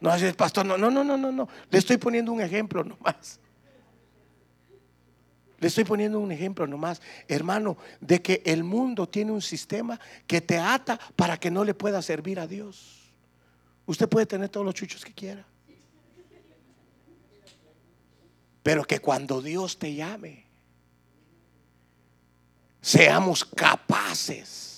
No, 0.00 0.10
hace 0.10 0.32
pastor, 0.32 0.64
no, 0.64 0.78
no, 0.78 0.90
no, 0.90 1.04
no, 1.04 1.16
no, 1.16 1.48
Le 1.70 1.78
estoy 1.78 1.98
poniendo 1.98 2.32
un 2.32 2.40
ejemplo 2.40 2.82
nomás. 2.82 3.38
Le 5.58 5.68
estoy 5.68 5.84
poniendo 5.84 6.18
un 6.18 6.32
ejemplo 6.32 6.66
nomás, 6.66 7.02
hermano, 7.28 7.76
de 8.00 8.22
que 8.22 8.42
el 8.46 8.64
mundo 8.64 9.06
tiene 9.06 9.30
un 9.30 9.42
sistema 9.42 10.00
que 10.26 10.40
te 10.40 10.58
ata 10.58 10.98
para 11.14 11.38
que 11.38 11.50
no 11.50 11.64
le 11.64 11.74
pueda 11.74 12.00
servir 12.00 12.40
a 12.40 12.46
Dios. 12.46 13.12
Usted 13.84 14.08
puede 14.08 14.24
tener 14.24 14.48
todos 14.48 14.64
los 14.64 14.74
chuchos 14.74 15.04
que 15.04 15.12
quiera. 15.12 15.44
Pero 18.62 18.84
que 18.84 19.00
cuando 19.00 19.42
Dios 19.42 19.78
te 19.78 19.94
llame, 19.94 20.46
seamos 22.80 23.44
capaces 23.44 24.71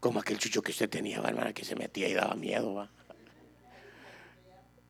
como 0.00 0.18
aquel 0.18 0.38
chucho 0.38 0.62
que 0.62 0.72
usted 0.72 0.88
tenía, 0.88 1.18
hermana, 1.18 1.52
que 1.52 1.64
se 1.64 1.76
metía 1.76 2.08
y 2.08 2.14
daba 2.14 2.34
miedo. 2.34 2.88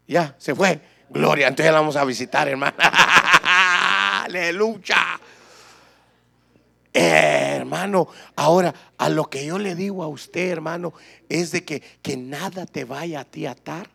Ya, 0.07 0.35
se 0.39 0.55
fue. 0.55 0.81
Gloria, 1.11 1.49
entonces 1.49 1.73
la 1.73 1.81
vamos 1.81 1.97
a 1.97 2.05
visitar, 2.05 2.49
hermana. 2.49 2.77
Aleluya. 4.25 5.21
hermano, 6.93 8.09
ahora 8.37 8.75
a 8.97 9.09
lo 9.09 9.29
que 9.29 9.45
yo 9.45 9.59
le 9.59 9.75
digo 9.75 10.03
a 10.03 10.09
usted, 10.09 10.51
hermano, 10.51 10.93
es 11.29 11.51
de 11.51 11.65
que, 11.65 11.81
que 12.03 12.17
nada 12.17 12.67
te 12.67 12.85
vaya 12.85 13.21
a 13.21 13.25
ti 13.25 13.47
atar 13.47 13.91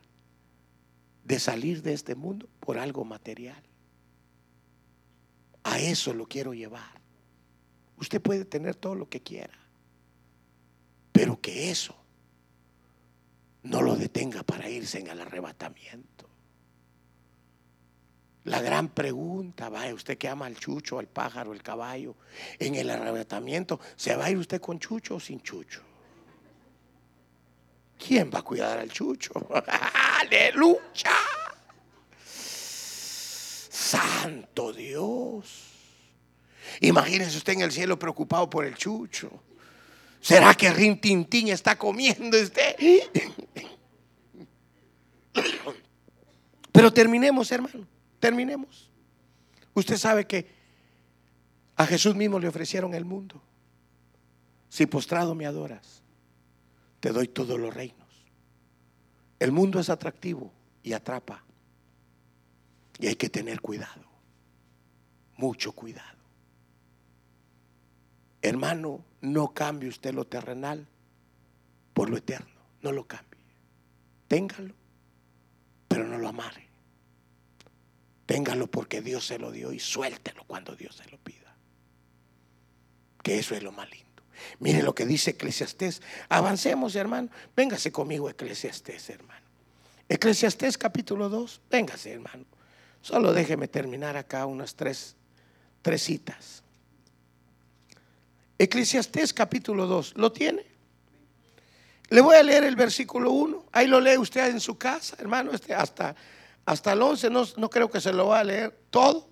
de 1.24 1.40
salir 1.40 1.82
de 1.82 1.94
este 1.94 2.16
mundo 2.16 2.48
por 2.60 2.78
algo 2.78 3.04
material. 3.06 3.62
A 5.64 5.80
eso 5.80 6.14
lo 6.14 6.28
quiero 6.28 6.54
llevar. 6.54 7.02
Usted 7.98 8.22
puede 8.22 8.46
tener 8.46 8.76
todo 8.76 8.94
lo 8.94 9.10
que 9.10 9.22
quiera, 9.22 9.58
pero 11.16 11.40
que 11.40 11.72
eso 11.72 11.96
no 13.64 13.82
lo 13.82 13.96
detenga 13.96 14.44
para 14.44 14.70
irse 14.70 15.00
en 15.00 15.08
el 15.08 15.22
arrebatamiento. 15.22 16.30
La 18.44 18.62
gran 18.62 18.90
pregunta, 18.90 19.70
vaya 19.70 19.94
usted 19.94 20.18
que 20.18 20.28
ama 20.28 20.46
al 20.46 20.58
chucho, 20.58 21.00
al 21.00 21.08
pájaro, 21.08 21.54
al 21.54 21.64
caballo, 21.64 22.18
en 22.60 22.76
el 22.76 22.90
arrebatamiento, 22.90 23.80
¿se 23.96 24.14
va 24.18 24.26
a 24.26 24.32
ir 24.32 24.38
usted 24.38 24.60
con 24.60 24.78
chucho 24.78 25.16
o 25.16 25.20
sin 25.22 25.40
chucho? 25.40 25.82
¿Quién 27.98 28.30
va 28.30 28.40
a 28.40 28.44
cuidar 28.44 28.78
al 28.78 28.92
chucho? 28.92 29.32
Aleluya. 30.20 31.16
Santo 33.70 34.74
Dios. 34.74 35.64
Imagínese 36.82 37.38
usted 37.38 37.54
en 37.54 37.62
el 37.62 37.72
cielo 37.72 37.98
preocupado 37.98 38.50
por 38.50 38.66
el 38.66 38.76
chucho. 38.76 39.32
¿Será 40.26 40.56
que 40.56 40.74
Rin 40.74 41.00
Tintín 41.00 41.50
está 41.50 41.78
comiendo 41.78 42.36
usted? 42.42 42.76
Pero 46.72 46.92
terminemos, 46.92 47.52
hermano. 47.52 47.86
Terminemos. 48.20 48.90
Usted 49.76 49.98
sabe 49.98 50.26
que 50.26 50.48
a 51.76 51.86
Jesús 51.86 52.16
mismo 52.16 52.40
le 52.40 52.48
ofrecieron 52.48 52.96
el 52.96 53.06
mundo. 53.06 53.40
Si 54.68 54.88
postrado 54.88 55.36
me 55.36 55.46
adoras, 55.46 56.02
te 57.02 57.12
doy 57.12 57.28
todos 57.28 57.60
los 57.60 57.72
reinos. 57.72 58.26
El 59.38 59.52
mundo 59.52 59.80
es 59.80 59.92
atractivo 59.92 60.52
y 60.82 60.94
atrapa. 60.94 61.44
Y 62.98 63.06
hay 63.06 63.16
que 63.16 63.30
tener 63.30 63.62
cuidado. 63.62 64.02
Mucho 65.38 65.72
cuidado. 65.72 66.15
Hermano, 68.46 69.04
no 69.22 69.56
cambie 69.56 69.90
usted 69.90 70.14
lo 70.14 70.28
terrenal 70.28 70.86
por 71.96 72.12
lo 72.12 72.18
eterno. 72.18 72.62
No 72.84 72.92
lo 72.92 73.08
cambie. 73.08 73.42
Téngalo, 74.28 74.76
pero 75.88 76.06
no 76.06 76.20
lo 76.20 76.28
amare. 76.28 76.68
Téngalo 78.28 78.68
porque 78.68 79.02
Dios 79.02 79.26
se 79.26 79.40
lo 79.40 79.52
dio 79.52 79.74
y 79.74 79.80
suéltelo 79.80 80.44
cuando 80.46 80.76
Dios 80.76 80.96
se 80.96 81.10
lo 81.10 81.18
pida. 81.18 81.56
Que 83.24 83.40
eso 83.40 83.56
es 83.56 83.64
lo 83.64 83.72
más 83.72 83.90
lindo. 83.90 84.22
Mire 84.60 84.84
lo 84.84 84.94
que 84.94 85.08
dice 85.08 85.32
Eclesiastés. 85.32 86.04
Avancemos, 86.30 86.96
hermano. 86.96 87.30
Véngase 87.56 87.92
conmigo, 87.92 88.30
Eclesiastés, 88.30 89.10
hermano. 89.10 89.48
Eclesiastés 90.08 90.78
capítulo 90.78 91.30
2. 91.30 91.62
Véngase, 91.72 92.12
hermano. 92.12 92.46
Solo 93.02 93.34
déjeme 93.34 93.68
terminar 93.68 94.18
acá 94.18 94.46
unas 94.46 94.76
tres, 94.76 95.16
tres 95.82 96.04
citas. 96.04 96.65
Eclesiastés 98.58 99.34
capítulo 99.34 99.86
2. 99.88 100.14
¿Lo 100.16 100.32
tiene? 100.32 100.66
Le 102.10 102.22
voy 102.22 102.36
a 102.36 102.44
leer 102.44 102.64
el 102.64 102.76
versículo 102.76 103.32
1. 103.32 103.66
Ahí 103.72 103.88
lo 103.88 104.00
lee 104.00 104.18
usted 104.18 104.50
en 104.50 104.60
su 104.60 104.78
casa, 104.78 105.16
hermano. 105.20 105.52
Este, 105.52 105.74
hasta, 105.74 106.16
hasta 106.66 106.94
el 106.94 107.02
11 107.02 107.30
no, 107.30 107.44
no 107.58 107.70
creo 107.70 107.90
que 107.90 108.00
se 108.00 108.14
lo 108.14 108.28
va 108.28 108.40
a 108.40 108.44
leer 108.44 108.78
todo. 108.90 109.28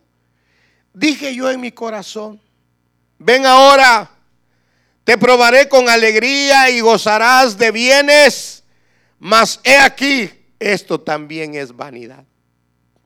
Dije 0.94 1.34
yo 1.34 1.50
en 1.50 1.62
mi 1.62 1.72
corazón, 1.72 2.42
ven 3.18 3.46
ahora 3.46 4.14
te 5.04 5.18
probaré 5.18 5.68
con 5.68 5.90
alegría 5.90 6.70
y 6.70 6.80
gozarás 6.80 7.58
de 7.58 7.72
bienes, 7.72 8.64
mas 9.20 9.60
he 9.64 9.78
aquí, 9.78 10.32
esto 10.60 11.02
también 11.02 11.56
es 11.56 11.76
vanidad. 11.76 12.24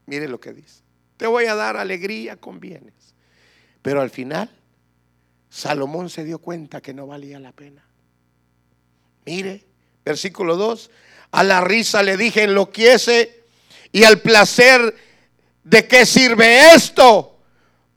Mire 0.06 0.28
lo 0.28 0.40
que 0.40 0.54
dice. 0.54 0.82
Te 1.18 1.26
voy 1.26 1.46
a 1.46 1.56
dar 1.56 1.76
alegría 1.76 2.38
con 2.38 2.60
bienes. 2.60 2.94
Pero 3.82 4.02
al 4.02 4.12
final, 4.12 4.50
Salomón 5.50 6.10
se 6.10 6.24
dio 6.24 6.40
cuenta 6.40 6.82
que 6.82 6.94
no 6.94 7.08
valía 7.08 7.40
la 7.40 7.52
pena. 7.52 7.84
Mire, 9.26 9.64
versículo 10.06 10.56
2, 10.56 10.90
a 11.32 11.44
la 11.44 11.62
risa 11.62 12.04
le 12.04 12.18
dije 12.18 12.44
enloquece 12.44 13.44
y 13.92 14.04
al 14.04 14.20
placer, 14.20 14.96
¿de 15.64 15.88
qué 15.88 16.06
sirve 16.06 16.74
esto? 16.74 17.37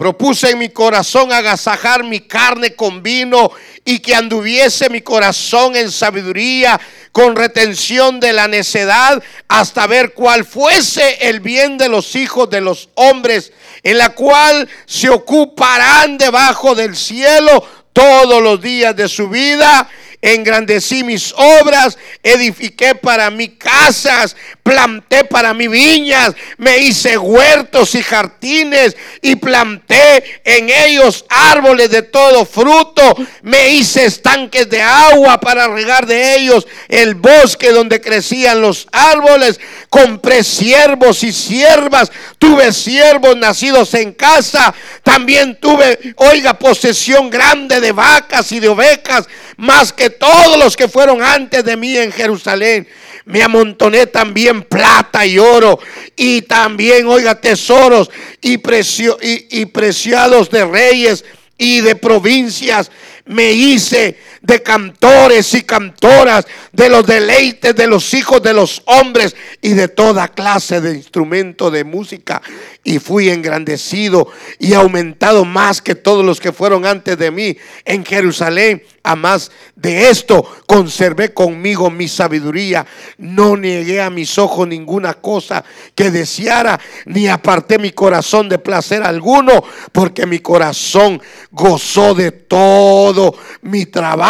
Propuse 0.01 0.53
en 0.53 0.59
mi 0.59 0.70
corazón 0.70 1.30
agasajar 1.30 2.05
mi 2.05 2.20
carne 2.20 2.74
con 2.74 3.03
vino 3.03 3.51
y 3.84 3.98
que 3.98 4.14
anduviese 4.14 4.88
mi 4.88 5.03
corazón 5.03 5.76
en 5.76 5.92
sabiduría 5.92 6.80
con 7.12 7.36
retención 7.36 8.18
de 8.18 8.32
la 8.32 8.48
necedad 8.48 9.22
hasta 9.46 9.86
ver 9.86 10.14
cuál 10.14 10.46
fuese 10.46 11.28
el 11.28 11.40
bien 11.40 11.76
de 11.76 11.90
los 11.90 12.16
hijos 12.16 12.48
de 12.48 12.62
los 12.62 12.88
hombres, 12.94 13.53
en 13.82 13.98
la 13.98 14.14
cual 14.14 14.66
se 14.86 15.11
ocuparán 15.11 16.16
debajo 16.16 16.74
del 16.74 16.96
cielo 16.96 17.62
todos 17.92 18.42
los 18.42 18.59
días 18.62 18.96
de 18.96 19.07
su 19.07 19.28
vida 19.28 19.86
engrandecí 20.22 21.02
mis 21.02 21.32
obras, 21.36 21.96
edifiqué 22.22 22.94
para 22.94 23.30
mí 23.30 23.48
casas, 23.48 24.36
planté 24.62 25.24
para 25.24 25.54
mí 25.54 25.66
viñas, 25.66 26.34
me 26.58 26.78
hice 26.78 27.16
huertos 27.16 27.94
y 27.94 28.02
jardines 28.02 28.96
y 29.22 29.36
planté 29.36 30.40
en 30.44 30.68
ellos 30.68 31.24
árboles 31.28 31.90
de 31.90 32.02
todo 32.02 32.44
fruto, 32.44 33.16
me 33.42 33.70
hice 33.70 34.04
estanques 34.04 34.68
de 34.68 34.82
agua 34.82 35.40
para 35.40 35.68
regar 35.68 36.06
de 36.06 36.36
ellos 36.36 36.66
el 36.88 37.14
bosque 37.14 37.70
donde 37.72 38.00
crecían 38.00 38.60
los 38.60 38.86
árboles, 38.92 39.58
compré 39.88 40.44
siervos 40.44 41.24
y 41.24 41.32
siervas, 41.32 42.12
tuve 42.38 42.72
siervos 42.72 43.36
nacidos 43.36 43.94
en 43.94 44.12
casa, 44.12 44.74
también 45.02 45.58
tuve, 45.60 46.14
oiga, 46.16 46.58
posesión 46.58 47.30
grande 47.30 47.80
de 47.80 47.92
vacas 47.92 48.52
y 48.52 48.60
de 48.60 48.68
ovejas, 48.68 49.26
más 49.56 49.92
que 49.92 50.09
todos 50.11 50.58
los 50.58 50.76
que 50.76 50.88
fueron 50.88 51.22
antes 51.22 51.64
de 51.64 51.76
mí 51.76 51.96
en 51.96 52.12
Jerusalén. 52.12 52.86
Me 53.24 53.42
amontoné 53.42 54.06
también 54.06 54.62
plata 54.62 55.24
y 55.24 55.38
oro 55.38 55.78
y 56.16 56.42
también, 56.42 57.06
oiga, 57.06 57.40
tesoros 57.40 58.11
y, 58.40 58.54
y, 58.54 59.61
y 59.61 59.66
preciados 59.66 60.50
de 60.50 60.64
reyes 60.64 61.24
y 61.56 61.80
de 61.80 61.94
provincias. 61.94 62.90
Me 63.26 63.52
hice 63.52 64.18
de 64.43 64.62
cantores 64.62 65.53
y 65.55 65.62
cantoras, 65.62 66.47
de 66.72 66.88
los 66.88 67.07
deleites 67.07 67.74
de 67.74 67.86
los 67.86 68.14
hijos 68.14 68.43
de 68.43 68.55
los 68.55 68.82
hombres 68.86 69.36
y 69.61 69.70
de 69.70 69.88
toda 69.88 70.28
clase 70.28 70.80
de 70.80 70.95
instrumento 70.95 71.70
de 71.70 71.84
música. 71.84 72.41
Y 72.82 72.99
fui 72.99 73.28
engrandecido 73.28 74.28
y 74.59 74.72
aumentado 74.72 75.45
más 75.45 75.82
que 75.82 75.95
todos 75.95 76.24
los 76.24 76.41
que 76.41 76.53
fueron 76.53 76.86
antes 76.86 77.18
de 77.18 77.30
mí 77.30 77.57
en 77.84 78.05
Jerusalén. 78.05 78.82
A 79.03 79.16
más 79.16 79.51
de 79.76 80.11
esto, 80.11 80.47
conservé 80.66 81.32
conmigo 81.32 81.91
mi 81.91 82.07
sabiduría. 82.07 82.86
No 83.16 83.57
negué 83.57 84.03
a 84.03 84.11
mis 84.11 84.36
ojos 84.36 84.68
ninguna 84.68 85.14
cosa 85.14 85.64
que 85.95 86.11
deseara, 86.11 86.78
ni 87.07 87.26
aparté 87.26 87.78
mi 87.78 87.93
corazón 87.93 88.49
de 88.51 88.59
placer 88.59 89.03
alguno, 89.03 89.64
porque 89.93 90.26
mi 90.26 90.41
corazón 90.41 91.20
gozó 91.51 92.14
de 92.14 92.30
todo 92.30 93.34
mi 93.62 93.86
trabajo. 93.86 94.29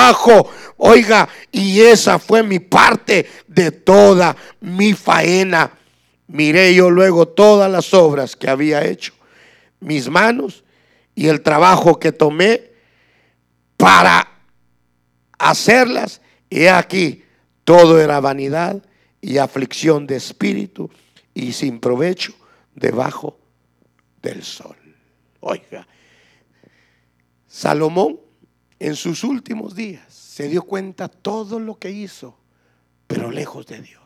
Oiga, 0.76 1.28
y 1.52 1.80
esa 1.80 2.18
fue 2.18 2.42
mi 2.42 2.58
parte 2.58 3.26
de 3.46 3.70
toda 3.70 4.36
mi 4.60 4.94
faena. 4.94 5.70
Miré 6.26 6.74
yo 6.74 6.90
luego 6.90 7.28
todas 7.28 7.70
las 7.70 7.92
obras 7.92 8.36
que 8.36 8.48
había 8.48 8.84
hecho, 8.84 9.12
mis 9.80 10.08
manos 10.08 10.64
y 11.14 11.28
el 11.28 11.42
trabajo 11.42 11.98
que 11.98 12.12
tomé 12.12 12.70
para 13.76 14.26
hacerlas. 15.38 16.20
Y 16.48 16.66
aquí 16.66 17.24
todo 17.64 18.00
era 18.00 18.20
vanidad 18.20 18.82
y 19.20 19.38
aflicción 19.38 20.06
de 20.06 20.16
espíritu 20.16 20.90
y 21.34 21.52
sin 21.52 21.78
provecho 21.78 22.32
debajo 22.74 23.38
del 24.22 24.42
sol. 24.42 24.76
Oiga, 25.40 25.86
Salomón 27.46 28.29
en 28.80 28.96
sus 28.96 29.22
últimos 29.24 29.74
días 29.74 30.12
se 30.12 30.48
dio 30.48 30.62
cuenta 30.62 31.08
todo 31.08 31.60
lo 31.60 31.78
que 31.78 31.90
hizo, 31.90 32.36
pero 33.06 33.30
lejos 33.30 33.66
de 33.66 33.82
Dios. 33.82 34.00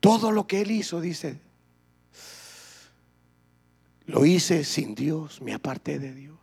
Todo 0.00 0.32
lo 0.32 0.46
que 0.46 0.62
él 0.62 0.70
hizo, 0.70 1.00
dice, 1.00 1.38
lo 4.06 4.24
hice 4.24 4.64
sin 4.64 4.94
Dios, 4.94 5.42
me 5.42 5.52
aparté 5.52 5.98
de 5.98 6.14
Dios. 6.14 6.38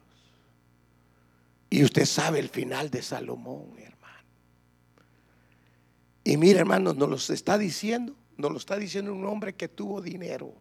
Y 1.72 1.84
usted 1.84 2.06
sabe 2.06 2.40
el 2.40 2.50
final 2.50 2.92
de 2.92 3.02
Salomón, 3.02 3.74
hermano. 3.80 4.30
Y 6.24 6.38
mira, 6.38 6.60
hermano, 6.60 6.94
nos 6.94 7.10
lo 7.10 7.34
está 7.34 7.58
diciendo, 7.58 8.16
nos 8.38 8.52
lo 8.52 8.58
está 8.60 8.78
diciendo 8.78 9.12
un 9.12 9.26
hombre 9.26 9.56
que 9.56 9.70
tuvo 9.70 10.02
dinero. 10.02 10.54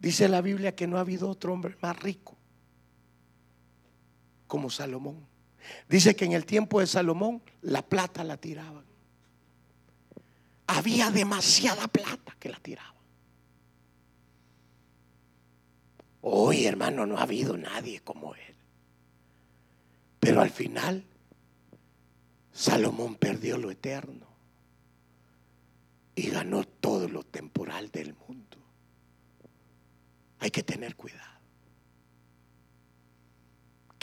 Dice 0.00 0.26
la 0.28 0.40
Biblia 0.40 0.74
que 0.74 0.86
no 0.86 0.96
ha 0.96 1.00
habido 1.00 1.28
otro 1.28 1.52
hombre 1.52 1.76
más 1.82 1.98
rico 2.02 2.38
como 4.54 4.70
Salomón. 4.70 5.26
Dice 5.88 6.14
que 6.14 6.24
en 6.24 6.30
el 6.30 6.46
tiempo 6.46 6.78
de 6.78 6.86
Salomón 6.86 7.42
la 7.60 7.82
plata 7.82 8.22
la 8.22 8.36
tiraban. 8.36 8.84
Había 10.68 11.10
demasiada 11.10 11.88
plata 11.88 12.36
que 12.38 12.50
la 12.50 12.60
tiraban. 12.60 12.94
Hoy, 16.20 16.66
hermano, 16.66 17.04
no 17.04 17.18
ha 17.18 17.22
habido 17.22 17.56
nadie 17.56 17.98
como 17.98 18.36
él. 18.36 18.54
Pero 20.20 20.40
al 20.40 20.50
final, 20.50 21.02
Salomón 22.52 23.16
perdió 23.16 23.58
lo 23.58 23.72
eterno 23.72 24.28
y 26.14 26.30
ganó 26.30 26.62
todo 26.62 27.08
lo 27.08 27.24
temporal 27.24 27.90
del 27.90 28.14
mundo. 28.14 28.58
Hay 30.38 30.52
que 30.52 30.62
tener 30.62 30.94
cuidado. 30.94 31.33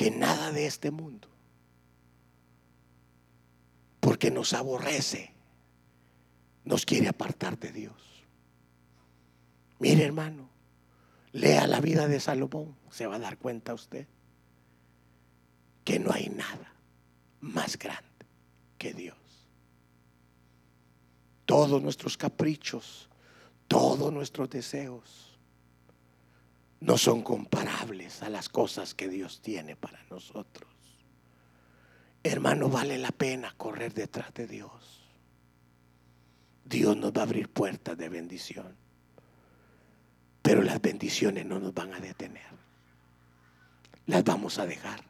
Que 0.02 0.10
nada 0.10 0.52
de 0.52 0.66
este 0.66 0.90
mundo, 0.90 1.28
porque 4.00 4.32
nos 4.32 4.54
aborrece, 4.54 5.32
nos 6.66 6.88
quiere 6.88 7.08
apartar 7.08 7.60
de 7.60 7.72
Dios. 7.72 8.26
Mire 9.78 10.04
hermano, 10.04 10.50
lea 11.34 11.68
la 11.68 11.80
vida 11.82 12.08
de 12.08 12.20
Salomón, 12.20 12.76
se 12.90 13.06
va 13.06 13.18
a 13.18 13.20
dar 13.20 13.38
cuenta 13.38 13.76
usted 13.76 14.08
que 15.84 16.00
no 16.00 16.12
hay 16.12 16.30
nada 16.30 16.74
más 17.40 17.78
grande 17.78 18.26
que 18.80 18.96
Dios. 18.96 19.20
Todos 21.46 21.80
nuestros 21.80 22.18
caprichos, 22.18 23.08
todos 23.68 24.12
nuestros 24.12 24.50
deseos 24.50 25.31
no 26.82 26.98
son 26.98 27.22
comparables 27.22 28.24
a 28.24 28.30
las 28.30 28.50
cosas 28.50 28.94
que 28.96 29.08
Dios 29.08 29.42
tiene 29.42 29.76
para 29.76 30.04
nosotros. 30.10 30.70
Hermano, 32.24 32.70
vale 32.70 32.98
la 32.98 33.12
pena 33.12 33.54
correr 33.56 33.94
detrás 33.94 34.34
de 34.34 34.48
Dios. 34.48 35.08
Dios 36.66 36.98
nos 36.98 37.12
va 37.14 37.22
a 37.22 37.24
abrir 37.24 37.50
puertas 37.50 37.98
de 37.98 38.10
bendición. 38.10 38.76
Pero 40.42 40.64
las 40.64 40.82
bendiciones 40.82 41.46
no 41.46 41.60
nos 41.60 41.74
van 41.74 41.94
a 41.94 42.00
detener. 42.00 42.52
Las 44.08 44.24
vamos 44.24 44.58
a 44.58 44.66
dejar 44.66 45.04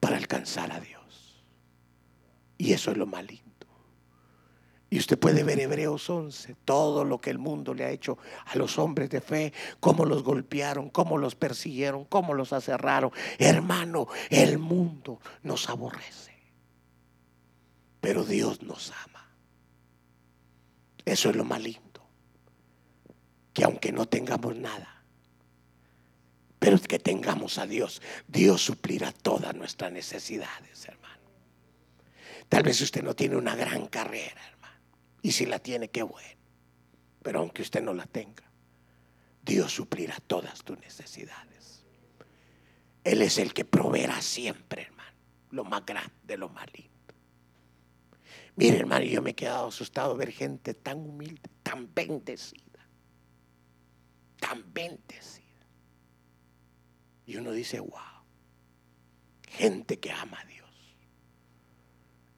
para 0.00 0.16
alcanzar 0.16 0.72
a 0.72 0.80
Dios. 0.80 1.44
Y 2.56 2.72
eso 2.72 2.90
es 2.90 2.96
lo 2.96 3.06
más 3.06 3.24
lindo. 3.24 3.47
Y 4.90 4.98
usted 4.98 5.18
puede 5.18 5.42
ver 5.42 5.60
Hebreos 5.60 6.08
11, 6.08 6.56
todo 6.64 7.04
lo 7.04 7.20
que 7.20 7.28
el 7.30 7.38
mundo 7.38 7.74
le 7.74 7.84
ha 7.84 7.90
hecho 7.90 8.16
a 8.46 8.56
los 8.56 8.78
hombres 8.78 9.10
de 9.10 9.20
fe, 9.20 9.52
cómo 9.80 10.06
los 10.06 10.22
golpearon, 10.22 10.88
cómo 10.88 11.18
los 11.18 11.34
persiguieron, 11.34 12.06
cómo 12.06 12.32
los 12.32 12.54
aserraron. 12.54 13.10
Hermano, 13.38 14.08
el 14.30 14.58
mundo 14.58 15.20
nos 15.42 15.68
aborrece, 15.68 16.32
pero 18.00 18.24
Dios 18.24 18.62
nos 18.62 18.90
ama. 19.04 19.28
Eso 21.04 21.30
es 21.30 21.36
lo 21.36 21.44
más 21.44 21.62
lindo. 21.62 21.82
Que 23.52 23.64
aunque 23.64 23.92
no 23.92 24.06
tengamos 24.06 24.56
nada, 24.56 25.02
pero 26.58 26.78
que 26.80 26.98
tengamos 26.98 27.58
a 27.58 27.66
Dios, 27.66 28.00
Dios 28.26 28.62
suplirá 28.62 29.12
todas 29.12 29.54
nuestras 29.54 29.92
necesidades, 29.92 30.86
hermano. 30.86 31.08
Tal 32.48 32.62
vez 32.62 32.80
usted 32.80 33.02
no 33.02 33.14
tiene 33.14 33.36
una 33.36 33.54
gran 33.54 33.86
carrera, 33.86 34.40
hermano. 34.46 34.57
Y 35.22 35.32
si 35.32 35.46
la 35.46 35.58
tiene, 35.58 35.88
qué 35.90 36.02
bueno. 36.02 36.38
Pero 37.22 37.40
aunque 37.40 37.62
usted 37.62 37.82
no 37.82 37.92
la 37.92 38.06
tenga, 38.06 38.44
Dios 39.42 39.72
suplirá 39.72 40.16
todas 40.26 40.62
tus 40.62 40.78
necesidades. 40.78 41.84
Él 43.04 43.22
es 43.22 43.38
el 43.38 43.54
que 43.54 43.64
proveerá 43.64 44.20
siempre, 44.20 44.82
hermano. 44.82 45.16
Lo 45.50 45.64
más 45.64 45.84
grande, 45.84 46.36
lo 46.36 46.48
más 46.50 46.66
lindo. 46.74 46.92
Mire, 48.56 48.78
hermano, 48.78 49.04
yo 49.04 49.22
me 49.22 49.30
he 49.30 49.34
quedado 49.34 49.68
asustado 49.68 50.16
ver 50.16 50.32
gente 50.32 50.74
tan 50.74 50.98
humilde, 50.98 51.48
tan 51.62 51.92
bendecida. 51.94 52.62
Tan 54.38 54.72
bendecida. 54.72 55.44
Y 57.24 57.36
uno 57.36 57.52
dice, 57.52 57.80
wow, 57.80 58.24
gente 59.48 59.98
que 59.98 60.10
ama 60.10 60.40
a 60.40 60.44
Dios 60.44 60.58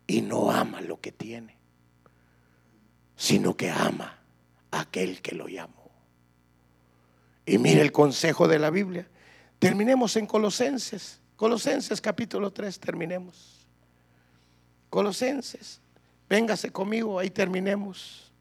y 0.07 0.23
no 0.23 0.51
ama 0.51 0.81
lo 0.81 1.01
que 1.01 1.13
tiene, 1.13 1.57
sino 3.21 3.55
que 3.55 3.71
ama 3.71 4.19
a 4.71 4.81
aquel 4.81 5.21
que 5.21 5.35
lo 5.35 5.47
llamó. 5.47 5.91
Y 7.45 7.59
mire 7.59 7.83
el 7.83 7.93
consejo 7.93 8.49
de 8.49 8.59
la 8.59 8.71
Biblia. 8.71 9.07
Terminemos 9.59 10.17
en 10.17 10.27
Colosenses. 10.27 11.21
Colosenses 11.37 12.01
capítulo 12.01 12.51
3, 12.51 12.81
terminemos. 12.81 13.67
Colosenses, 14.89 15.83
véngase 16.31 16.73
conmigo, 16.73 17.19
ahí 17.19 17.29
terminemos. 17.29 18.33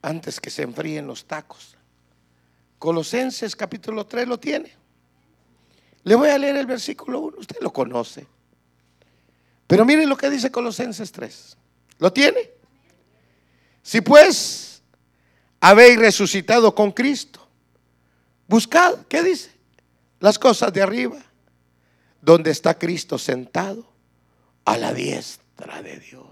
Antes 0.00 0.38
que 0.38 0.48
se 0.48 0.62
enfríen 0.62 1.08
los 1.08 1.24
tacos. 1.24 1.76
Colosenses 2.78 3.56
capítulo 3.56 4.06
3 4.06 4.28
lo 4.28 4.38
tiene. 4.38 4.72
Le 6.04 6.14
voy 6.14 6.28
a 6.28 6.38
leer 6.38 6.54
el 6.54 6.66
versículo 6.66 7.18
1, 7.18 7.38
usted 7.38 7.56
lo 7.62 7.72
conoce. 7.72 8.28
Pero 9.66 9.84
mire 9.84 10.06
lo 10.06 10.16
que 10.16 10.30
dice 10.30 10.52
Colosenses 10.52 11.10
3. 11.10 11.56
¿Lo 11.98 12.12
tiene? 12.12 12.59
Si 13.82 14.00
pues 14.00 14.82
habéis 15.60 15.98
resucitado 15.98 16.74
con 16.74 16.92
Cristo, 16.92 17.46
buscad, 18.46 19.06
¿qué 19.08 19.22
dice? 19.22 19.50
Las 20.20 20.38
cosas 20.38 20.72
de 20.72 20.82
arriba, 20.82 21.18
donde 22.20 22.50
está 22.50 22.78
Cristo 22.78 23.18
sentado 23.18 23.90
a 24.64 24.76
la 24.76 24.92
diestra 24.92 25.82
de 25.82 25.98
Dios. 25.98 26.26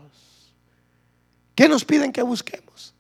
¿Qué 1.55 1.69
nos 1.69 1.85
piden 1.85 2.13
que 2.13 2.23
busquemos? 2.23 2.95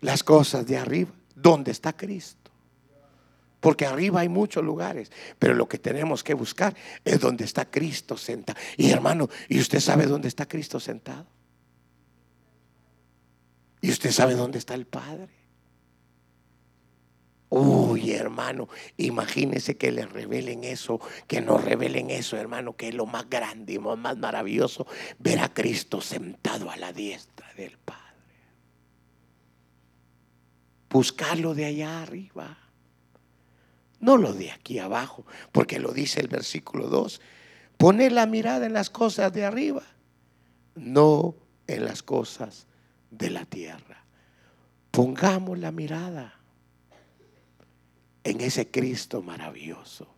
Las 0.00 0.22
cosas 0.22 0.66
de 0.66 0.76
arriba 0.78 1.12
¿Dónde 1.40 1.70
está 1.70 1.96
Cristo? 1.96 2.50
Porque 3.60 3.86
arriba 3.86 4.20
hay 4.20 4.28
muchos 4.28 4.64
lugares, 4.64 5.10
pero 5.38 5.54
lo 5.54 5.68
que 5.68 5.78
tenemos 5.78 6.22
que 6.22 6.34
buscar 6.34 6.74
es 7.04 7.20
donde 7.20 7.44
está 7.44 7.70
Cristo 7.70 8.16
sentado. 8.16 8.58
Y 8.76 8.90
hermano, 8.90 9.28
¿y 9.48 9.60
usted 9.60 9.80
sabe 9.80 10.06
dónde 10.06 10.28
está 10.28 10.46
Cristo 10.46 10.78
sentado? 10.80 11.26
¿Y 13.80 13.90
usted 13.90 14.10
sabe 14.10 14.34
dónde 14.34 14.58
está 14.58 14.74
el 14.74 14.86
Padre? 14.86 15.28
Uy, 17.50 18.12
hermano, 18.12 18.68
imagínese 18.98 19.76
que 19.76 19.90
le 19.90 20.04
revelen 20.04 20.64
eso, 20.64 21.00
que 21.26 21.40
nos 21.40 21.64
revelen 21.64 22.10
eso, 22.10 22.36
hermano, 22.36 22.76
que 22.76 22.88
es 22.88 22.94
lo 22.94 23.06
más 23.06 23.30
grande 23.30 23.74
y 23.74 23.78
más 23.78 24.18
maravilloso, 24.18 24.86
ver 25.18 25.38
a 25.38 25.54
Cristo 25.54 26.00
sentado 26.00 26.70
a 26.70 26.76
la 26.76 26.92
diestra 26.92 27.52
del 27.54 27.78
Padre 27.78 28.08
buscarlo 30.90 31.54
de 31.54 31.66
allá 31.66 32.02
arriba. 32.02 32.58
No 34.00 34.16
lo 34.16 34.32
de 34.32 34.50
aquí 34.52 34.78
abajo, 34.78 35.26
porque 35.52 35.78
lo 35.78 35.92
dice 35.92 36.20
el 36.20 36.28
versículo 36.28 36.88
2. 36.88 37.20
Poner 37.76 38.12
la 38.12 38.26
mirada 38.26 38.66
en 38.66 38.72
las 38.72 38.90
cosas 38.90 39.32
de 39.32 39.44
arriba, 39.44 39.82
no 40.74 41.34
en 41.66 41.84
las 41.84 42.02
cosas 42.02 42.66
de 43.10 43.30
la 43.30 43.44
tierra. 43.44 44.04
Pongamos 44.90 45.58
la 45.58 45.72
mirada 45.72 46.34
en 48.24 48.40
ese 48.40 48.70
Cristo 48.70 49.22
maravilloso. 49.22 50.08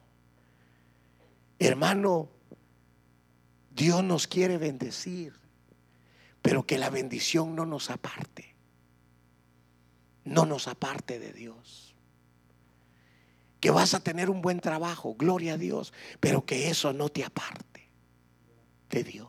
Hermano, 1.59 2.29
Dios 3.75 4.03
nos 4.03 4.27
quiere 4.27 4.59
bendecir, 4.59 5.35
pero 6.43 6.65
que 6.67 6.79
la 6.79 6.91
bendición 6.91 7.55
no 7.55 7.67
nos 7.67 7.91
aparte 7.91 8.51
no 10.25 10.47
nos 10.47 10.69
aparte 10.69 11.19
de 11.19 11.33
Dios. 11.33 11.95
Que 13.61 13.71
vas 13.71 13.95
a 13.95 14.01
tener 14.01 14.31
un 14.31 14.41
buen 14.41 14.61
trabajo, 14.61 15.15
gloria 15.15 15.55
a 15.55 15.59
Dios, 15.59 15.93
pero 16.19 16.47
que 16.47 16.71
eso 16.71 16.93
no 16.93 17.09
te 17.09 17.25
aparte 17.25 17.89
de 18.89 19.05
Dios. 19.05 19.29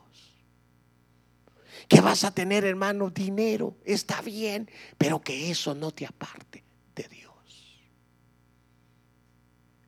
Que 1.92 2.00
vas 2.00 2.24
a 2.24 2.30
tener, 2.30 2.64
hermano, 2.64 3.10
dinero, 3.10 3.76
está 3.84 4.22
bien, 4.22 4.70
pero 4.96 5.20
que 5.20 5.50
eso 5.50 5.74
no 5.74 5.90
te 5.90 6.06
aparte 6.06 6.64
de 6.96 7.06
Dios. 7.06 7.82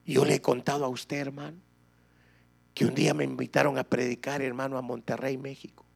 Yo 0.04 0.26
le 0.26 0.34
he 0.34 0.40
contado 0.42 0.84
a 0.84 0.88
usted, 0.88 1.16
hermano, 1.16 1.56
que 2.74 2.84
un 2.84 2.94
día 2.94 3.14
me 3.14 3.24
invitaron 3.24 3.78
a 3.78 3.84
predicar, 3.84 4.42
hermano, 4.42 4.76
a 4.76 4.82
Monterrey, 4.82 5.38
México. 5.38 5.86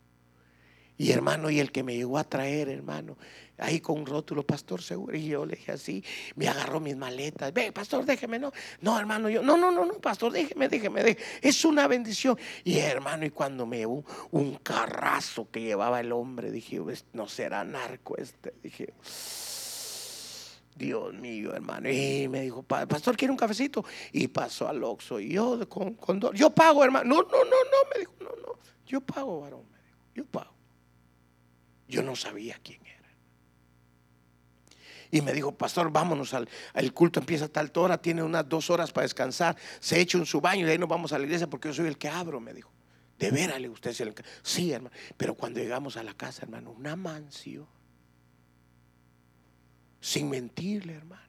Y 0.96 1.10
hermano, 1.10 1.50
y 1.50 1.60
el 1.60 1.70
que 1.72 1.82
me 1.82 1.94
llegó 1.94 2.16
a 2.16 2.24
traer, 2.24 2.70
hermano, 2.70 3.18
ahí 3.58 3.80
con 3.80 3.98
un 3.98 4.06
rótulo, 4.06 4.42
pastor 4.42 4.82
seguro. 4.82 5.16
Y 5.16 5.28
yo 5.28 5.44
le 5.44 5.56
dije 5.56 5.72
así, 5.72 6.02
me 6.36 6.48
agarró 6.48 6.80
mis 6.80 6.96
maletas. 6.96 7.52
Ve, 7.52 7.72
pastor, 7.72 8.04
déjeme, 8.04 8.38
no. 8.38 8.52
No, 8.80 8.98
hermano, 8.98 9.28
yo, 9.28 9.42
no, 9.42 9.56
no, 9.56 9.70
no, 9.70 9.84
no, 9.84 9.94
pastor, 9.94 10.32
déjeme, 10.32 10.68
déjeme, 10.68 11.02
déjeme. 11.02 11.26
Es 11.42 11.64
una 11.64 11.86
bendición. 11.86 12.38
Y 12.64 12.78
hermano, 12.78 13.26
y 13.26 13.30
cuando 13.30 13.66
me 13.66 13.78
llevó 13.78 14.04
un 14.30 14.56
carrazo 14.56 15.50
que 15.50 15.60
llevaba 15.60 16.00
el 16.00 16.12
hombre, 16.12 16.50
dije, 16.50 16.80
no 17.12 17.28
será 17.28 17.64
narco 17.64 18.16
este. 18.16 18.54
Dije, 18.62 18.94
Dios 20.78 21.12
mío, 21.12 21.52
hermano. 21.54 21.90
Y 21.90 22.28
me 22.28 22.42
dijo, 22.42 22.62
pastor, 22.62 23.16
¿quiere 23.16 23.32
un 23.32 23.38
cafecito? 23.38 23.84
Y 24.12 24.28
pasó 24.28 24.68
al 24.68 24.82
Oxxo. 24.84 25.18
Y 25.18 25.32
yo, 25.32 25.68
con, 25.68 25.94
con 25.94 26.20
yo 26.32 26.50
pago, 26.50 26.84
hermano. 26.84 27.16
No, 27.16 27.22
no, 27.22 27.44
no, 27.44 27.44
no, 27.44 27.90
me 27.92 27.98
dijo, 28.00 28.12
no, 28.20 28.30
no. 28.40 28.58
Yo 28.86 29.00
pago, 29.00 29.40
varón, 29.40 29.64
me 29.70 29.78
dijo. 29.78 29.98
Yo 30.14 30.24
pago. 30.24 30.54
Yo 31.88 32.02
no 32.02 32.14
sabía 32.14 32.58
quién 32.62 32.80
era. 32.86 32.97
Y 35.10 35.22
me 35.22 35.32
dijo, 35.32 35.52
pastor, 35.52 35.90
vámonos 35.90 36.34
al 36.34 36.48
culto, 36.92 37.20
empieza 37.20 37.46
a 37.46 37.48
tal 37.48 37.72
hora, 37.76 37.98
tiene 38.00 38.22
unas 38.22 38.48
dos 38.48 38.70
horas 38.70 38.92
para 38.92 39.04
descansar, 39.04 39.56
se 39.80 40.00
echa 40.00 40.18
en 40.18 40.26
su 40.26 40.40
baño 40.40 40.62
y 40.62 40.64
de 40.64 40.72
ahí 40.72 40.78
nos 40.78 40.88
vamos 40.88 41.12
a 41.12 41.18
la 41.18 41.24
iglesia 41.24 41.48
porque 41.48 41.68
yo 41.68 41.74
soy 41.74 41.86
el 41.86 41.98
que 41.98 42.08
abro, 42.08 42.40
me 42.40 42.52
dijo. 42.52 42.70
De 43.18 43.30
verale 43.30 43.68
usted 43.68 43.90
es 43.90 44.00
el 44.00 44.14
que... 44.14 44.22
Sí, 44.42 44.70
hermano. 44.70 44.94
Pero 45.16 45.34
cuando 45.34 45.58
llegamos 45.58 45.96
a 45.96 46.02
la 46.04 46.14
casa, 46.14 46.42
hermano, 46.42 46.70
una 46.70 46.94
mansión 46.94 47.66
sin 50.00 50.30
mentirle, 50.30 50.94
hermano. 50.94 51.22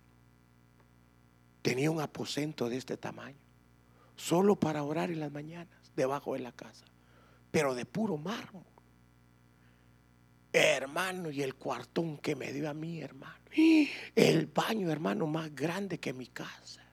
Tenía 1.62 1.92
un 1.92 2.00
aposento 2.00 2.70
de 2.70 2.78
este 2.78 2.98
tamaño, 2.98 3.38
solo 4.16 4.56
para 4.56 4.84
orar 4.84 5.12
en 5.12 5.20
las 5.20 5.32
mañanas, 5.32 5.92
debajo 5.96 6.34
de 6.34 6.40
la 6.40 6.52
casa, 6.52 6.86
pero 7.52 7.76
de 7.76 7.86
puro 7.86 8.18
mármol. 8.18 8.64
Hermano, 10.52 11.30
y 11.30 11.42
el 11.42 11.56
cuartón 11.56 12.18
que 12.18 12.36
me 12.36 12.52
dio 12.52 12.70
a 12.70 12.74
mí, 12.74 13.02
hermano. 13.02 13.40
El 14.16 14.48
baño, 14.48 14.92
hermano, 14.92 15.28
más 15.28 15.54
grande 15.54 16.00
que 16.00 16.14
mi 16.14 16.28
casa. 16.28 16.84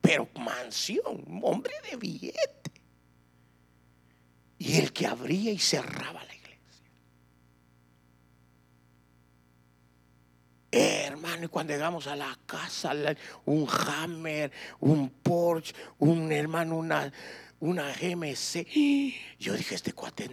Pero 0.00 0.28
mansión, 0.34 1.40
hombre 1.42 1.74
de 1.90 1.96
billete. 1.96 2.72
Y 4.58 4.78
el 4.78 4.92
que 4.92 5.06
abría 5.06 5.52
y 5.52 5.58
cerraba 5.58 6.24
la 6.24 6.32
hermano, 10.72 11.44
y 11.44 11.48
cuando 11.48 11.72
llegamos 11.72 12.06
a 12.06 12.16
la 12.16 12.36
casa, 12.46 12.92
un 13.44 13.68
Hammer, 13.68 14.50
un 14.80 15.10
Porsche, 15.10 15.74
un 15.98 16.32
hermano, 16.32 16.76
una, 16.76 17.12
una 17.60 17.92
GMC. 17.92 18.66
Yo 19.38 19.54
dije, 19.54 19.74
este 19.74 19.92
cuate. 19.92 20.30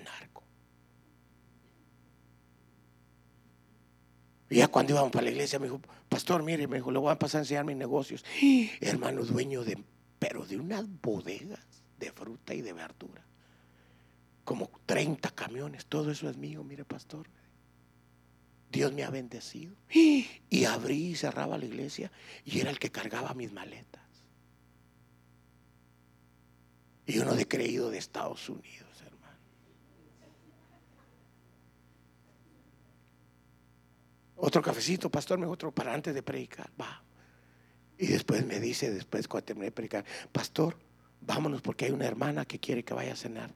Y 4.49 4.57
ya 4.57 4.67
cuando 4.67 4.93
íbamos 4.93 5.11
para 5.11 5.25
la 5.25 5.31
iglesia 5.31 5.59
me 5.59 5.67
dijo, 5.67 5.79
pastor, 6.07 6.43
mire, 6.43 6.67
me 6.67 6.77
dijo, 6.77 6.91
le 6.91 6.99
voy 6.99 7.11
a 7.11 7.19
pasar 7.19 7.39
a 7.39 7.41
enseñar 7.43 7.65
mis 7.65 7.77
negocios. 7.77 8.25
Hermano, 8.81 9.23
dueño 9.23 9.63
de, 9.63 9.77
pero 10.17 10.45
de 10.45 10.57
unas 10.57 10.85
bodegas 11.01 11.65
de 11.99 12.11
fruta 12.11 12.53
y 12.53 12.61
de 12.61 12.73
verdura. 12.73 13.23
Como 14.43 14.71
30 14.85 15.29
camiones, 15.31 15.85
todo 15.85 16.11
eso 16.11 16.29
es 16.29 16.37
mío, 16.37 16.63
mire, 16.63 16.83
pastor. 16.83 17.27
Dios 18.71 18.93
me 18.93 19.03
ha 19.03 19.09
bendecido. 19.09 19.75
Y 20.51 20.65
abrí 20.65 21.11
y 21.11 21.15
cerraba 21.15 21.57
la 21.57 21.65
iglesia 21.65 22.11
y 22.43 22.59
era 22.59 22.71
el 22.71 22.79
que 22.79 22.89
cargaba 22.89 23.35
mis 23.35 23.51
maletas. 23.51 24.01
Y 27.05 27.19
uno 27.19 27.35
de 27.35 27.47
creído 27.47 27.89
de 27.89 27.99
Estados 27.99 28.49
Unidos, 28.49 29.01
hermano. 29.05 29.37
Otro 34.41 34.61
cafecito, 34.61 35.09
pastor, 35.09 35.37
me 35.37 35.45
otro 35.45 35.71
para 35.71 35.93
antes 35.93 36.13
de 36.13 36.23
predicar. 36.23 36.69
Va. 36.79 37.03
Y 37.97 38.07
después 38.07 38.45
me 38.45 38.59
dice, 38.59 38.91
después 38.91 39.27
cuando 39.27 39.45
terminé 39.45 39.65
de 39.65 39.71
predicar, 39.71 40.05
pastor, 40.31 40.77
vámonos 41.21 41.61
porque 41.61 41.85
hay 41.85 41.91
una 41.91 42.05
hermana 42.05 42.45
que 42.45 42.59
quiere 42.59 42.83
que 42.83 42.93
vaya 42.93 43.13
a 43.13 43.17
cenar. 43.17 43.51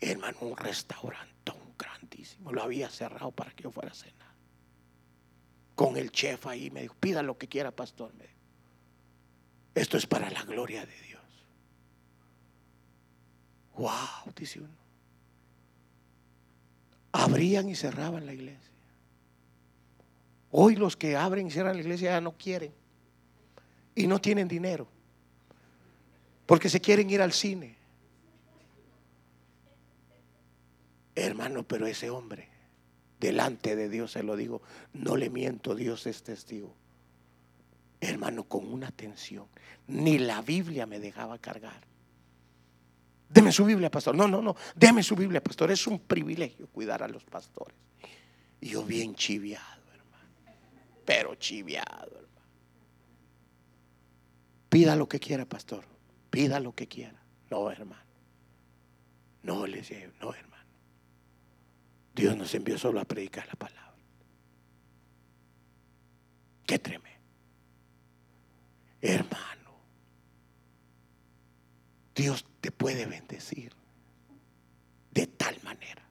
Hermano, 0.00 0.38
un 0.40 0.56
restaurantón 0.56 1.56
grandísimo. 1.78 2.52
Lo 2.52 2.62
había 2.62 2.90
cerrado 2.90 3.30
para 3.30 3.52
que 3.52 3.62
yo 3.62 3.70
fuera 3.70 3.92
a 3.92 3.94
cenar 3.94 4.26
con 5.76 5.96
el 5.96 6.10
chef 6.10 6.48
ahí. 6.48 6.70
Me 6.72 6.82
dijo, 6.82 6.96
pida 6.98 7.22
lo 7.22 7.38
que 7.38 7.46
quiera, 7.46 7.70
pastor. 7.70 8.12
Me 8.14 8.24
Esto 9.80 9.96
es 9.96 10.06
para 10.06 10.28
la 10.30 10.42
gloria 10.42 10.84
de 10.84 11.00
Dios. 11.02 11.22
Wow, 13.76 14.32
dice 14.34 14.60
uno. 14.60 14.74
Abrían 17.12 17.68
y 17.68 17.76
cerraban 17.76 18.26
la 18.26 18.32
iglesia. 18.32 18.75
Hoy 20.58 20.74
los 20.74 20.96
que 20.96 21.16
abren 21.16 21.48
y 21.48 21.50
cierran 21.50 21.74
la 21.74 21.82
iglesia 21.82 22.12
ya 22.12 22.20
no 22.22 22.32
quieren. 22.32 22.72
Y 23.94 24.06
no 24.06 24.18
tienen 24.22 24.48
dinero. 24.48 24.88
Porque 26.46 26.70
se 26.70 26.80
quieren 26.80 27.10
ir 27.10 27.20
al 27.20 27.34
cine. 27.34 27.76
Hermano, 31.14 31.62
pero 31.62 31.86
ese 31.86 32.08
hombre 32.08 32.48
delante 33.20 33.76
de 33.76 33.90
Dios 33.90 34.12
se 34.12 34.22
lo 34.22 34.34
digo, 34.34 34.62
no 34.94 35.18
le 35.18 35.28
miento, 35.28 35.74
Dios 35.74 36.06
es 36.06 36.22
testigo. 36.22 36.74
Hermano, 38.00 38.44
con 38.44 38.72
una 38.72 38.88
atención, 38.88 39.48
ni 39.88 40.16
la 40.16 40.40
Biblia 40.40 40.86
me 40.86 41.00
dejaba 41.00 41.36
cargar. 41.36 41.82
Deme 43.28 43.52
su 43.52 43.66
Biblia, 43.66 43.90
pastor. 43.90 44.14
No, 44.14 44.26
no, 44.26 44.40
no, 44.40 44.56
deme 44.74 45.02
su 45.02 45.16
Biblia, 45.16 45.42
pastor. 45.42 45.70
Es 45.70 45.86
un 45.86 45.98
privilegio 45.98 46.66
cuidar 46.68 47.02
a 47.02 47.08
los 47.08 47.24
pastores. 47.24 47.76
Y 48.62 48.70
yo 48.70 48.84
bien 48.84 49.14
chiviado. 49.14 49.75
Pero 51.06 51.36
chiviado, 51.36 52.10
hermano. 52.18 52.50
Pida 54.68 54.96
lo 54.96 55.08
que 55.08 55.20
quiera, 55.20 55.46
pastor. 55.46 55.86
Pida 56.28 56.60
lo 56.60 56.74
que 56.74 56.88
quiera. 56.88 57.22
No, 57.48 57.70
hermano. 57.70 58.02
No 59.42 59.64
llevo, 59.66 60.12
no, 60.20 60.34
hermano. 60.34 60.64
Dios 62.14 62.36
nos 62.36 62.52
envió 62.54 62.76
solo 62.76 63.00
a 63.00 63.04
predicar 63.04 63.46
la 63.46 63.54
palabra. 63.54 63.94
Qué 66.66 66.78
tremendo. 66.80 67.20
Hermano, 69.00 69.70
Dios 72.14 72.44
te 72.60 72.72
puede 72.72 73.06
bendecir 73.06 73.72
de 75.12 75.28
tal 75.28 75.62
manera, 75.62 76.08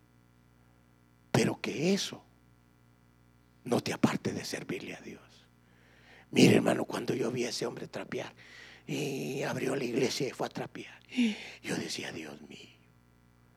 pero 1.32 1.60
que 1.60 1.94
eso 1.94 2.25
no 3.66 3.82
te 3.82 3.94
aparte 3.94 4.32
de 4.32 4.46
servirle 4.46 4.96
a 4.96 5.02
Dios. 5.02 5.22
Mire, 6.32 6.56
hermano, 6.56 6.86
cuando 6.86 7.14
yo 7.14 7.32
vi 7.32 7.46
a 7.46 7.50
ese 7.50 7.66
hombre 7.66 7.88
trapear 7.88 8.34
y 8.88 9.44
abrió 9.44 9.76
la 9.76 9.84
iglesia 9.84 10.28
y 10.28 10.32
fue 10.32 10.48
a 10.48 10.50
trapear, 10.50 11.00
yo 11.62 11.76
decía, 11.76 12.12
Dios 12.12 12.42
mío, 12.44 12.80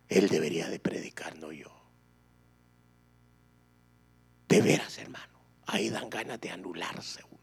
él 0.08 0.28
debería 0.28 0.68
de 0.68 0.78
predicar, 0.78 1.38
no 1.38 1.52
yo. 1.52 1.70
De 4.48 4.62
veras, 4.62 4.96
hermano, 4.98 5.40
ahí 5.66 5.90
dan 5.90 6.08
ganas 6.08 6.40
de 6.40 6.50
anularse 6.50 7.22
uno. 7.30 7.38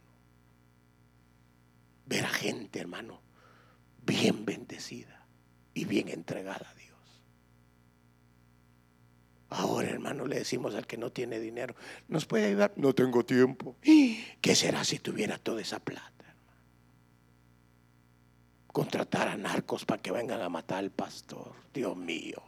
Ver 2.07 2.25
a 2.25 2.29
gente, 2.29 2.79
hermano, 2.79 3.21
bien 4.03 4.45
bendecida 4.45 5.27
y 5.73 5.85
bien 5.85 6.09
entregada. 6.09 6.74
Ahora, 9.49 9.89
hermano, 9.89 10.25
le 10.25 10.39
decimos 10.39 10.75
al 10.75 10.87
que 10.87 10.97
no 10.97 11.11
tiene 11.11 11.39
dinero, 11.39 11.75
¿nos 12.07 12.25
puede 12.25 12.45
ayudar? 12.45 12.73
No 12.75 12.93
tengo 12.93 13.23
tiempo. 13.23 13.75
¿Qué 14.41 14.55
será 14.55 14.83
si 14.83 14.99
tuviera 14.99 15.37
toda 15.37 15.61
esa 15.61 15.79
plata? 15.79 16.11
Contratar 18.67 19.27
a 19.27 19.37
narcos 19.37 19.85
para 19.85 20.01
que 20.01 20.11
vengan 20.11 20.41
a 20.41 20.49
matar 20.49 20.79
al 20.79 20.91
pastor. 20.91 21.53
Dios 21.73 21.95
mío. 21.95 22.41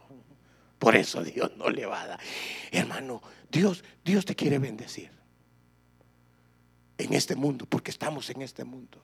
Por 0.78 0.96
eso 0.96 1.22
Dios 1.22 1.56
no 1.56 1.70
le 1.70 1.86
va 1.86 2.02
a 2.02 2.06
dar. 2.06 2.20
Hermano, 2.70 3.22
Dios, 3.50 3.84
Dios 4.04 4.24
te 4.24 4.36
quiere 4.36 4.58
bendecir. 4.58 5.10
En 6.98 7.14
este 7.14 7.36
mundo, 7.36 7.64
porque 7.66 7.90
estamos 7.90 8.28
en 8.30 8.42
este 8.42 8.64
mundo. 8.64 9.02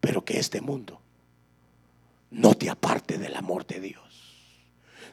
Pero 0.00 0.24
que 0.24 0.38
este 0.38 0.60
mundo 0.60 1.00
no 2.30 2.54
te 2.54 2.70
aparte 2.70 3.18
del 3.18 3.36
amor 3.36 3.66
de 3.66 3.80
Dios. 3.80 4.31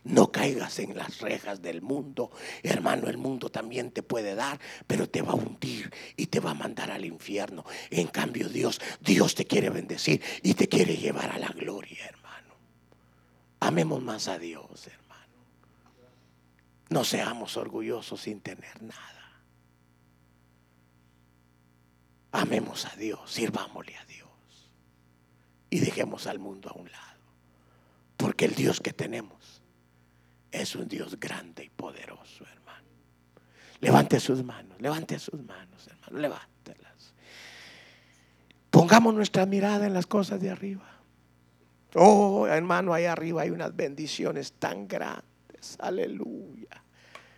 No 0.04 0.32
caigas 0.32 0.80
en 0.80 0.98
las 0.98 1.20
rejas 1.20 1.62
del 1.62 1.82
mundo. 1.82 2.32
Hermano, 2.64 3.08
el 3.08 3.18
mundo 3.18 3.50
también 3.50 3.92
te 3.92 4.04
puede 4.04 4.36
dar, 4.36 4.60
pero 4.88 5.10
te 5.10 5.22
va 5.22 5.32
a 5.32 5.36
hundir 5.36 5.94
y 6.16 6.28
te 6.28 6.40
va 6.40 6.52
a 6.52 6.56
mandar 6.56 6.92
al 6.92 7.06
infierno. 7.06 7.66
En 7.90 8.08
cambio, 8.08 8.50
Dios, 8.50 8.80
Dios 9.02 9.36
te 9.36 9.46
quiere 9.46 9.70
bendecir 9.70 10.22
y 10.44 10.54
te 10.54 10.68
quiere 10.68 10.98
llevar 10.98 11.32
a 11.32 11.38
la 11.38 11.50
gloria, 11.50 12.06
hermano. 12.06 12.56
Amemos 13.60 14.02
más 14.02 14.28
a 14.28 14.38
Dios, 14.38 14.88
hermano. 14.88 15.10
No 16.90 17.04
seamos 17.04 17.58
orgullosos 17.58 18.22
sin 18.22 18.42
tener 18.42 18.82
nada. 18.82 19.42
Amemos 22.32 22.86
a 22.86 22.96
Dios, 22.96 23.32
sirvámosle 23.32 23.96
a 23.96 24.06
Dios 24.06 24.30
y 25.70 25.80
dejemos 25.80 26.28
al 26.28 26.40
mundo 26.40 26.70
a 26.70 26.74
un 26.74 26.92
lado. 26.92 27.20
Porque 28.18 28.46
el 28.46 28.56
Dios 28.56 28.80
que 28.80 28.94
tenemos 28.94 29.59
es 30.52 30.76
un 30.76 30.88
Dios 30.88 31.20
grande 31.20 31.64
y 31.64 31.70
poderoso, 31.70 32.46
hermano. 32.46 32.88
Levante 33.82 34.20
sus 34.20 34.44
manos, 34.44 34.80
levante 34.82 35.18
sus 35.20 35.42
manos, 35.42 35.88
hermano, 35.88 36.20
levántelas. 36.20 37.14
Pongamos 38.70 39.14
nuestra 39.14 39.46
mirada 39.46 39.86
en 39.86 39.94
las 39.94 40.06
cosas 40.06 40.40
de 40.42 40.50
arriba. 40.50 40.86
Oh, 41.96 42.46
hermano, 42.48 42.94
ahí 42.94 43.06
arriba 43.06 43.42
hay 43.44 43.50
unas 43.50 43.76
bendiciones 43.76 44.54
tan 44.54 44.88
grandes. 44.88 45.78
Aleluya. 45.80 46.84